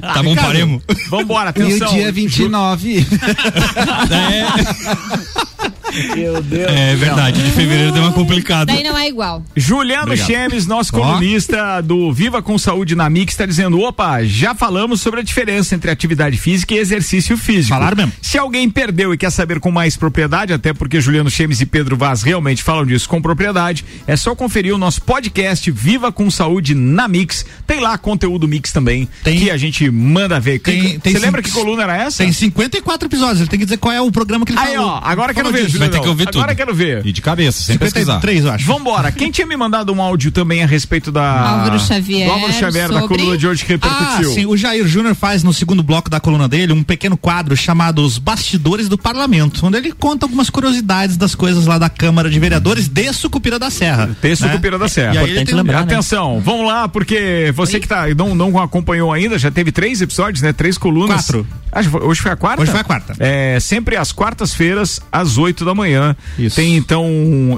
Tá 0.00 0.22
bom, 0.22 0.34
paremos. 0.36 0.82
Vambora, 1.08 1.52
E 1.56 1.62
atenção. 1.62 1.90
o 1.90 1.94
dia 1.94 2.12
29. 2.12 3.06
Meu 6.14 6.42
Deus. 6.42 6.70
É 6.72 6.94
verdade, 6.96 7.42
de 7.42 7.50
fevereiro 7.50 7.92
deu 7.92 8.02
uma 8.02 8.12
complicada. 8.12 8.72
Daí 8.72 8.82
não 8.82 8.96
é 8.96 9.08
igual. 9.08 9.42
Juliano 9.56 10.04
Obrigado. 10.04 10.26
Chemes, 10.26 10.66
nosso 10.66 10.96
Ó. 10.96 11.00
colunista 11.00 11.80
do 11.80 12.12
Viva 12.12 12.42
com 12.42 12.56
Saúde 12.58 12.94
na 12.94 13.08
Mix, 13.10 13.32
está 13.34 13.46
dizendo: 13.46 13.80
opa, 13.80 14.22
já 14.24 14.54
falamos 14.54 15.00
sobre 15.00 15.20
a 15.20 15.22
diferença 15.22 15.74
entre 15.74 15.90
atividade 15.90 16.36
física 16.36 16.74
e 16.74 16.78
exercício 16.78 17.36
físico. 17.36 17.68
Falaram 17.74 17.96
mesmo. 17.96 18.12
Se 18.22 18.38
alguém 18.38 18.68
perdeu 18.70 19.12
e 19.12 19.16
quer 19.18 19.30
saber 19.30 19.60
com 19.60 19.70
mais 19.70 19.96
propriedade, 19.96 20.52
até 20.52 20.72
porque 20.72 21.00
Juliano 21.00 21.30
Chemes 21.30 21.60
e 21.60 21.66
Pedro 21.66 21.96
Vaz 21.96 22.22
realmente 22.22 22.62
falam 22.62 22.84
disso 22.86 23.08
com 23.08 23.20
propriedade, 23.20 23.84
é 24.06 24.16
só 24.16 24.34
conferir 24.34 24.74
o 24.74 24.78
nosso 24.78 25.02
podcast 25.02 25.70
Viva 25.70 26.10
com 26.10 26.30
Saúde 26.30 26.74
na 26.74 27.06
Mix. 27.08 27.44
Tem 27.66 27.80
lá 27.80 27.96
conteúdo 27.98 28.48
mix 28.48 28.72
também, 28.72 29.08
que 29.22 29.50
a 29.50 29.56
gente 29.56 29.90
manda 29.90 30.38
ver. 30.40 30.58
Tem- 30.58 30.98
tem 30.98 31.12
Você 31.12 31.18
lembra 31.18 31.42
cinco- 31.42 31.54
que 31.58 31.62
coluna 31.64 31.82
era 31.84 31.96
essa? 31.96 32.18
Tem 32.22 32.32
54 32.32 33.06
episódios, 33.08 33.40
ele 33.40 33.48
tem 33.48 33.58
que 33.58 33.64
dizer 33.64 33.76
qual 33.78 33.92
é 33.92 34.00
o 34.00 34.10
programa 34.10 34.44
que 34.44 34.52
ele 34.52 34.58
Aí, 34.58 34.74
falou. 34.74 34.90
ó, 34.90 35.00
agora 35.02 35.32
quero 35.34 35.50
Falou 35.78 35.90
ver, 35.90 35.90
disso. 35.90 36.24
Juliano. 36.24 36.38
Agora 36.38 36.54
quero 36.54 36.74
ver. 36.74 37.06
E 37.06 37.12
de 37.12 37.20
cabeça, 37.20 37.62
sem 37.62 37.76
pesquisar. 37.78 38.20
53, 38.20 38.44
eu 38.44 38.52
acho. 38.52 38.66
Vambora. 38.66 39.12
Quem 39.12 39.30
tinha 39.30 39.46
me 39.46 39.56
mandado 39.56 39.92
um 39.92 40.00
áudio 40.02 40.30
também 40.30 40.62
a 40.62 40.66
respeito 40.66 41.10
da. 41.12 41.24
Álvaro 41.48 41.78
Xavier 41.80 42.30
Álvaro 42.30 42.52
Xavier, 42.52 42.88
da 42.90 43.00
sobre- 43.00 43.16
coluna 43.18 43.36
de 43.38 43.46
hoje 43.46 43.64
que 43.64 43.72
Ah, 43.72 43.76
repercutiu. 43.76 44.32
sim, 44.34 44.46
o 44.46 44.56
Jair 44.56 44.86
Júnior 44.86 45.14
faz 45.14 45.42
no 45.42 45.52
segundo 45.52 45.82
bloco 45.82 46.08
da 46.10 46.20
coluna 46.20 46.48
dele 46.48 46.72
um 46.72 46.82
pequeno 46.82 47.16
quadro 47.16 47.56
chamado 47.56 48.02
Os 48.04 48.18
Bastidores 48.18 48.88
do 48.88 48.96
Parlamento, 48.98 49.66
onde 49.66 49.76
ele 49.76 49.92
conta 49.92 50.26
algumas 50.26 50.50
curiosidades 50.50 51.16
das 51.16 51.34
coisas 51.34 51.66
lá 51.66 51.78
da 51.78 51.88
Câmara 51.88 52.28
de 52.30 52.38
Vereadores 52.38 52.88
de 52.88 53.12
Sucupira 53.12 53.58
da 53.58 53.70
Serra. 53.70 54.16
Tem 54.20 54.34
Sucupira 54.34 54.78
da 54.78 54.88
Serra. 54.88 55.14
E 55.14 55.18
aí 55.18 55.30
ele 55.30 55.44
tem 55.44 55.54
um- 55.54 55.74
Atenção, 55.74 56.40
vamos 56.44 56.66
lá, 56.66 56.88
porque 56.88 57.52
você 57.54 57.78
que 57.80 57.86
tá, 57.88 58.06
não, 58.16 58.34
não 58.34 58.58
acompanhou 58.58 59.12
ainda, 59.12 59.38
já 59.38 59.50
teve 59.50 59.70
três 59.72 60.00
episódios, 60.00 60.42
né? 60.42 60.52
Três 60.52 60.78
colunas. 60.78 61.26
Quatro. 61.26 61.46
Que 61.74 61.96
hoje 62.06 62.20
foi 62.20 62.30
a 62.30 62.36
quarta? 62.36 62.62
Hoje 62.62 62.70
foi 62.70 62.80
a 62.80 62.84
quarta. 62.84 63.14
É, 63.18 63.58
sempre 63.60 63.96
às 63.96 64.12
quartas-feiras, 64.12 65.00
às 65.10 65.38
oito 65.38 65.63
da 65.64 65.74
manhã. 65.74 66.16
Tem 66.54 66.76
então 66.76 67.06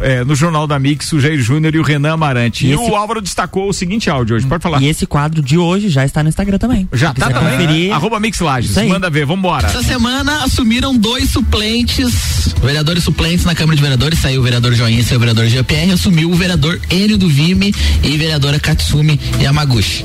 é, 0.03 0.25
no 0.25 0.35
Jornal 0.35 0.67
da 0.67 0.79
Mix 0.79 1.13
o 1.13 1.21
Jair 1.21 1.41
Júnior 1.41 1.75
e 1.75 1.79
o 1.79 1.83
Renan 1.83 2.15
Amarante. 2.15 2.67
E 2.67 2.71
E, 2.71 2.73
esse- 2.75 2.91
o 2.91 2.95
Álvaro 2.97 3.21
destacou 3.21 3.69
o 3.69 3.73
seguinte 3.73 4.09
áudio 4.11 4.37
hoje, 4.37 4.47
pode 4.47 4.63
falar. 4.63 4.81
E 4.83 4.87
esse 4.87 5.07
quadro 5.07 5.43
de 5.43 5.57
hoje 5.59 5.89
já 5.89 6.05
está 6.05 6.23
no 6.23 6.29
Instagram 6.29 6.59
também. 6.59 6.89
Já 6.93 7.13
tá 7.15 7.29
também. 7.31 7.53
conferir. 7.53 7.89
né? 7.89 7.95
Arroba 7.95 8.19
Mix 8.21 8.41
Lages. 8.41 8.71
Isso. 8.77 8.87
Manda 8.89 9.09
ver, 9.11 9.27
vambora. 9.27 9.67
Essa 9.67 9.83
semana 9.83 10.45
assumiram 10.45 10.97
dois 10.97 11.31
suplentes, 11.31 12.55
vereadores 12.63 13.05
suplentes 13.05 13.45
na 13.45 13.55
Câmara 13.55 13.77
de 13.77 13.83
Vereadores, 13.83 14.19
saiu 14.19 14.41
o 14.41 14.45
vereador 14.45 14.75
Joinha 14.75 15.01
e 15.01 15.05
saiu 15.05 15.17
o 15.17 15.21
vereador 15.21 15.47
GPR, 15.47 15.93
assumiu 15.93 16.31
o 16.31 16.35
vereador 16.35 16.81
Enio 16.91 17.17
do 17.19 17.29
Vime 17.29 17.75
e 18.03 18.15
a 18.15 18.19
vereadora 18.19 18.59
Katsumi 18.61 19.19
Yamaguchi. 19.41 20.05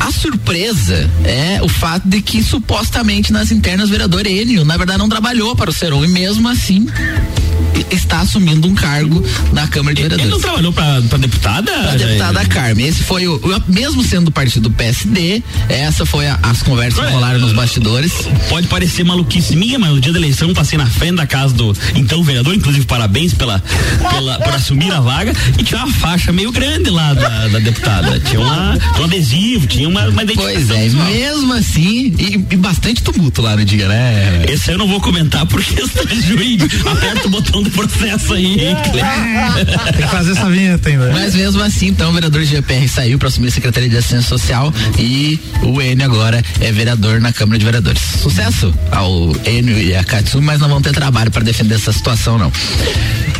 A 0.00 0.12
surpresa 0.12 1.10
é 1.24 1.60
o 1.62 1.68
fato 1.68 2.08
de 2.08 2.22
que 2.22 2.42
supostamente 2.42 3.32
nas 3.32 3.50
internas 3.50 3.88
o 3.88 3.92
vereador 3.92 4.26
Enio, 4.26 4.64
na 4.64 4.76
verdade, 4.76 4.98
não 4.98 5.08
trabalhou 5.08 5.54
para 5.56 5.70
o 5.70 5.72
Seron 5.72 6.04
e 6.04 6.08
mesmo 6.08 6.48
assim 6.48 6.77
está 7.90 8.20
assumindo 8.20 8.66
um 8.68 8.74
cargo 8.74 9.24
na 9.52 9.66
Câmara 9.68 9.94
de 9.94 10.02
Vereadores. 10.02 10.24
Ele 10.26 10.30
não 10.32 10.40
trabalhou 10.40 10.72
pra 10.72 11.00
deputada? 11.18 11.72
Pra 11.72 11.94
deputada 11.94 12.44
Carmen. 12.46 12.86
Esse 12.86 13.02
foi 13.02 13.26
o, 13.26 13.40
mesmo 13.68 14.02
sendo 14.02 14.26
do 14.26 14.30
partido 14.30 14.70
PSD, 14.70 15.42
essa 15.68 16.04
foi 16.04 16.26
a- 16.26 16.38
as 16.42 16.62
conversas 16.62 17.04
que 17.04 17.12
rolaram 17.12 17.38
nos 17.38 17.52
bastidores. 17.52 18.12
Pode 18.48 18.66
parecer 18.66 19.04
maluquice 19.04 19.54
minha, 19.56 19.78
mas 19.78 19.90
no 19.90 20.00
dia 20.00 20.12
da 20.12 20.18
eleição 20.18 20.52
passei 20.52 20.76
na 20.76 20.86
frente 20.86 21.16
da 21.16 21.26
casa 21.26 21.54
do 21.54 21.74
então 21.94 22.22
vereador, 22.22 22.54
inclusive 22.54 22.84
parabéns 22.84 23.32
pela, 23.32 23.62
pela 24.10 24.38
por 24.40 24.54
assumir 24.54 24.92
a 24.92 25.00
vaga 25.00 25.32
e 25.58 25.62
tinha 25.62 25.84
uma 25.84 25.92
faixa 25.94 26.32
meio 26.32 26.50
grande 26.52 26.90
lá 26.90 27.14
da, 27.14 27.48
da 27.48 27.58
deputada. 27.58 28.18
Tinha, 28.20 28.40
uma, 28.40 28.78
um 29.00 29.04
adesivo, 29.04 29.66
tinha 29.66 29.88
uma, 29.88 30.08
uma. 30.08 30.22
Pois 30.26 30.70
é, 30.70 30.88
mesmo 31.06 31.52
assim, 31.54 32.14
e, 32.18 32.34
e 32.50 32.56
bastante 32.56 33.02
tumulto 33.02 33.40
lá 33.40 33.56
no 33.56 33.64
dia, 33.64 33.88
né? 33.88 34.44
Esse 34.48 34.72
eu 34.72 34.78
não 34.78 34.88
vou 34.88 35.00
comentar 35.00 35.46
por 35.46 35.62
questão 35.62 36.04
de 36.04 36.20
juiz. 36.20 36.62
Aperta 36.86 37.26
o 37.26 37.30
botão 37.30 37.62
do 37.62 37.70
processo 37.70 38.34
aí, 38.34 38.68
hein, 38.68 38.76
Cleber? 38.84 39.04
Tem 39.92 40.06
que 40.06 40.08
fazer 40.08 40.32
essa 40.32 40.50
vinheta 40.50 40.88
ainda. 40.88 41.12
Mas 41.12 41.34
mesmo 41.34 41.62
assim, 41.62 41.88
então, 41.88 42.10
o 42.10 42.12
vereador 42.12 42.42
GPR 42.42 42.88
saiu 42.88 43.18
para 43.18 43.28
assumir 43.28 43.48
a 43.48 43.52
Secretaria 43.52 43.88
de 43.88 43.96
Assistência 43.96 44.28
Social 44.28 44.72
e 44.98 45.38
o 45.62 45.80
Enio 45.80 46.04
agora 46.04 46.42
é 46.60 46.72
vereador 46.72 47.20
na 47.20 47.32
Câmara 47.32 47.58
de 47.58 47.64
Vereadores. 47.64 48.00
Sucesso 48.00 48.72
ao 48.90 49.32
Enio 49.46 49.78
e 49.78 49.94
a 49.94 50.04
Katsumi, 50.04 50.44
mas 50.44 50.60
não 50.60 50.68
vão 50.68 50.80
ter 50.80 50.92
trabalho 50.92 51.30
para 51.30 51.44
defender 51.44 51.74
essa 51.74 51.92
situação, 51.92 52.38
não. 52.38 52.52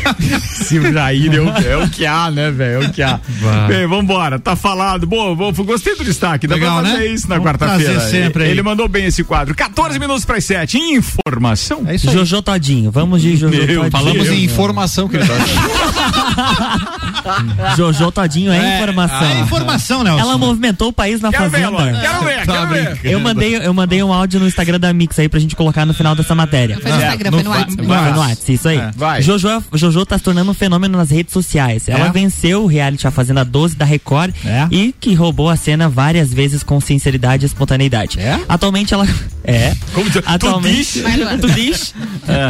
Se 0.64 0.78
o 0.78 0.92
Jair 0.92 1.34
é 1.34 1.40
o, 1.40 1.48
é 1.48 1.76
o 1.84 1.88
que 1.88 2.06
há, 2.06 2.30
né, 2.30 2.50
velho? 2.50 2.84
É 2.84 2.86
o 2.86 2.92
que 2.92 3.02
há. 3.02 3.20
Vai. 3.40 3.68
Bem, 3.68 3.86
vambora. 3.86 4.38
Tá 4.38 4.54
falado. 4.56 5.06
Boa, 5.06 5.34
boa, 5.34 5.52
gostei 5.52 5.94
do 5.96 6.04
destaque. 6.04 6.46
Dá 6.46 6.54
Legal, 6.54 6.80
pra 6.80 6.90
fazer 6.90 6.98
né? 7.04 7.06
isso 7.06 7.28
na 7.28 7.40
quarta-feira. 7.40 8.00
sempre 8.00 8.44
aí. 8.44 8.50
Ele 8.50 8.62
mandou 8.62 8.88
bem 8.88 9.06
esse 9.06 9.24
quadro. 9.24 9.54
14 9.54 9.98
minutos 9.98 10.24
para 10.24 10.36
as 10.36 10.44
7. 10.44 10.78
Informação. 10.78 11.84
É 11.86 11.94
isso 11.94 12.08
aí. 12.08 12.14
Jojo 12.14 12.42
Todinho, 12.42 12.90
vamos 12.90 13.22
de 13.22 13.36
Jojo 13.36 13.56
Meu 13.56 13.66
Todinho. 13.66 13.90
Falamos 13.90 14.28
em 14.28 14.44
informação, 14.44 15.08
querido. 15.08 15.32
Jojo 17.76 18.10
Todinho 18.12 18.52
é, 18.52 18.76
informação. 18.76 19.22
É 19.30 19.40
informação, 19.40 20.02
Nelson. 20.04 20.20
Ela 20.20 20.38
movimentou 20.38 20.88
o 20.88 20.92
país 20.92 21.20
na 21.20 21.30
Quero 21.30 21.44
ver, 21.50 21.50
fazenda. 21.62 21.70
Lona. 21.70 22.00
Quero 22.00 22.24
ver, 22.24 22.46
Tá 22.46 22.52
quero 22.52 22.66
ver. 22.68 23.00
Eu 23.04 23.20
mandei, 23.20 23.56
eu 23.56 23.74
mandei 23.74 24.02
um 24.02 24.12
áudio 24.12 24.40
no 24.40 24.46
Instagram 24.46 24.80
da 24.80 24.92
Mix 24.92 25.18
aí 25.18 25.28
pra 25.28 25.38
gente 25.40 25.54
colocar 25.56 25.84
no 25.86 25.94
final 25.94 26.14
dessa 26.14 26.34
matéria. 26.34 26.78
Foi 26.80 26.90
no 26.90 26.96
Instagram, 26.98 27.30
foi 27.32 27.42
no 27.42 27.50
WhatsApp. 27.50 27.86
Vai, 27.86 28.12
no 28.12 28.18
WhatsApp, 28.20 28.52
isso 28.52 28.68
aí. 28.68 28.78
É. 28.78 28.90
Vai. 28.96 29.22
Jojo, 29.22 29.48
Jojo 29.74 30.06
tá 30.06 30.16
se 30.18 30.24
tornando 30.24 30.50
um 30.50 30.54
fenômeno 30.54 30.96
nas 30.98 31.10
redes 31.10 31.32
sociais. 31.32 31.88
Ela 31.88 32.06
É. 32.06 32.10
venceu 32.10 32.64
o 32.64 32.66
reality 32.66 33.06
A 33.06 33.10
Fazenda 33.10 33.44
12 33.44 33.76
da 33.76 33.84
Record 33.84 34.34
É. 34.44 34.66
e 34.70 34.94
que 34.98 35.14
roubou 35.14 35.48
a 35.50 35.56
cena 35.56 35.88
várias 35.88 36.32
vezes 36.32 36.62
com 36.62 36.80
sinceridade 36.80 37.44
e 37.44 37.46
espontaneidade. 37.46 38.18
É? 38.20 38.40
Atualmente 38.48 38.94
ela. 38.94 39.06
É. 39.50 39.74
Como 39.94 40.10
tu- 40.10 40.20
tu 40.20 40.28
Atualmente. 40.28 41.02
Tu 41.40 41.50
diz? 41.52 41.94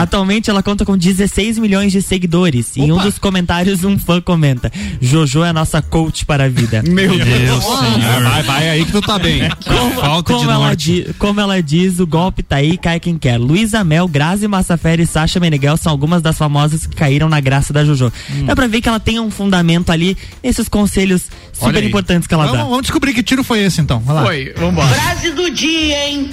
Atualmente 0.01 0.51
ela 0.51 0.65
conta 0.65 0.85
com 0.85 0.97
16 0.97 1.57
milhões 1.57 1.93
de 1.93 2.03
seguidores. 2.03 2.77
E 2.77 2.81
em 2.81 2.91
um 2.91 2.97
Opa. 2.97 3.05
dos 3.05 3.19
comentários, 3.21 3.85
um 3.85 3.97
fã 3.97 4.21
comenta: 4.21 4.68
Jojo 5.01 5.43
é 5.45 5.49
a 5.51 5.53
nossa 5.53 5.81
coach 5.83 6.25
para 6.25 6.45
a 6.45 6.49
vida. 6.49 6.83
Meu 6.89 7.17
Deus. 7.19 7.65
vai, 8.23 8.43
vai 8.43 8.69
aí 8.71 8.85
que 8.85 8.93
tu 8.93 9.01
tá 9.01 9.19
bem. 9.19 9.43
Falta 10.01 10.33
de 10.33 10.39
Como 10.39 10.51
ela, 10.51 10.67
norte. 10.69 11.05
di- 11.05 11.15
como 11.15 11.41
ela 11.41 11.63
diz, 11.63 11.99
o 11.99 12.07
golpe 12.07 12.43
tá 12.43 12.57
aí, 12.57 12.77
cai 12.77 12.99
quem 13.01 13.17
quer. 13.19 13.39
Luísa 13.39 13.83
Mel, 13.85 14.07
Grazi 14.09 14.47
Massafera 14.49 15.03
e 15.03 15.07
Sasha 15.07 15.39
Meneghel 15.41 15.77
são 15.77 15.91
algumas 15.93 16.23
das 16.23 16.37
famosas 16.39 16.87
que 16.87 16.95
caíram 16.97 17.29
na 17.29 17.41
graça 17.41 17.73
da 17.73 17.85
Jojo. 17.85 18.13
Dá 18.45 18.55
pra 18.55 18.67
ver 18.67 18.81
que 18.81 18.89
ela 18.89 19.01
tem 19.01 19.19
um 19.21 19.31
fundamento 19.31 19.91
ali 19.91 20.17
nesses 20.43 20.69
conselhos 20.69 21.27
super 21.53 21.83
importantes 21.83 22.27
que 22.27 22.35
ela 22.35 22.45
vamos, 22.45 22.59
dá. 22.59 22.65
vamos 22.65 22.83
descobrir 22.83 23.13
que 23.15 23.23
tiro 23.23 23.43
foi 23.45 23.61
esse 23.61 23.81
então. 23.81 23.99
Vai 24.01 24.15
lá. 24.15 24.23
Foi, 24.25 24.55
vambora. 24.57 24.89
Frase 24.89 25.31
do 25.33 25.51
dia, 25.51 26.09
hein? 26.09 26.31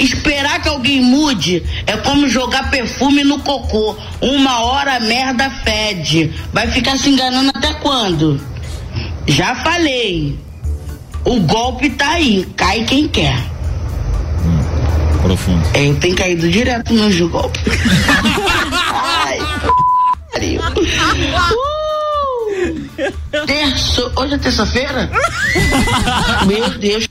Esperar 0.00 0.62
que 0.62 0.68
alguém 0.68 1.02
mude 1.02 1.62
é 1.86 1.94
como 1.98 2.26
jogar 2.26 2.70
perfume 2.70 3.22
no 3.22 3.38
cocô. 3.40 3.96
Uma 4.20 4.60
hora 4.60 4.96
a 4.96 5.00
merda 5.00 5.50
fede. 5.62 6.32
Vai 6.54 6.66
ficar 6.68 6.96
se 6.96 7.10
enganando 7.10 7.52
até 7.54 7.74
quando? 7.74 8.40
Já 9.26 9.54
falei. 9.56 10.38
O 11.24 11.38
golpe 11.40 11.90
tá 11.90 12.12
aí. 12.12 12.48
Cai 12.56 12.82
quem 12.84 13.06
quer. 13.06 13.38
Profundo. 15.22 15.62
É, 15.74 15.86
eu 15.86 15.96
tenho 15.96 16.16
caído 16.16 16.48
direto 16.48 16.94
nos 16.94 17.20
golpes. 17.20 17.62
Ai, 18.94 19.38
pariu. 20.32 20.62
Uh! 20.62 21.80
Terço... 23.46 24.10
Hoje 24.16 24.34
é 24.34 24.38
terça-feira? 24.38 25.10
Meu 26.46 26.70
Deus. 26.78 27.06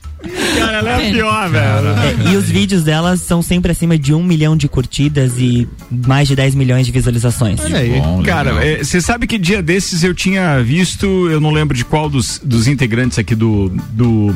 Cara, 0.58 0.78
ela 0.78 0.90
é 0.90 1.08
a 1.08 1.12
pior, 1.12 1.48
velho. 1.50 2.28
É, 2.28 2.32
e 2.32 2.36
os 2.36 2.48
vídeos 2.48 2.82
delas 2.82 3.20
são 3.20 3.40
sempre 3.42 3.72
acima 3.72 3.96
de 3.98 4.12
um 4.12 4.22
milhão 4.22 4.56
de 4.56 4.68
curtidas 4.68 5.32
e 5.38 5.68
mais 5.90 6.28
de 6.28 6.36
10 6.36 6.54
milhões 6.54 6.86
de 6.86 6.92
visualizações. 6.92 7.60
Olha 7.60 7.78
aí. 7.78 8.00
Bom, 8.00 8.22
Cara, 8.22 8.52
legal. 8.52 8.84
você 8.84 9.00
sabe 9.00 9.26
que 9.26 9.38
dia 9.38 9.62
desses 9.62 10.04
eu 10.04 10.14
tinha 10.14 10.62
visto, 10.62 11.06
eu 11.30 11.40
não 11.40 11.50
lembro 11.50 11.76
de 11.76 11.84
qual 11.84 12.08
dos, 12.08 12.40
dos 12.42 12.68
integrantes 12.68 13.18
aqui 13.18 13.34
do, 13.34 13.68
do, 13.90 14.34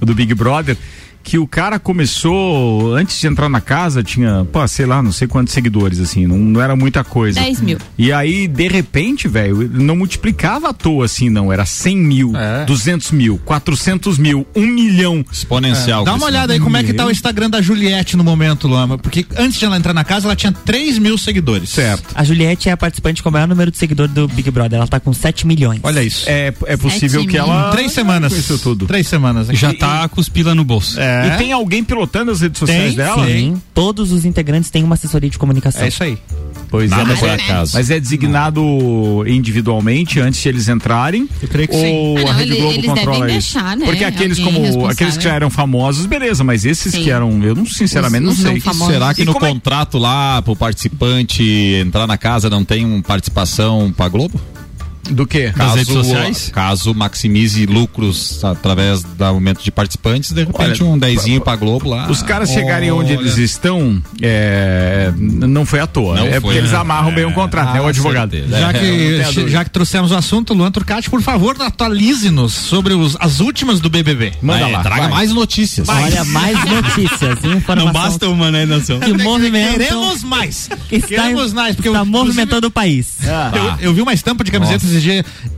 do 0.00 0.14
Big 0.14 0.32
Brother, 0.34 0.76
que 1.28 1.38
o 1.38 1.46
cara 1.46 1.78
começou, 1.78 2.94
antes 2.94 3.20
de 3.20 3.26
entrar 3.26 3.50
na 3.50 3.60
casa, 3.60 4.02
tinha, 4.02 4.46
pô, 4.50 4.66
sei 4.66 4.86
lá, 4.86 5.02
não 5.02 5.12
sei 5.12 5.28
quantos 5.28 5.52
seguidores, 5.52 6.00
assim, 6.00 6.26
não, 6.26 6.38
não 6.38 6.60
era 6.60 6.74
muita 6.74 7.04
coisa. 7.04 7.38
10 7.38 7.60
mil. 7.60 7.76
E 7.98 8.10
aí, 8.10 8.48
de 8.48 8.66
repente, 8.66 9.28
velho, 9.28 9.70
não 9.74 9.94
multiplicava 9.94 10.70
à 10.70 10.72
toa 10.72 11.04
assim, 11.04 11.28
não. 11.28 11.52
Era 11.52 11.66
100 11.66 11.96
mil, 11.98 12.32
É. 12.34 12.64
200 12.64 13.10
mil, 13.10 13.38
400 13.44 14.16
mil, 14.16 14.46
1 14.56 14.66
milhão. 14.66 15.22
Exponencial. 15.30 16.02
Dá 16.02 16.14
uma 16.14 16.24
olhada 16.26 16.54
aí 16.54 16.60
como 16.60 16.78
é 16.78 16.82
que 16.82 16.94
tá 16.94 17.04
o 17.06 17.10
Instagram 17.10 17.50
da 17.50 17.60
Juliette 17.60 18.16
no 18.16 18.24
momento, 18.24 18.66
Lama. 18.66 18.96
Porque 18.96 19.26
antes 19.36 19.58
de 19.58 19.66
ela 19.66 19.76
entrar 19.76 19.92
na 19.92 20.04
casa, 20.04 20.26
ela 20.26 20.34
tinha 20.36 20.50
3 20.52 20.98
mil 20.98 21.18
seguidores. 21.18 21.68
Certo. 21.68 22.06
A 22.14 22.24
Juliette 22.24 22.70
é 22.70 22.72
a 22.72 22.76
participante 22.76 23.22
com 23.22 23.28
o 23.28 23.32
maior 23.32 23.46
número 23.48 23.70
de 23.70 23.76
seguidores 23.76 24.14
do 24.14 24.26
Big 24.28 24.50
Brother. 24.50 24.78
Ela 24.78 24.88
tá 24.88 24.98
com 24.98 25.12
7 25.12 25.46
milhões. 25.46 25.80
Olha 25.82 26.02
isso. 26.02 26.24
É, 26.26 26.54
é 26.66 26.76
possível 26.78 27.20
Sete 27.20 27.30
que 27.32 27.36
ela. 27.36 27.68
Em 27.68 27.72
três 27.72 27.92
semanas. 27.92 28.32
Conheceu 28.32 28.58
tudo. 28.58 28.86
Três 28.86 29.06
semanas. 29.06 29.48
Já 29.48 29.70
E- 29.72 29.76
tá 29.76 30.08
com 30.08 30.20
os 30.20 30.28
pila 30.28 30.54
no 30.54 30.64
bolso. 30.64 30.98
É. 30.98 31.17
E 31.26 31.36
tem 31.38 31.52
alguém 31.52 31.82
pilotando 31.84 32.30
as 32.30 32.40
redes 32.40 32.58
sociais 32.58 32.88
Tem, 32.88 32.96
dela? 32.96 33.26
Sim, 33.26 33.60
todos 33.74 34.12
os 34.12 34.24
integrantes 34.24 34.70
têm 34.70 34.82
uma 34.84 34.94
assessoria 34.94 35.28
de 35.30 35.38
comunicação. 35.38 35.82
É 35.82 35.88
isso 35.88 36.02
aí. 36.02 36.18
Pois 36.70 36.90
Nada 36.90 37.02
é, 37.02 37.06
mas 37.06 37.18
por 37.20 37.28
é, 37.28 37.34
acaso. 37.34 37.72
mas 37.74 37.90
é 37.90 37.98
designado 37.98 38.62
individualmente 39.26 40.20
antes 40.20 40.40
de 40.42 40.48
eles 40.48 40.68
entrarem? 40.68 41.28
Eu 41.40 41.48
creio 41.48 41.68
que 41.68 41.74
sim. 41.74 41.86
Ou 41.92 42.18
Ah, 42.18 42.20
não, 42.22 42.28
a 42.28 42.32
Rede 42.34 42.52
ele- 42.52 42.60
Globo 42.60 42.74
eles 42.74 42.86
controla 42.86 43.20
devem 43.20 43.38
isso? 43.38 43.54
deixar, 43.54 43.76
né, 43.76 43.86
Porque 43.86 44.04
aqueles 44.04 44.38
alguém 44.38 44.72
como 44.72 44.86
aqueles 44.86 45.16
que 45.16 45.24
já 45.24 45.32
eram 45.34 45.48
famosos, 45.50 46.04
beleza, 46.06 46.44
mas 46.44 46.64
esses 46.64 46.92
Sim. 46.92 47.04
que 47.04 47.10
eram, 47.10 47.42
eu 47.42 47.54
não 47.54 47.64
sinceramente 47.64 48.26
Os- 48.26 48.38
os 48.38 48.44
não 48.44 48.52
não 48.52 48.60
sei. 48.60 48.86
Será 48.86 49.14
que 49.14 49.22
E 49.22 49.24
no 49.24 49.32
é- 49.32 49.34
contrato 49.40 49.96
lá, 49.98 50.42
pro 50.42 50.54
participante 50.54 51.42
entrar 51.82 52.06
na 52.06 52.18
casa, 52.18 52.50
não 52.50 52.64
tem 52.64 52.84
uma 52.84 53.02
participação 53.02 53.92
pra 53.96 54.08
Globo? 54.08 54.38
Do 55.10 55.26
quê? 55.26 55.52
Caso, 55.54 55.74
redes 55.76 55.92
sociais? 55.92 56.50
Caso 56.52 56.94
maximize 56.94 57.64
lucros 57.66 58.44
através 58.44 59.02
do 59.02 59.24
aumento 59.24 59.62
de 59.62 59.70
participantes, 59.70 60.32
de 60.32 60.44
repente 60.44 60.82
Olha, 60.82 60.92
um 60.92 60.98
dezinho 60.98 61.40
pra 61.40 61.56
Globo 61.56 61.88
lá. 61.90 62.08
Os 62.10 62.22
caras 62.22 62.50
chegarem 62.50 62.90
onde 62.90 63.12
Olha. 63.16 63.20
eles 63.20 63.38
estão, 63.38 64.02
é, 64.22 65.12
não 65.16 65.64
foi 65.66 65.80
à 65.80 65.86
toa. 65.86 66.16
Não 66.16 66.26
é 66.26 66.32
foi, 66.32 66.40
porque 66.40 66.58
eles 66.58 66.72
né? 66.72 66.78
amarram 66.78 67.12
bem 67.14 67.24
o 67.24 67.32
contrato, 67.32 67.72
né? 67.72 67.80
O 67.80 67.86
Ah, 67.86 67.88
advogado. 67.90 68.30
certeza. 68.30 68.58
Já 68.58 68.70
É, 68.70 68.72
que, 68.72 69.22
dúvida. 69.34 69.48
já 69.50 69.64
que 69.64 69.70
trouxemos 69.70 70.10
o 70.10 70.14
assunto, 70.14 70.54
Luan 70.54 70.70
Turcati, 70.70 71.08
por 71.10 71.22
favor, 71.22 71.56
atualize-nos 71.60 72.52
sobre 72.52 72.94
os- 72.94 73.16
as 73.20 73.40
últimas 73.40 73.80
do 73.80 73.88
BBB. 73.88 74.32
Manda 74.42 74.60
Vai, 74.64 74.72
lá. 74.72 74.82
Traga 74.82 75.02
vai. 75.02 75.10
mais 75.10 75.32
notícias. 75.32 75.88
Olha, 75.88 76.24
mais 76.24 76.56
notícias. 76.68 77.38
Não 77.76 77.92
basta 77.92 78.28
uma, 78.28 78.50
né, 78.50 78.66
Nação? 78.66 79.00
que 79.00 79.12
movimentam, 79.12 79.72
Queremos 79.78 80.22
mais. 80.22 80.68
que 80.88 80.96
está, 80.96 81.08
Queremos 81.08 81.52
mais, 81.52 81.74
porque 81.76 81.88
está 81.88 82.00
eu, 82.00 82.06
movimentando 82.06 82.66
o 82.66 82.70
país. 82.70 83.08
Ah. 83.26 83.52
Eu, 83.80 83.88
eu 83.88 83.94
vi 83.94 84.02
uma 84.02 84.12
estampa 84.12 84.44
de 84.44 84.50
camiseta 84.50 84.84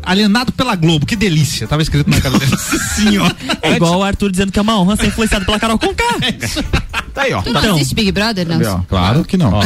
alienado 0.03 0.53
pela 0.53 0.75
Globo, 0.75 1.07
que 1.07 1.17
delícia. 1.17 1.67
Tava 1.67 1.83
escrito 1.83 2.09
na 2.11 2.21
camiseta. 2.21 2.57
Sim, 2.97 3.19
ó. 3.19 3.31
É 3.63 3.77
igual 3.77 3.99
o 3.99 4.03
Arthur 4.05 4.31
dizendo 4.31 4.53
que 4.53 4.59
é 4.59 4.63
uma 4.63 4.79
honra 4.81 4.97
ser 4.97 5.07
influenciado 5.07 5.45
pela 5.45 5.59
Carol 5.59 5.79
Conká. 5.79 6.05
Tá 7.15 7.23
aí, 7.23 7.33
ó. 7.33 7.43
Tu 7.43 7.53
não 7.53 7.61
Então. 7.61 7.75
assiste 7.77 7.95
Big 7.95 8.13
Brother, 8.13 8.47
não? 8.47 8.59
Cadê, 8.59 8.69
ó? 8.71 8.79
Claro 8.89 9.25
que 9.25 9.37
não. 9.37 9.61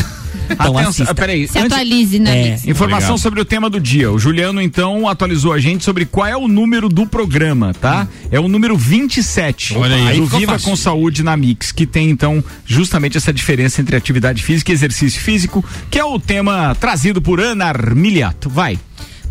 Então 0.50 0.72
Atenção, 0.76 0.88
assista. 0.90 1.14
peraí. 1.14 1.48
Se 1.48 1.58
antes- 1.58 1.72
atualize 1.72 2.18
na 2.18 2.30
É. 2.30 2.54
Informação 2.66 3.10
Obrigado. 3.14 3.18
sobre 3.18 3.40
o 3.40 3.44
tema 3.46 3.70
do 3.70 3.80
dia. 3.80 4.12
O 4.12 4.18
Juliano, 4.18 4.60
então, 4.60 5.08
atualizou 5.08 5.54
a 5.54 5.58
gente 5.58 5.82
sobre 5.84 6.04
qual 6.04 6.26
é 6.26 6.36
o 6.36 6.46
número 6.46 6.88
do 6.90 7.06
programa, 7.06 7.72
tá? 7.72 8.06
É 8.30 8.38
o 8.38 8.46
número 8.46 8.76
27. 8.76 9.74
Olha 9.76 9.96
aí. 9.96 10.18
do 10.18 10.26
Viva 10.26 10.52
fácil. 10.52 10.68
com 10.70 10.76
Saúde 10.76 11.22
na 11.22 11.34
Mix, 11.34 11.72
que 11.72 11.86
tem, 11.86 12.10
então, 12.10 12.44
justamente 12.66 13.16
essa 13.16 13.32
diferença 13.32 13.80
entre 13.80 13.96
atividade 13.96 14.42
física 14.42 14.70
e 14.70 14.74
exercício 14.74 15.18
físico, 15.20 15.64
que 15.90 15.98
é 15.98 16.04
o 16.04 16.18
tema 16.18 16.74
trazido 16.78 17.22
por 17.22 17.40
Ana 17.40 17.64
Armiliato. 17.66 18.50
Vai. 18.50 18.78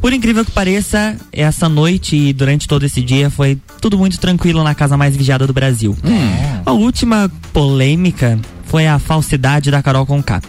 Por 0.04 0.12
incrível 0.12 0.44
que 0.44 0.52
pareça, 0.52 1.16
essa 1.32 1.70
noite 1.70 2.18
e 2.18 2.34
durante 2.34 2.68
todo 2.68 2.86
esse 2.86 3.02
dia 3.02 3.30
foi 3.30 3.58
tudo 3.80 3.98
muito 3.98 4.20
tranquilo 4.20 4.62
na 4.62 4.76
casa 4.76 4.98
mais 4.98 5.16
vigiada 5.16 5.48
do 5.48 5.54
Brasil. 5.54 5.96
A 6.66 6.74
última 6.74 7.32
polêmica 7.54 8.38
foi 8.66 8.86
a 8.86 9.00
falsidade 9.00 9.72
da 9.72 9.82
Carol 9.82 10.06
Conká. 10.06 10.42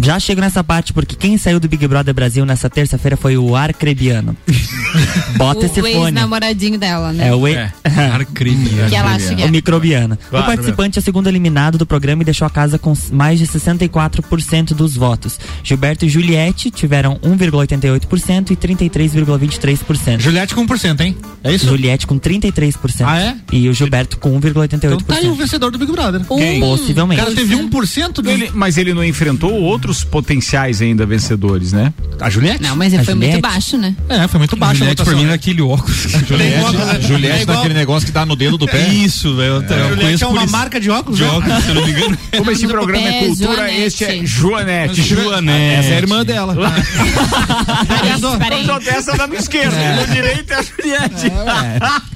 Já 0.00 0.18
chego 0.20 0.40
nessa 0.40 0.62
parte 0.62 0.92
porque 0.92 1.16
quem 1.16 1.38
saiu 1.38 1.58
do 1.58 1.68
Big 1.68 1.86
Brother 1.86 2.12
Brasil 2.14 2.44
nessa 2.44 2.68
terça-feira 2.68 3.16
foi 3.16 3.38
o 3.38 3.56
Arcrebiano. 3.56 4.36
Bota 5.36 5.66
esse 5.66 5.80
O 5.80 5.82
fone. 5.84 6.06
ex-namoradinho 6.06 6.78
dela, 6.78 7.12
né? 7.12 7.28
É 7.28 7.34
o, 7.34 7.46
e... 7.48 7.56
Arcrebiano. 7.56 8.88
Que 8.88 8.94
ela 8.96 9.14
acha 9.14 9.34
que 9.34 9.42
é. 9.42 9.46
o 9.46 9.50
microbiano. 9.50 10.18
Claro, 10.28 10.44
o 10.44 10.46
participante 10.46 10.98
é 10.98 11.00
o 11.00 11.02
segundo 11.02 11.28
eliminado 11.28 11.78
do 11.78 11.86
programa 11.86 12.22
e 12.22 12.24
deixou 12.24 12.46
a 12.46 12.50
casa 12.50 12.78
com 12.78 12.92
mais 13.10 13.38
de 13.38 13.46
64% 13.46 14.74
dos 14.74 14.94
votos. 14.94 15.38
Gilberto 15.62 16.04
e 16.04 16.08
Juliette 16.08 16.70
tiveram 16.70 17.16
1,88% 17.20 18.50
e 18.50 18.56
33,23%. 18.56 20.20
Juliette 20.20 20.54
com 20.54 20.66
1%, 20.66 21.00
hein? 21.00 21.16
É 21.42 21.52
isso? 21.52 21.66
Juliette 21.66 22.06
com 22.06 22.18
33%. 22.18 23.04
Ah, 23.06 23.20
é? 23.20 23.36
E 23.52 23.68
o 23.68 23.72
Gilberto 23.72 24.18
com 24.18 24.38
1,88%. 24.40 24.74
Então 24.74 24.98
tá 24.98 25.16
aí 25.16 25.28
o 25.28 25.34
vencedor 25.34 25.70
do 25.70 25.78
Big 25.78 25.90
Brother. 25.90 26.20
Quem? 26.24 26.62
O 26.62 26.66
Possivelmente. 26.66 27.20
cara 27.22 27.34
teve 27.34 27.54
1% 27.54 28.12
do. 28.22 28.30
Ele- 28.30 28.50
mas 28.54 28.76
ele 28.76 28.92
não 28.94 29.04
enfrentou 29.04 29.52
outros 29.78 30.02
potenciais 30.04 30.82
ainda 30.82 31.06
vencedores, 31.06 31.72
né? 31.72 31.92
A 32.20 32.28
Juliette? 32.28 32.60
Não, 32.62 32.74
mas 32.74 32.92
ele 32.92 33.02
A 33.02 33.04
foi 33.04 33.14
Juliette? 33.14 33.32
muito 33.34 33.42
baixo, 33.42 33.78
né? 33.78 33.94
É, 34.08 34.26
foi 34.28 34.38
muito 34.38 34.56
baixo 34.56 34.74
a 34.74 34.78
Juliette, 34.78 35.04
por 35.04 35.14
mim, 35.14 35.24
né? 35.24 35.30
naquele 35.30 35.62
óculos. 35.62 35.96
Juliette, 36.28 37.06
Juliette 37.06 37.42
É 37.42 37.46
naquele 37.46 37.74
negócio 37.74 38.06
que 38.06 38.12
dá 38.12 38.26
no 38.26 38.34
dedo 38.34 38.58
do 38.58 38.66
pé. 38.66 38.88
Isso, 38.88 39.36
velho. 39.36 39.48
Eu, 39.48 39.62
eu 39.62 39.68
Juliette 39.68 40.00
conheço 40.02 40.24
é 40.24 40.26
uma 40.26 40.46
marca 40.46 40.80
de 40.80 40.90
óculos, 40.90 41.16
De 41.18 41.24
né? 41.24 41.30
óculos, 41.30 41.62
se 41.62 41.68
eu 41.68 41.74
não 41.76 41.84
me 41.86 41.90
engano. 41.92 42.18
Como 42.36 42.50
esse 42.50 42.66
programa 42.66 43.06
é, 43.06 43.22
É, 43.22 43.26
cultura, 43.26 43.54
Joanete. 43.54 43.80
este 43.82 44.04
é 44.04 44.26
Joanete. 44.26 45.02
Joanete. 45.02 45.74
Essa 45.78 45.88
é 45.88 45.94
a 45.94 45.98
irmã 45.98 46.24
dela. 46.24 46.54
Peraí. 48.38 48.62
Então 48.64 48.78
dessa 48.80 49.16
dá 49.16 49.26
no 49.26 49.34
esquerdo, 49.36 49.74
no 49.74 50.12
direito 50.12 50.52
é 50.52 50.56
a 50.56 50.62
Juliette. 50.62 51.26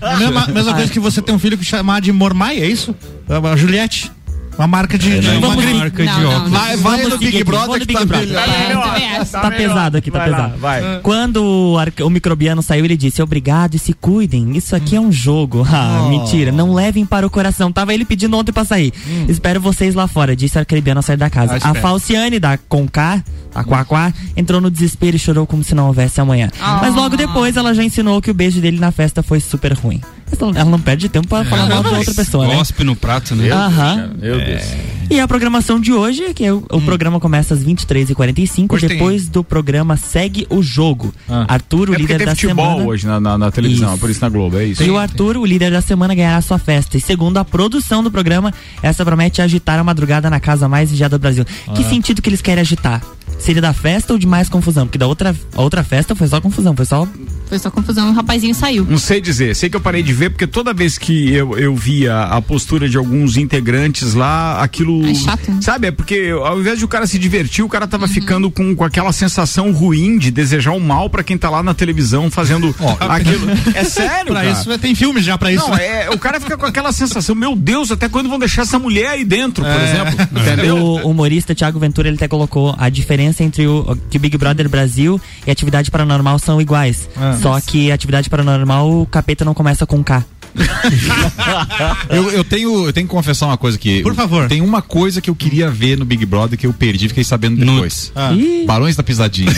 É 0.01 0.07
a 0.07 0.17
mesma, 0.17 0.47
mesma 0.49 0.75
coisa 0.75 0.91
que 0.91 1.01
você 1.01 1.23
tem 1.23 1.35
um 1.35 1.39
filho 1.39 1.57
que 1.57 1.65
chamar 1.65 2.01
de 2.01 2.11
Mormai, 2.13 2.59
é 2.59 2.67
isso? 2.67 2.95
A 3.29 3.57
Juliette. 3.57 4.11
Uma 4.59 4.67
marca 4.67 4.99
de. 4.99 5.19
de- 5.21 5.27
É 5.29 5.39
uma 5.39 5.49
uma 5.49 5.57
gripe. 5.57 5.79
marca 5.79 6.03
de 6.03 6.09
Não, 6.09 6.21
não, 6.23 6.31
óculos. 6.31 6.51
não. 6.53 6.59
Vai, 6.61 6.77
vai 6.77 6.97
Vamos 6.99 7.13
no 7.13 7.19
Big 7.19 7.45
Brother 7.45 7.81
que 7.87 7.93
tá 7.93 7.99
Big 8.01 8.07
Brother. 8.09 8.37
É, 8.39 8.73
eu 8.73 8.81
também 8.83 9.17
acho. 9.17 9.33
Tá 9.33 9.51
pesado 9.51 9.97
aqui, 9.97 10.11
tá 10.11 10.19
Vai 10.19 10.31
lá, 10.31 10.37
pesado. 10.37 10.59
vai. 10.59 11.01
Quando 11.03 11.37
o, 11.43 11.77
o 12.07 12.11
microbiano 12.11 12.63
saiu, 12.63 12.85
ele 12.85 12.97
disse: 12.97 13.23
Obrigado 13.23 13.75
e 13.75 13.79
se 13.79 13.93
cuidem. 13.95 14.57
Isso 14.57 14.77
aqui 14.77 14.95
é 14.97 15.01
um 15.01 15.11
jogo. 15.13 15.67
Ah, 15.75 16.07
mentira. 16.11 16.53
Não 16.53 16.75
levem 16.75 17.05
para 17.07 17.27
o 17.27 17.31
coração. 17.31 17.73
Tava 17.73 17.93
ele 17.95 18.05
pedindo 18.05 18.37
ontem 18.37 18.53
pra 18.53 18.65
sair. 18.65 18.93
Espero 19.29 19.61
vocês 19.61 19.95
lá 19.95 20.07
fora, 20.07 20.37
disse 20.37 20.57
o 20.57 20.61
arcrebiano 20.61 20.99
ao 20.99 21.03
sair 21.03 21.17
da 21.17 21.31
casa. 21.31 21.59
Ah, 21.63 21.71
a. 21.71 21.75
Falciane, 21.75 22.39
da 22.39 22.57
Conká, 22.59 23.23
a 23.55 23.65
Quaquá, 23.65 24.13
entrou 24.37 24.61
no 24.61 24.71
desespero 24.71 25.17
e 25.17 25.19
chorou 25.19 25.47
como 25.47 25.65
se 25.65 25.75
não 25.75 25.87
houvesse 25.87 26.21
amanhã. 26.21 26.51
Mas 26.81 26.95
logo 26.95 27.17
depois 27.17 27.57
ela 27.57 27.75
já 27.75 27.83
ensinou 27.83 28.21
que 28.21 28.31
o 28.31 28.35
beijo 28.35 28.61
dele 28.61 28.79
na 28.79 28.93
festa 28.93 29.23
foi 29.23 29.41
super 29.41 29.73
ruim. 29.73 30.01
Ela- 30.41 30.65
não 30.65 30.81
perde 30.81 31.09
tempo 31.09 31.29
pra 31.29 31.45
falar 31.45 31.67
mal 31.69 31.83
de 31.83 31.95
outra 31.95 32.15
pessoa, 32.15 32.47
né? 32.47 32.55
Gospe 32.57 32.85
no 32.85 32.97
prato, 32.97 33.35
né? 33.35 33.51
Aham. 33.51 34.11
Meu 34.21 34.39
Deus. 34.39 34.63
E 35.11 35.21
a 35.21 35.29
programação 35.29 35.79
de 35.79 35.93
hoje 35.93 36.23
é 36.25 36.33
que 36.33 36.51
o, 36.51 36.65
o 36.71 36.81
programa 36.81 37.21
começa 37.21 37.53
às 37.55 37.63
23h45. 37.63 38.67
Hoje 38.75 38.89
tem- 38.89 38.97
Depois 38.97 39.29
do 39.29 39.45
programa 39.45 39.97
segue 39.97 40.47
o 40.49 40.63
jogo. 40.63 41.13
Arthur, 41.49 41.91
o 41.91 41.95
é 41.95 41.99
líder 41.99 42.15
teve 42.15 42.25
da 42.27 42.35
futebol 42.35 42.65
semana. 42.67 42.89
hoje 42.89 43.07
na, 43.07 43.21
na, 43.21 43.37
na 43.39 43.51
televisão, 43.51 43.89
Isso. 43.89 43.97
é 43.97 44.01
por 44.01 44.11
isso 44.11 44.21
na 44.23 44.29
Globo, 44.29 44.59
é 44.59 44.65
isso. 44.65 44.83
E 44.83 44.91
o 44.91 44.97
Arthur, 44.97 45.37
o 45.37 45.45
líder 45.45 45.71
da 45.71 45.81
semana, 45.83 46.15
ganhará 46.15 46.41
sua 46.41 46.59
festa. 46.59 46.97
E 46.97 47.01
segundo 47.01 47.37
a 47.37 47.45
produção 47.45 48.03
do 48.03 48.11
programa, 48.11 48.53
essa 48.83 49.05
promete 49.05 49.43
agitar 49.43 49.79
a 49.79 49.85
madrugada 49.85 50.31
na 50.31 50.41
casa 50.41 50.69
mais 50.69 50.91
vigiada 50.91 51.19
do 51.19 51.21
Brasil. 51.21 51.45
Que 51.75 51.83
Ah. 51.85 51.89
sentido 51.89 52.23
que 52.23 52.29
eles 52.31 52.41
querem 52.41 52.61
agitar? 52.63 53.03
Seria 53.39 53.61
da 53.63 53.73
festa 53.73 54.13
ou 54.13 54.19
de 54.19 54.27
mais 54.27 54.49
confusão? 54.49 54.87
Porque 54.87 54.99
da 54.99 55.07
outra, 55.07 55.35
outra 55.57 55.83
festa 55.83 56.15
foi 56.15 56.29
só 56.29 56.41
confusão, 56.41 56.77
foi 56.77 56.85
só. 56.87 57.07
Foi 57.49 57.59
só 57.59 57.71
confusão 57.71 58.11
o 58.11 58.13
rapazinho 58.15 58.55
saiu. 58.55 58.87
Não 58.89 58.99
sei 58.99 59.21
dizer, 59.21 59.55
sei 59.57 59.69
que 59.69 59.77
eu 59.77 59.81
parei 59.81 60.03
de 60.03 60.13
ver 60.13 60.22
porque 60.29 60.47
toda 60.47 60.73
vez 60.73 60.99
que 60.99 61.33
eu, 61.33 61.57
eu 61.59 61.75
via 61.75 62.23
a 62.23 62.41
postura 62.43 62.89
de 62.89 62.97
alguns 62.97 63.37
integrantes 63.37 64.15
lá, 64.15 64.63
aquilo. 64.63 65.07
É 65.07 65.15
chato, 65.15 65.51
né? 65.51 65.59
Sabe, 65.61 65.89
é 65.89 65.91
porque 65.91 66.31
ao 66.45 66.59
invés 66.61 66.79
de 66.79 66.85
o 66.85 66.89
cara 66.89 67.07
se 67.07 67.19
divertir, 67.19 67.65
o 67.65 67.69
cara 67.69 67.87
tava 67.87 68.07
ficando 68.09 68.51
com, 68.51 68.75
com 68.75 68.85
aquela 68.85 69.13
sensação 69.13 69.73
ruim 69.73 70.19
de 70.19 70.31
desejar 70.31 70.73
o 70.73 70.81
mal 70.81 71.09
pra 71.09 71.23
quem 71.23 71.37
tá 71.39 71.49
lá 71.51 71.63
na 71.63 71.75
televisão 71.75 72.31
fazendo 72.31 72.75
aquilo. 73.01 73.47
É 73.75 73.85
sério, 73.85 74.27
Pra 74.33 74.43
cara. 74.43 74.51
isso 74.51 74.79
tem 74.79 74.95
filmes 74.95 75.25
já 75.25 75.37
pra 75.39 75.53
isso. 75.53 75.69
Não, 75.69 75.77
né? 75.77 76.05
é, 76.05 76.11
o 76.11 76.19
cara 76.19 76.41
fica 76.41 76.57
com 76.57 76.67
aquela 76.67 76.93
sensação, 76.93 77.35
meu 77.35 77.55
Deus, 77.55 77.91
até 77.91 78.09
quando 78.09 78.29
vão 78.29 78.39
deixar 78.39 78.63
essa 78.63 78.79
mulher 78.79 79.09
aí 79.09 79.25
dentro, 79.25 79.65
por 79.65 79.81
exemplo? 79.81 80.29
Entendeu? 80.43 80.77
O 80.77 81.11
humorista 81.11 81.55
Thiago 81.55 81.79
Ventura 81.79 82.09
ele 82.09 82.17
até 82.17 82.29
colocou 82.29 82.75
a 82.79 82.89
diferença 82.89 83.43
entre 83.43 83.67
o 83.67 83.97
que 84.11 84.17
o 84.17 84.21
Big 84.21 84.37
Brother 84.37 84.69
Brasil 84.69 85.21
e 85.47 85.51
Atividade 85.51 85.91
Paranormal 85.91 86.39
são 86.39 86.61
iguais. 86.61 87.09
Ah. 87.17 87.37
Só 87.41 87.61
que 87.61 87.91
Atividade 87.93 88.29
Paranormal 88.29 88.91
o 89.03 89.07
capeta 89.07 89.45
não 89.45 89.55
começa 89.55 89.87
com 89.87 90.03
K. 90.03 90.12
Eu, 92.09 92.31
eu 92.31 92.45
tenho, 92.45 92.87
eu 92.87 92.93
tenho 92.93 93.07
que 93.07 93.11
confessar 93.11 93.47
uma 93.47 93.57
coisa 93.57 93.77
aqui. 93.77 94.03
Por 94.03 94.15
favor. 94.15 94.49
Tem 94.49 94.61
uma 94.61 94.83
coisa 94.83 95.21
que 95.21 95.31
eu 95.31 95.35
queria 95.35 95.71
ver 95.71 95.97
no 95.99 96.05
Big 96.05 96.25
Brother 96.27 96.59
que 96.59 96.67
eu 96.67 96.73
perdi, 96.73 97.09
fiquei 97.09 97.25
sabendo 97.25 97.57
depois. 97.65 98.13
Ah. 98.15 98.31
Barões 98.67 98.97
da 98.97 99.03
Pisadinha. 99.03 99.51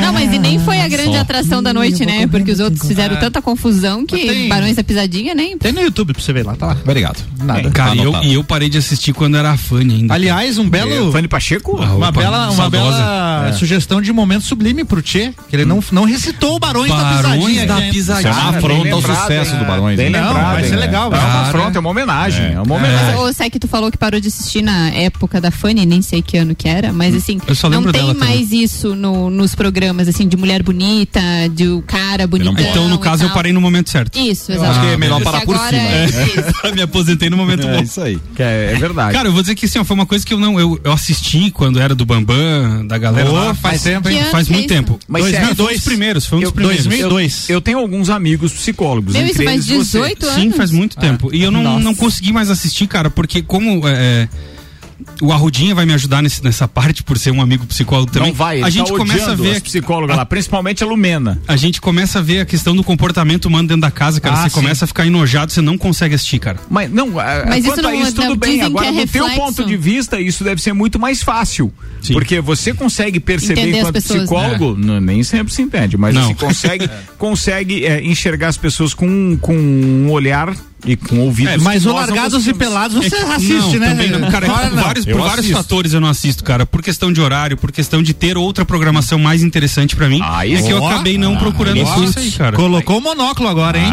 Não, 0.00 0.12
mas 0.12 0.32
e 0.32 0.38
nem 0.38 0.58
foi 0.58 0.80
a 0.80 0.88
grande 0.88 1.12
Só. 1.14 1.20
atração 1.20 1.62
da 1.62 1.72
noite, 1.72 2.04
né? 2.06 2.26
Porque 2.26 2.50
os 2.50 2.60
outros 2.60 2.86
fizeram 2.86 3.16
tanta 3.16 3.40
confusão 3.42 4.04
que 4.06 4.16
Tem- 4.16 4.48
Barões 4.48 4.76
da 4.76 4.84
Pisadinha 4.84 5.34
nem. 5.34 5.56
Tem 5.58 5.72
no 5.72 5.80
YouTube 5.80 6.12
pra 6.12 6.22
você 6.22 6.32
ver 6.32 6.44
lá, 6.44 6.54
tá 6.56 6.66
lá. 6.66 6.76
Obrigado. 6.82 7.18
Nada. 7.42 7.70
Cara, 7.70 7.90
Tá 7.90 7.96
e 7.96 8.02
eu, 8.04 8.14
e 8.22 8.34
eu 8.34 8.44
parei 8.44 8.68
de 8.68 8.78
assistir 8.78 9.12
quando 9.12 9.36
era 9.36 9.50
a 9.50 9.56
Fanny 9.56 9.94
ainda. 9.96 10.14
Aliás, 10.14 10.58
um 10.58 10.68
belo. 10.68 11.12
Fanny 11.12 11.28
Pacheco? 11.28 11.78
Ah, 11.80 11.94
Uma 11.94 12.08
opa, 12.08 12.20
bela, 12.20 12.44
uma 12.46 12.52
saudosa. 12.56 12.96
bela 12.98 13.48
É. 13.48 13.52
sugestão 13.52 14.00
de 14.00 14.12
momento 14.12 14.42
sublime 14.44 14.84
pro 14.84 15.02
Tchê, 15.02 15.32
que 15.48 15.56
ele 15.56 15.64
não, 15.64 15.82
não 15.92 16.04
recitou 16.04 16.56
o 16.56 16.58
Barões, 16.58 16.90
da 16.90 16.96
Barões 16.96 17.34
Pisadinha. 17.44 17.66
da? 17.66 17.74
Pisadinha. 17.90 18.13
Isso 18.18 18.28
é 18.28 18.30
uma 18.32 18.48
afronta 18.50 18.74
ao 18.74 18.82
lembrado, 18.82 19.20
sucesso 19.20 19.52
hein? 19.52 19.58
do 19.58 19.64
Barões. 19.64 19.96
Bem 19.96 20.06
hein? 20.06 20.12
Não, 20.12 20.28
lembrado. 20.28 20.52
vai 20.52 20.64
ser 20.64 20.76
legal, 20.76 21.06
É 21.12 21.16
vai. 21.16 21.20
uma 21.24 21.40
afronta, 21.42 21.78
é 21.78 21.80
uma 21.80 21.90
homenagem. 21.90 22.52
É, 22.54 22.60
uma 22.60 22.74
homenagem. 22.76 23.14
Ô, 23.16 23.32
Sec, 23.32 23.54
tu 23.60 23.68
falou 23.68 23.90
que 23.90 23.98
parou 23.98 24.20
de 24.20 24.28
assistir 24.28 24.62
na 24.62 24.88
época 24.90 25.40
da 25.40 25.50
Fanny, 25.50 25.84
nem 25.86 26.02
sei 26.02 26.22
que 26.22 26.36
ano 26.36 26.54
que 26.54 26.68
era, 26.68 26.92
mas 26.92 27.14
assim, 27.14 27.40
Eu 27.46 27.54
só 27.54 27.68
não 27.68 27.82
tem 27.82 27.92
dela 27.92 28.14
também. 28.14 28.28
mais 28.28 28.52
isso 28.52 28.94
no- 28.94 29.30
nos 29.30 29.54
programas, 29.54 30.08
assim, 30.08 30.26
de 30.28 30.36
mulher 30.36 30.62
bonita, 30.62 31.20
de 31.52 31.68
o 31.68 31.82
cara 31.82 32.26
bonitão. 32.26 32.54
Então, 32.58 32.88
no 32.88 32.98
caso, 32.98 33.24
eu 33.24 33.30
parei 33.30 33.52
no 33.52 33.60
momento 33.60 33.90
certo. 33.90 34.18
Isso, 34.18 34.52
exato. 34.52 34.70
acho 34.70 34.80
que 34.80 34.86
é 34.86 34.96
melhor 34.96 35.20
Porque 35.20 35.30
parar 35.32 35.44
por 35.44 35.56
cima. 35.58 35.80
é. 35.80 36.72
Me 36.74 36.82
aposentei 36.82 37.30
no 37.30 37.36
momento 37.36 37.66
É 37.66 37.76
bom. 37.76 37.82
isso 37.82 38.00
aí. 38.00 38.18
Que 38.34 38.42
é, 38.42 38.72
é 38.72 38.76
verdade. 38.76 39.12
Cara, 39.14 39.28
eu 39.28 39.32
vou 39.32 39.42
dizer 39.42 39.54
que 39.54 39.66
assim, 39.66 39.82
foi 39.84 39.94
uma 39.94 40.06
coisa 40.06 40.24
que 40.24 40.32
eu 40.34 40.38
não. 40.38 40.58
Eu, 40.58 40.80
assisti 40.92 41.50
quando 41.50 41.80
era 41.80 41.94
do 41.94 42.04
Bambam, 42.06 42.86
da 42.86 42.98
galera. 42.98 43.30
Lá, 43.30 43.54
faz 43.54 43.82
tempo, 43.82 44.08
hein? 44.08 44.18
Que 44.24 44.30
Faz 44.30 44.46
que 44.48 44.52
é 44.52 44.56
muito 44.56 44.68
tempo. 44.68 44.98
Mas 45.08 45.22
Mas 45.24 45.32
sério, 45.32 45.54
foi 45.56 45.64
um 45.66 45.74
dos 45.76 45.84
primeiros, 45.84 46.26
foi 46.26 46.38
um 46.38 46.42
dos 46.42 46.50
primeiros. 46.50 46.84
2002. 46.86 47.50
Eu 47.50 47.60
tenho 47.60 47.78
alguns 47.78 48.03
amigos 48.10 48.52
psicólogos. 48.52 49.14
Meu, 49.14 49.22
isso 49.22 49.32
entre 49.32 49.44
faz 49.44 49.70
eles 49.70 49.86
você. 49.88 49.98
18 49.98 50.26
anos. 50.26 50.42
Sim, 50.42 50.50
faz 50.52 50.70
muito 50.70 50.96
tempo. 50.96 51.34
E 51.34 51.42
eu 51.42 51.50
não, 51.50 51.78
não 51.78 51.94
consegui 51.94 52.32
mais 52.32 52.50
assistir, 52.50 52.86
cara, 52.86 53.10
porque 53.10 53.42
como. 53.42 53.86
é, 53.88 54.28
o 55.20 55.32
Arrudinha 55.32 55.74
vai 55.74 55.86
me 55.86 55.92
ajudar 55.94 56.22
nesse- 56.22 56.42
nessa 56.42 56.66
parte 56.66 57.02
por 57.02 57.16
ser 57.18 57.30
um 57.30 57.40
amigo 57.40 57.64
psicólogo 57.66 58.10
também. 58.10 58.28
Não 58.28 58.34
vai, 58.34 58.56
ele 58.56 58.64
a 58.64 58.70
gente 58.70 58.90
tá 58.90 58.96
começa 58.98 59.32
a 59.32 59.34
ver 59.34 59.50
as 59.56 59.60
psicólogas 59.62 60.16
lá, 60.16 60.24
principalmente 60.26 60.82
a 60.82 60.86
Lumena. 60.86 61.40
A 61.46 61.56
gente 61.56 61.80
começa 61.80 62.18
a 62.18 62.22
ver 62.22 62.40
a 62.40 62.44
questão 62.46 62.74
do 62.74 62.82
comportamento 62.82 63.44
humano 63.46 63.68
dentro 63.68 63.82
da 63.82 63.90
casa, 63.90 64.20
cara. 64.20 64.36
Ah, 64.36 64.42
você 64.42 64.50
sim. 64.50 64.54
começa 64.54 64.84
a 64.84 64.88
ficar 64.88 65.06
enojado, 65.06 65.52
você 65.52 65.60
não 65.60 65.78
consegue 65.78 66.14
assistir, 66.14 66.38
cara. 66.38 66.58
Mas 66.68 66.90
não, 66.90 67.18
a- 67.18 67.44
Mas 67.46 67.64
quanto 67.64 67.78
isso 67.78 67.80
a 67.80 67.82
não- 67.92 67.94
isso 68.02 68.16
não 68.16 68.26
tudo 68.28 68.36
bem. 68.38 68.50
dizem 68.52 68.64
Agora, 68.66 68.86
é 68.86 68.90
do 68.90 68.96
teu 69.10 69.24
reflexo. 69.26 69.40
ponto 69.40 69.64
de 69.66 69.76
vista, 69.76 70.20
isso 70.20 70.42
deve 70.44 70.60
ser 70.60 70.72
muito 70.72 70.98
mais 70.98 71.22
fácil. 71.22 71.72
Porque 72.12 72.40
você 72.40 72.74
consegue 72.74 73.18
perceber 73.20 73.60
Entender 73.60 73.72
as 73.74 73.78
enquanto 73.80 73.94
pessoas. 73.94 74.18
psicólogo, 74.20 74.76
n- 74.76 75.00
nem 75.00 75.22
sempre 75.22 75.52
se 75.54 75.62
entende, 75.62 75.96
mas 75.96 76.14
Não. 76.14 76.28
você 76.28 76.34
consegue, 76.34 76.90
consegue 77.18 77.84
é, 77.86 78.02
enxergar 78.04 78.48
as 78.48 78.56
pessoas 78.56 78.92
com, 78.92 79.38
com 79.40 79.56
um 79.56 80.10
olhar 80.10 80.54
e 80.86 80.96
com 80.96 81.20
ouvidos. 81.20 81.52
É, 81.54 81.56
mas 81.58 81.84
o 81.86 81.92
Largados 81.92 82.46
e. 82.46 82.54
Pelados 82.54 82.96
você 82.96 83.14
É 83.16 83.22
assiste, 83.34 83.52
não, 83.52 83.78
né? 83.78 83.88
também 83.90 84.10
não, 84.10 84.30
cara, 84.30 84.46
não. 84.46 84.54
vários, 84.82 85.04
por 85.04 85.16
vários 85.18 85.38
assisto. 85.40 85.56
fatores 85.56 85.92
eu 85.92 86.00
não 86.00 86.08
assisto, 86.08 86.44
cara. 86.44 86.64
Por 86.66 86.82
questão 86.82 87.12
de 87.12 87.20
horário, 87.20 87.56
por 87.56 87.72
questão 87.72 88.02
de 88.02 88.12
ter 88.14 88.36
outra 88.36 88.64
programação 88.64 89.18
mais 89.18 89.42
interessante 89.42 89.96
pra 89.96 90.08
mim. 90.08 90.20
é 90.22 90.62
que 90.62 90.70
eu 90.70 90.86
acabei 90.86 91.18
não 91.18 91.34
Ah, 91.34 91.38
procurando 91.38 91.80
ó. 91.82 92.04
isso 92.04 92.18
aí, 92.18 92.30
cara. 92.30 92.56
Colocou 92.56 92.98
o 92.98 93.00
monóculo 93.00 93.48
agora, 93.48 93.78
hein? 93.78 93.90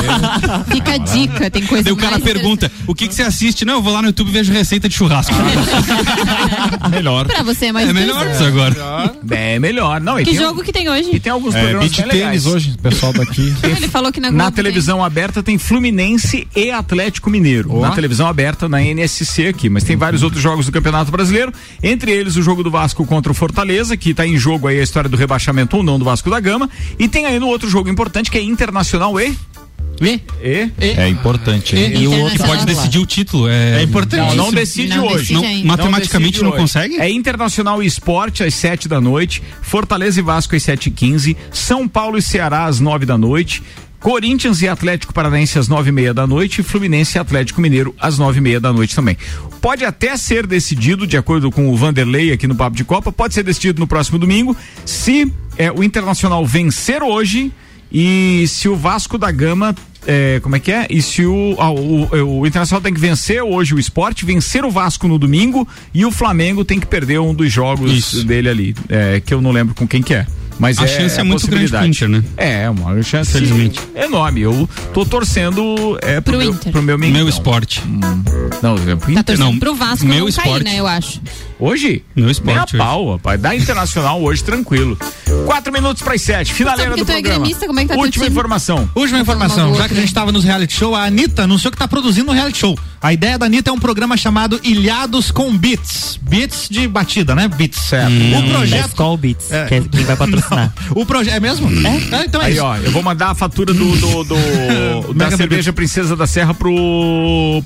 Fica 0.70 0.94
a 0.94 0.98
dica, 0.98 1.50
tem 1.50 1.62
coisa 1.66 1.84
Daí 1.84 1.92
o 1.92 1.96
cara 1.96 2.12
mais 2.12 2.24
pergunta, 2.24 2.70
o 2.86 2.94
que, 2.94 3.08
que 3.08 3.14
você 3.14 3.22
assiste? 3.22 3.64
Não, 3.64 3.74
eu 3.74 3.82
vou 3.82 3.92
lá 3.92 4.00
no 4.02 4.08
YouTube 4.08 4.28
e 4.28 4.32
vejo 4.32 4.52
receita 4.52 4.88
de 4.88 4.94
churrasco. 4.94 5.34
melhor. 6.90 7.26
Pra 7.26 7.42
você 7.42 7.66
é 7.66 7.72
mais 7.72 7.88
É 7.88 7.92
melhor 7.92 8.26
isso 8.30 8.44
agora. 8.44 9.14
É 9.30 9.58
melhor. 9.58 10.00
Não, 10.00 10.18
e 10.18 10.24
Que 10.24 10.30
tem- 10.32 10.40
jogo 10.40 10.62
que 10.62 10.72
tem 10.72 10.88
hoje? 10.88 11.10
E 11.12 11.20
tem 11.20 11.32
alguns 11.32 11.54
É, 11.54 11.60
programas 11.60 11.90
beach 11.90 12.08
tênis 12.08 12.46
hoje, 12.46 12.74
o 12.78 12.82
pessoal 12.82 13.12
daqui. 13.12 13.52
Ele 13.62 13.88
falou 13.88 14.12
que 14.12 14.20
na, 14.20 14.30
Na 14.30 14.50
televisão 14.50 15.04
aberta 15.04 15.42
tem 15.42 15.58
Fluminense 15.58 16.19
e 16.56 16.70
Atlético 16.70 17.30
Mineiro. 17.30 17.72
Ó. 17.74 17.80
Na 17.80 17.90
televisão 17.92 18.26
aberta, 18.26 18.68
na 18.68 18.82
NSC 18.82 19.48
aqui. 19.48 19.68
Mas 19.68 19.84
tem 19.84 19.96
vários 19.96 20.22
outros 20.22 20.42
jogos 20.42 20.66
do 20.66 20.72
Campeonato 20.72 21.10
Brasileiro. 21.10 21.52
Entre 21.82 22.10
eles 22.12 22.36
o 22.36 22.42
jogo 22.42 22.62
do 22.62 22.70
Vasco 22.70 23.04
contra 23.06 23.30
o 23.32 23.34
Fortaleza, 23.34 23.96
que 23.96 24.10
está 24.10 24.26
em 24.26 24.36
jogo 24.36 24.68
aí 24.68 24.78
a 24.78 24.82
história 24.82 25.08
do 25.08 25.16
rebaixamento 25.16 25.76
ou 25.76 25.82
não 25.82 25.98
do 25.98 26.04
Vasco 26.04 26.28
da 26.30 26.40
Gama. 26.40 26.68
E 26.98 27.08
tem 27.08 27.26
aí 27.26 27.38
no 27.38 27.48
outro 27.48 27.68
jogo 27.68 27.88
importante 27.88 28.30
que 28.30 28.38
é 28.38 28.42
Internacional 28.42 29.18
e. 29.20 29.36
E? 30.02 30.18
E? 30.42 30.70
É 30.80 31.06
importante. 31.08 31.76
hein? 31.76 31.92
E 31.94 32.06
o 32.08 32.18
outro 32.22 32.42
pode 32.46 32.64
decidir 32.64 32.98
o 32.98 33.04
título. 33.04 33.46
É, 33.48 33.80
É 33.80 33.82
importante. 33.82 34.34
Não, 34.34 34.46
não 34.46 34.52
decide 34.52 34.96
Não 34.96 35.06
hoje. 35.06 35.34
decide 35.34 35.58
Não, 35.62 35.64
matematicamente 35.66 36.40
não 36.42 36.48
hoje. 36.50 36.58
consegue? 36.58 36.96
É 36.98 37.10
Internacional 37.10 37.82
e 37.82 37.86
Esporte 37.86 38.42
às 38.42 38.54
7 38.54 38.88
da 38.88 38.98
noite, 38.98 39.42
Fortaleza 39.60 40.18
e 40.18 40.22
Vasco 40.22 40.56
às 40.56 40.62
7 40.62 40.86
e 40.86 40.90
15 40.90 41.36
São 41.52 41.86
Paulo 41.86 42.16
e 42.16 42.22
Ceará 42.22 42.64
às 42.64 42.80
9 42.80 43.04
da 43.04 43.18
noite, 43.18 43.62
Corinthians 44.00 44.62
e 44.62 44.68
Atlético 44.68 45.12
Paranaense 45.12 45.58
às 45.58 45.68
nove 45.68 45.90
e 45.90 45.92
meia 45.92 46.14
da 46.14 46.26
noite 46.26 46.60
e 46.60 46.64
Fluminense 46.64 47.16
e 47.16 47.20
Atlético 47.20 47.60
Mineiro 47.60 47.94
às 47.98 48.18
nove 48.18 48.38
e 48.38 48.40
meia 48.40 48.58
da 48.58 48.72
noite 48.72 48.94
também. 48.94 49.16
Pode 49.60 49.84
até 49.84 50.16
ser 50.16 50.46
decidido, 50.46 51.06
de 51.06 51.18
acordo 51.18 51.50
com 51.50 51.68
o 51.68 51.76
Vanderlei 51.76 52.32
aqui 52.32 52.46
no 52.46 52.54
Papo 52.54 52.74
de 52.74 52.84
Copa, 52.84 53.12
pode 53.12 53.34
ser 53.34 53.42
decidido 53.42 53.78
no 53.78 53.86
próximo 53.86 54.18
domingo, 54.18 54.56
se 54.86 55.30
é, 55.58 55.70
o 55.70 55.84
Internacional 55.84 56.44
vencer 56.46 57.02
hoje 57.02 57.52
e 57.92 58.46
se 58.48 58.68
o 58.68 58.74
Vasco 58.74 59.18
da 59.18 59.30
Gama 59.30 59.74
é, 60.06 60.40
como 60.42 60.56
é 60.56 60.60
que 60.60 60.72
é? 60.72 60.86
E 60.88 61.02
se 61.02 61.26
o, 61.26 61.56
ah, 61.58 61.70
o, 61.70 62.40
o 62.40 62.46
Internacional 62.46 62.80
tem 62.80 62.94
que 62.94 63.00
vencer 63.00 63.42
hoje 63.42 63.74
o 63.74 63.78
esporte, 63.78 64.24
vencer 64.24 64.64
o 64.64 64.70
Vasco 64.70 65.06
no 65.06 65.18
domingo 65.18 65.68
e 65.92 66.06
o 66.06 66.10
Flamengo 66.10 66.64
tem 66.64 66.80
que 66.80 66.86
perder 66.86 67.20
um 67.20 67.34
dos 67.34 67.52
jogos 67.52 67.92
Isso. 67.92 68.24
dele 68.24 68.48
ali, 68.48 68.74
é, 68.88 69.20
que 69.20 69.34
eu 69.34 69.42
não 69.42 69.52
lembro 69.52 69.74
com 69.74 69.86
quem 69.86 70.02
que 70.02 70.14
é. 70.14 70.26
Mas 70.60 70.78
A 70.78 70.84
é, 70.84 70.86
chance 70.86 71.16
é 71.18 71.22
a 71.22 71.24
muito 71.24 71.46
grande 71.48 71.72
pro. 71.72 71.86
Inter, 71.86 72.08
né? 72.08 72.22
É, 72.36 72.68
uma 72.68 73.02
chance 73.02 73.32
Felizmente. 73.32 73.80
enorme. 73.94 74.42
Eu 74.42 74.68
tô 74.92 75.04
torcendo 75.06 75.98
é, 76.02 76.20
pro, 76.20 76.34
Pro 76.34 76.38
meu, 76.38 76.50
Inter. 76.52 76.72
pro 76.72 76.82
meu 76.82 76.98
Meu 76.98 77.28
esporte. 77.28 77.82
Não, 78.62 78.74
é 78.76 78.94
pro 78.94 79.06
Tá 79.06 79.10
Inter. 79.12 79.24
torcendo 79.24 79.44
Não, 79.52 79.58
pro 79.58 79.74
Vasco 79.74 80.06
meu 80.06 80.18
não 80.20 80.28
esporte. 80.28 80.50
cair, 80.50 80.64
né, 80.64 80.78
eu 80.78 80.86
acho. 80.86 81.20
Hoje? 81.60 82.02
Nem 82.16 82.30
esporte 82.30 82.58
a 82.58 82.62
hoje. 82.64 82.76
pau, 82.78 83.12
rapaz. 83.12 83.40
Dá 83.40 83.54
internacional 83.54 84.20
hoje, 84.22 84.42
tranquilo. 84.42 84.96
Quatro 85.46 85.72
minutos 85.72 86.02
para 86.02 86.14
as 86.14 86.22
sete. 86.22 86.52
Finaleira 86.54 86.90
porque 86.92 87.02
do 87.02 87.06
tu 87.06 87.10
é 87.12 87.14
programa. 87.16 87.38
gremista, 87.40 87.66
como 87.66 87.78
é 87.80 87.82
que 87.82 87.88
tá 87.88 87.96
Última 87.96 88.26
informação. 88.26 88.88
Última 88.94 89.20
informação, 89.20 89.74
já 89.74 89.88
que 89.88 89.94
a 89.94 90.00
gente 90.00 90.14
tava 90.14 90.32
nos 90.32 90.44
reality 90.44 90.72
show, 90.74 90.94
a 90.94 91.04
Anitta 91.04 91.42
anunciou 91.44 91.70
que 91.70 91.76
tá 91.78 91.86
produzindo 91.86 92.30
um 92.30 92.34
reality 92.34 92.58
show. 92.58 92.78
A 93.02 93.12
ideia 93.12 93.38
da 93.38 93.46
Anitta 93.46 93.70
é 93.70 93.72
um 93.72 93.78
programa 93.78 94.16
chamado 94.16 94.60
Ilhados 94.62 95.30
com 95.30 95.56
Beats. 95.56 96.18
Beats 96.22 96.68
de 96.68 96.86
batida, 96.86 97.34
né? 97.34 97.48
Beats. 97.48 97.92
É. 97.92 98.06
O 98.06 98.42
Da 98.42 98.48
projeto. 98.54 98.88
Skull 98.88 99.16
Beats, 99.16 99.50
É. 99.52 99.64
que 99.66 99.74
é 99.74 99.80
quem 99.80 100.04
vai 100.04 100.16
patrocinar. 100.16 100.72
O 100.94 101.06
projeto. 101.06 101.34
É 101.34 101.40
mesmo? 101.40 101.68
É? 101.86 102.24
então 102.24 102.40
é 102.42 102.46
Aí, 102.46 102.54
isso. 102.54 102.64
ó, 102.64 102.76
eu 102.76 102.90
vou 102.90 103.02
mandar 103.02 103.30
a 103.30 103.34
fatura 103.34 103.72
do, 103.72 103.96
do, 103.96 104.24
do- 104.24 105.14
da 105.14 105.24
Mega 105.26 105.36
cerveja 105.36 105.72
Princesa 105.72 106.14
da 106.16 106.26
Serra 106.26 106.52
pro, 106.52 106.70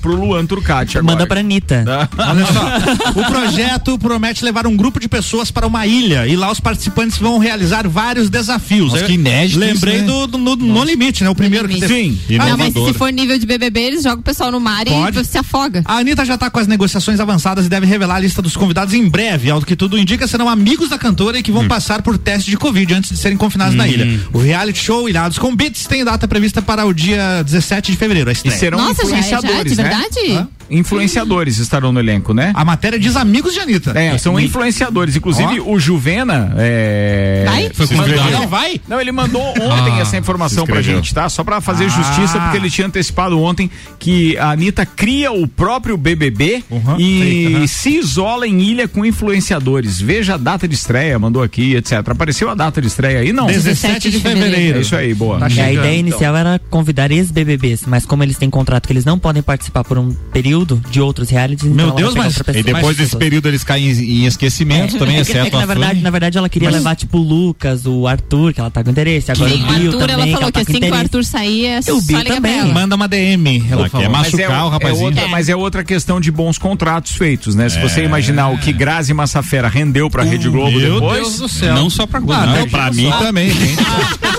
pro 0.01 0.15
Luan 0.15 0.45
Turcati 0.45 0.97
agora. 0.97 1.13
Manda 1.13 1.27
pra 1.27 1.39
Anitta. 1.39 1.83
Olha 2.17 2.45
só, 2.45 3.09
o 3.19 3.25
projeto 3.31 3.84
promete 3.99 4.43
levar 4.43 4.65
um 4.67 4.75
grupo 4.75 4.99
de 4.99 5.07
pessoas 5.07 5.51
para 5.51 5.65
uma 5.67 5.85
ilha 5.85 6.27
e 6.27 6.35
lá 6.35 6.51
os 6.51 6.59
participantes 6.59 7.17
vão 7.17 7.37
realizar 7.37 7.87
vários 7.87 8.29
desafios. 8.29 8.91
Nossa, 8.91 9.05
que 9.05 9.13
inédito 9.13 9.59
Lembrei 9.59 9.95
isso, 9.97 10.03
né? 10.05 10.11
do, 10.11 10.27
do- 10.27 10.37
no, 10.37 10.55
No 10.55 10.83
Limite, 10.83 11.23
né? 11.23 11.29
O 11.29 11.35
primeiro 11.35 11.67
que 11.69 11.79
teve. 11.79 12.17
Não, 12.37 12.57
mas 12.57 12.73
se 12.73 12.93
for 12.93 13.11
nível 13.11 13.37
de 13.37 13.45
BBB, 13.45 13.79
eles 13.79 14.03
jogam 14.03 14.19
o 14.19 14.23
pessoal 14.23 14.51
no 14.51 14.59
mar 14.59 14.85
Pode. 14.85 15.19
e 15.19 15.25
se 15.25 15.37
afoga. 15.37 15.81
A 15.85 15.97
Anitta 15.97 16.25
já 16.25 16.37
tá 16.37 16.49
com 16.49 16.59
as 16.59 16.67
negociações 16.67 17.19
avançadas 17.19 17.65
e 17.65 17.69
deve 17.69 17.85
revelar 17.85 18.15
a 18.15 18.19
lista 18.19 18.41
dos 18.41 18.57
convidados 18.57 18.93
em 18.93 19.07
breve. 19.07 19.49
Ao 19.49 19.61
que 19.61 19.75
tudo 19.75 19.97
indica, 19.97 20.27
serão 20.27 20.49
amigos 20.49 20.89
da 20.89 20.97
cantora 20.97 21.37
e 21.39 21.43
que 21.43 21.51
vão 21.51 21.63
Hum. 21.63 21.67
passar 21.67 22.01
por 22.01 22.17
teste 22.17 22.49
de 22.49 22.57
Covid 22.57 22.93
antes 22.93 23.09
de 23.11 23.17
serem 23.17 23.37
confinados 23.37 23.75
na 23.75 23.87
ilha. 23.87 24.19
O 24.33 24.37
reality 24.39 24.79
show 24.79 25.07
Ilhados 25.09 25.37
com 25.37 25.55
Beats 25.55 25.85
tem 25.85 26.03
data 26.03 26.27
prevista 26.27 26.61
para 26.61 26.85
o 26.85 26.93
dia 26.93 27.43
17 27.43 27.91
de 27.91 27.97
fevereiro, 27.97 28.29
a 28.29 28.33
E 28.33 28.51
serão 28.51 28.77
Nossa, 28.79 29.03
já 29.09 29.17
é- 29.17 29.21
já 29.21 29.37
é 29.37 29.63
de 29.63 29.73
influenciadores, 29.73 29.77
né? 29.77 30.47
Influenciadores 30.69 31.57
estarão 31.57 31.91
no 31.91 31.99
elenco, 31.99 32.33
né? 32.33 32.51
A 32.55 32.65
matéria 32.65 32.97
diz 32.99 33.15
amigos 33.15 33.53
de 33.53 33.59
Anitta. 33.59 33.91
É, 33.97 34.17
são 34.17 34.39
influenciadores. 34.39 35.15
Inclusive, 35.15 35.59
o 35.61 35.79
Juvena. 35.79 36.53
É... 36.57 37.43
Vai? 37.45 37.69
Foi 37.73 37.95
mandou-. 37.95 38.31
Não 38.31 38.47
vai? 38.47 38.81
Não, 38.87 38.99
ele 38.99 39.11
mandou 39.11 39.41
ontem 39.41 39.93
Ah, 39.97 39.99
essa 40.01 40.17
informação 40.17 40.65
pra 40.65 40.81
gente, 40.81 41.13
tá? 41.13 41.29
Só 41.29 41.43
pra 41.43 41.61
fazer 41.61 41.85
Ah. 41.85 41.89
justiça, 41.89 42.39
porque 42.39 42.57
ele 42.57 42.69
tinha 42.69 42.87
antecipado 42.87 43.39
ontem 43.39 43.69
que 43.99 44.37
a 44.37 44.51
Anitta 44.51 44.85
cria 44.85 45.31
o 45.31 45.47
próprio 45.47 45.97
BBB 45.97 46.63
Uhum, 46.69 46.99
e 46.99 47.49
né? 47.59 47.67
se 47.67 47.97
isola 47.97 48.47
em 48.47 48.59
ilha 48.61 48.87
com 48.87 49.05
influenciadores. 49.05 49.99
Veja 50.01 50.33
a 50.35 50.37
data 50.37 50.67
de 50.67 50.75
estreia, 50.75 51.17
mandou 51.19 51.43
aqui, 51.43 51.75
etc. 51.75 51.93
Apareceu 52.09 52.49
a 52.49 52.55
data 52.55 52.81
de 52.81 52.87
estreia 52.87 53.19
aí, 53.19 53.31
não? 53.31 53.45
17 53.47 54.09
de 54.09 54.19
fevereiro. 54.19 54.79
É 54.79 54.81
isso 54.81 54.95
aí, 54.95 55.13
boa. 55.13 55.39
Tá 55.39 55.49
E 55.49 55.59
a 55.59 55.71
ideia 55.71 55.97
então. 55.99 56.09
inicial 56.09 56.35
era 56.35 56.59
convidar 56.69 57.11
ex-BBBs, 57.11 57.83
mas 57.85 58.05
como 58.05 58.23
eles 58.23 58.37
têm 58.37 58.49
contrato 58.49 58.87
que 58.87 58.93
eles 58.93 59.05
não 59.05 59.19
podem 59.19 59.41
participar 59.43 59.83
por 59.83 59.97
um 59.97 60.11
período 60.33 60.54
de 60.63 61.01
outros 61.01 61.29
realities, 61.29 61.65
Meu 61.65 61.87
então 61.87 61.87
ela 61.89 61.95
Deus, 61.97 62.15
mas- 62.15 62.37
E 62.55 62.61
depois 62.63 62.95
desse 62.95 63.15
período 63.17 63.47
eles 63.47 63.63
caem 63.63 63.89
em, 63.89 64.21
em 64.21 64.25
esquecimento 64.25 64.97
também, 64.97 65.17
É 65.17 65.23
que- 65.25 65.31
é 65.31 65.35
exceto 65.41 65.49
que, 65.51 65.55
na 65.57 65.63
a 65.63 65.65
verdade, 65.65 66.01
na 66.01 66.09
verdade 66.11 66.37
ela 66.37 66.47
queria 66.47 66.69
Mas- 66.69 66.77
levar 66.77 66.95
tipo 66.95 67.17
o 67.17 67.21
Lucas, 67.21 67.85
o 67.85 68.07
Arthur, 68.07 68.53
que 68.53 68.59
ela 68.59 68.69
tá 68.69 68.83
com 68.83 68.89
interesse, 68.91 69.31
agora 69.31 69.49
Sim, 69.49 69.55
o 69.55 69.63
o 69.63 69.67
Bill 69.67 69.75
Arthur, 69.87 69.99
também, 69.99 70.13
ela 70.15 70.25
falou 70.27 70.45
que, 70.51 70.59
tá 70.59 70.65
com 70.65 70.71
assim 70.71 70.79
que 70.79 70.89
o. 70.91 70.93
Arthur 70.95 71.25
sair, 71.25 71.65
é 71.65 71.79
E 71.87 71.91
o 71.91 72.01
só 72.01 72.23
também. 72.23 72.59
ela. 72.59 72.73
Manda 72.73 72.95
uma 72.95 73.07
DM. 73.07 73.63
Ela 73.69 73.81
Ela 73.81 73.89
quer 73.89 74.09
machucar 74.09 74.39
é, 74.41 74.47
o 74.63 74.67
é 74.67 74.69
rapazinho. 74.69 75.05
outra, 75.05 75.27
mas 75.27 75.49
é 75.49 75.55
outra 75.55 75.83
questão 75.83 76.19
de 76.21 76.31
bons 76.31 76.57
contratos 76.57 77.13
feitos, 77.13 77.55
né? 77.55 77.67
Se 77.69 77.79
você 77.79 78.03
imaginar 78.03 78.49
o 78.49 78.57
que 78.57 78.71
Grazi 78.71 79.13
Massafera 79.13 79.67
rendeu 79.67 80.09
pra 80.09 80.23
Rede 80.23 80.49
Globo 80.49 80.77
Meu 80.77 80.93
depois. 80.95 81.19
Deus 81.21 81.37
do 81.39 81.47
céu. 81.49 81.73
Não 81.75 81.89
só 81.89 82.05
pra 82.05 82.19
Globo. 82.19 82.45
Não, 82.45 82.67
Pra 82.69 82.91
mim 82.91 83.09
também, 83.19 83.49
gente. 83.51 83.75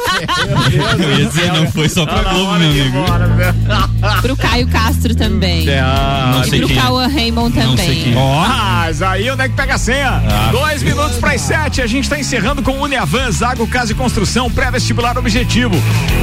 Eu 1.00 1.18
ia 1.18 1.26
dizer, 1.26 1.52
não 1.52 1.70
foi 1.70 1.88
só 1.88 2.04
pra 2.06 2.22
Globo, 2.22 2.52
meu 2.58 2.70
amigo. 2.70 2.98
Pro 4.22 4.36
Caio 4.36 4.66
Castro 4.68 5.14
também. 5.14 5.66
Ah, 5.70 6.32
Não 6.34 6.42
e 6.42 6.50
sei 6.50 6.58
pro 6.60 6.68
quem 6.68 6.78
é. 6.78 6.80
Cauã 6.80 7.06
Raymond 7.08 7.54
também. 7.54 8.12
é. 8.12 8.16
Ó, 8.16 8.48
mas 8.48 9.02
aí 9.02 9.30
onde 9.30 9.42
é 9.42 9.48
que 9.48 9.54
pega 9.54 9.74
a 9.74 9.78
senha? 9.78 10.22
Dois 10.50 10.82
minutos 10.82 11.16
para 11.18 11.32
as 11.32 11.40
sete, 11.40 11.82
a 11.82 11.86
gente 11.86 12.08
tá 12.08 12.18
encerrando 12.18 12.62
com 12.62 12.72
Uniavan, 12.80 13.30
Zago 13.30 13.66
Casa 13.66 13.92
e 13.92 13.94
Construção, 13.94 14.50
pré-vestibular 14.50 15.18
objetivo. 15.18 15.74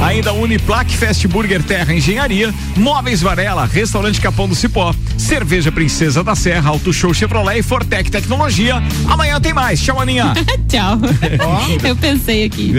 Ainda 0.04 0.32
Uniplaque, 0.32 0.96
Fast 0.96 1.26
Burger 1.28 1.62
Terra 1.62 1.94
Engenharia, 1.94 2.52
Móveis 2.76 3.20
Varela, 3.22 3.64
Restaurante 3.66 4.20
Capão 4.20 4.48
do 4.48 4.54
Cipó, 4.54 4.94
Cerveja 5.16 5.70
Princesa 5.70 6.22
da 6.24 6.34
Serra, 6.34 6.70
Auto 6.70 6.92
Show 6.92 7.12
Chevrolet 7.14 7.58
e 7.58 7.62
Fortec 7.62 8.10
Tecnologia. 8.10 8.82
Amanhã 9.08 9.40
tem 9.40 9.52
mais. 9.52 9.80
Tchau, 9.80 10.00
Aninha. 10.00 10.32
Tchau. 10.68 10.98
Eu 11.82 11.96
pensei 11.96 12.44
aqui. 12.44 12.72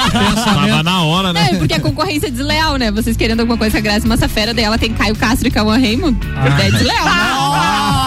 Tava 0.00 0.82
na 0.82 1.02
hora, 1.02 1.28
Não, 1.32 1.40
né? 1.40 1.50
é 1.52 1.56
porque 1.56 1.74
a 1.74 1.80
concorrência 1.80 2.26
é 2.28 2.30
desleal, 2.30 2.76
né? 2.76 2.90
Vocês 2.90 3.16
querendo 3.16 3.40
alguma 3.40 3.56
coisa 3.58 3.72
com 3.72 3.78
a 3.78 3.80
Grazi 3.80 4.06
Massafera, 4.06 4.52
daí 4.54 4.64
ela 4.64 4.78
tem 4.78 4.92
Caio 4.92 5.14
Castro 5.16 5.48
e 5.48 5.50
Cauã 5.50 5.78
Raymond. 5.78 6.16
É 6.58 6.70
desleal, 6.70 7.04
né? 7.04 7.10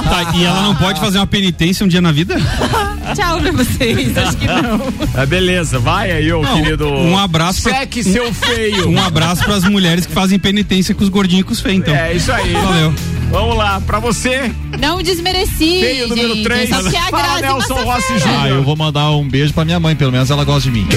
Tá, 0.09 0.31
e 0.35 0.43
ela 0.45 0.61
não 0.63 0.75
pode 0.75 0.99
fazer 0.99 1.17
uma 1.19 1.27
penitência 1.27 1.85
um 1.85 1.89
dia 1.89 2.01
na 2.01 2.11
vida? 2.11 2.35
Tchau 3.15 3.39
pra 3.39 3.51
vocês. 3.51 4.17
Acho 4.17 4.37
que 4.37 4.45
não. 4.47 4.81
Ah, 5.15 5.25
beleza, 5.25 5.79
vai 5.79 6.11
aí, 6.11 6.31
ô 6.31 6.41
Não, 6.41 6.61
querido. 6.61 6.87
um 6.87 7.17
abraço 7.17 7.63
pra- 7.63 7.79
Seque 7.79 8.03
seu 8.03 8.33
feio. 8.33 8.89
Um 8.89 9.01
abraço 9.03 9.43
pras 9.43 9.63
mulheres 9.63 10.05
que 10.05 10.13
fazem 10.13 10.37
penitência 10.39 10.93
com 10.95 11.03
os 11.03 11.09
gordinhos 11.09 11.41
e 11.41 11.43
com 11.45 11.51
os 11.53 11.59
feios, 11.59 11.79
então. 11.79 11.95
É 11.95 12.13
isso 12.13 12.31
aí. 12.31 12.53
Valeu. 12.53 12.93
Vamos 13.29 13.55
lá, 13.55 13.79
pra 13.81 13.99
você. 13.99 14.51
Não 14.79 15.01
desmereci. 15.03 15.79
Feio 15.79 16.07
número 16.07 16.29
gente. 16.35 16.43
três. 16.43 16.69
Só 16.69 16.81
que 16.89 16.95
é 16.95 16.99
a 16.99 17.03
Fala, 17.09 17.41
Nelson 17.41 17.75
Rossi. 17.75 18.19
Júnior. 18.19 18.39
Ah, 18.41 18.47
eu 18.49 18.63
vou 18.63 18.75
mandar 18.75 19.11
um 19.11 19.27
beijo 19.27 19.53
pra 19.53 19.63
minha 19.63 19.79
mãe, 19.79 19.95
pelo 19.95 20.11
menos 20.11 20.29
ela 20.31 20.43
gosta 20.43 20.69
de 20.69 20.71
mim. 20.71 20.87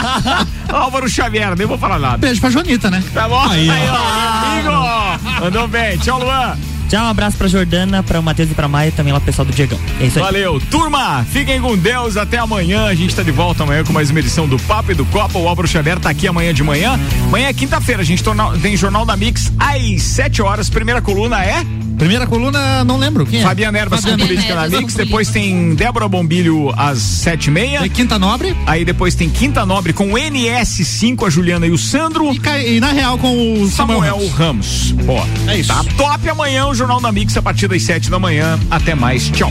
Álvaro 0.72 1.08
Xavier, 1.08 1.54
nem 1.56 1.66
vou 1.66 1.76
falar 1.78 1.98
nada. 1.98 2.16
Beijo 2.16 2.40
pra 2.40 2.50
Jonita, 2.50 2.90
né? 2.90 3.02
Tá 3.12 3.28
bom? 3.28 3.40
Aí, 3.48 3.68
Aí, 3.68 3.88
ó. 3.88 3.92
ó. 3.94 5.12
Amigo. 5.16 5.40
Mandou 5.44 5.68
bem. 5.68 5.98
Tchau, 5.98 6.18
Luan. 6.18 6.56
Já 6.88 7.04
um 7.04 7.08
abraço 7.08 7.36
pra 7.36 7.48
Jordana, 7.48 8.02
pra 8.02 8.22
Matheus 8.22 8.50
e 8.50 8.54
pra 8.54 8.68
Maia, 8.68 8.92
também 8.92 9.12
lá 9.12 9.18
pro 9.20 9.26
pessoal 9.26 9.44
do 9.44 9.52
Diegão. 9.52 9.78
É 10.00 10.06
isso 10.06 10.18
aí. 10.18 10.24
Valeu, 10.24 10.60
turma. 10.70 11.24
Fiquem 11.30 11.60
com 11.60 11.76
Deus. 11.76 12.16
Até 12.16 12.38
amanhã. 12.38 12.84
A 12.86 12.94
gente 12.94 13.14
tá 13.14 13.22
de 13.22 13.30
volta 13.32 13.62
amanhã 13.64 13.82
com 13.84 13.92
mais 13.92 14.10
uma 14.10 14.20
edição 14.20 14.46
do 14.48 14.58
Papo 14.60 14.92
e 14.92 14.94
do 14.94 15.04
Copa. 15.06 15.38
O 15.38 15.48
Álvaro 15.48 15.66
Xavier 15.66 15.98
tá 15.98 16.10
aqui 16.10 16.28
amanhã 16.28 16.54
de 16.54 16.62
manhã. 16.62 16.98
Amanhã 17.26 17.48
é 17.48 17.52
quinta-feira. 17.52 18.02
A 18.02 18.04
gente 18.04 18.22
torna- 18.22 18.50
tem 18.58 18.76
Jornal 18.76 19.04
da 19.04 19.16
Mix 19.16 19.52
às 19.58 20.02
7 20.02 20.40
horas. 20.42 20.70
Primeira 20.70 21.00
coluna 21.02 21.44
é. 21.44 21.64
Primeira 21.98 22.26
coluna, 22.26 22.84
não 22.84 22.98
lembro. 22.98 23.24
Quem 23.24 23.40
é? 23.40 23.42
Fabiana 23.42 23.78
Ervas 23.78 24.04
com 24.04 24.16
política 24.18 24.54
na 24.54 24.64
Ervas 24.64 24.74
com 24.74 24.80
Mix. 24.82 24.94
Depois 24.94 25.28
tem 25.30 25.74
Débora 25.74 26.06
Bombilho 26.06 26.70
às 26.76 26.98
sete 26.98 27.46
e 27.46 27.50
meia. 27.50 27.88
Quinta 27.88 28.18
Nobre. 28.18 28.54
Aí 28.66 28.84
depois 28.84 29.14
tem 29.14 29.30
Quinta 29.30 29.64
Nobre 29.64 29.94
com 29.94 30.10
NS5, 30.12 31.26
a 31.26 31.30
Juliana 31.30 31.66
e 31.66 31.70
o 31.70 31.78
Sandro. 31.78 32.30
E, 32.66 32.80
na 32.80 32.92
real 32.92 33.16
com 33.16 33.32
o 33.62 33.66
Samuel, 33.70 34.00
Samuel 34.10 34.28
Ramos. 34.28 34.94
Ó, 35.08 35.24
É 35.50 35.58
isso. 35.58 35.68
Tá 35.72 35.82
top 35.96 36.28
amanhã 36.28 36.66
o 36.66 36.74
Jornal 36.76 37.00
da 37.00 37.10
Mix 37.10 37.36
a 37.36 37.42
partir 37.42 37.68
das 37.68 37.82
7 37.82 38.10
da 38.10 38.18
manhã. 38.18 38.58
Até 38.70 38.94
mais. 38.94 39.30
Tchau. 39.30 39.50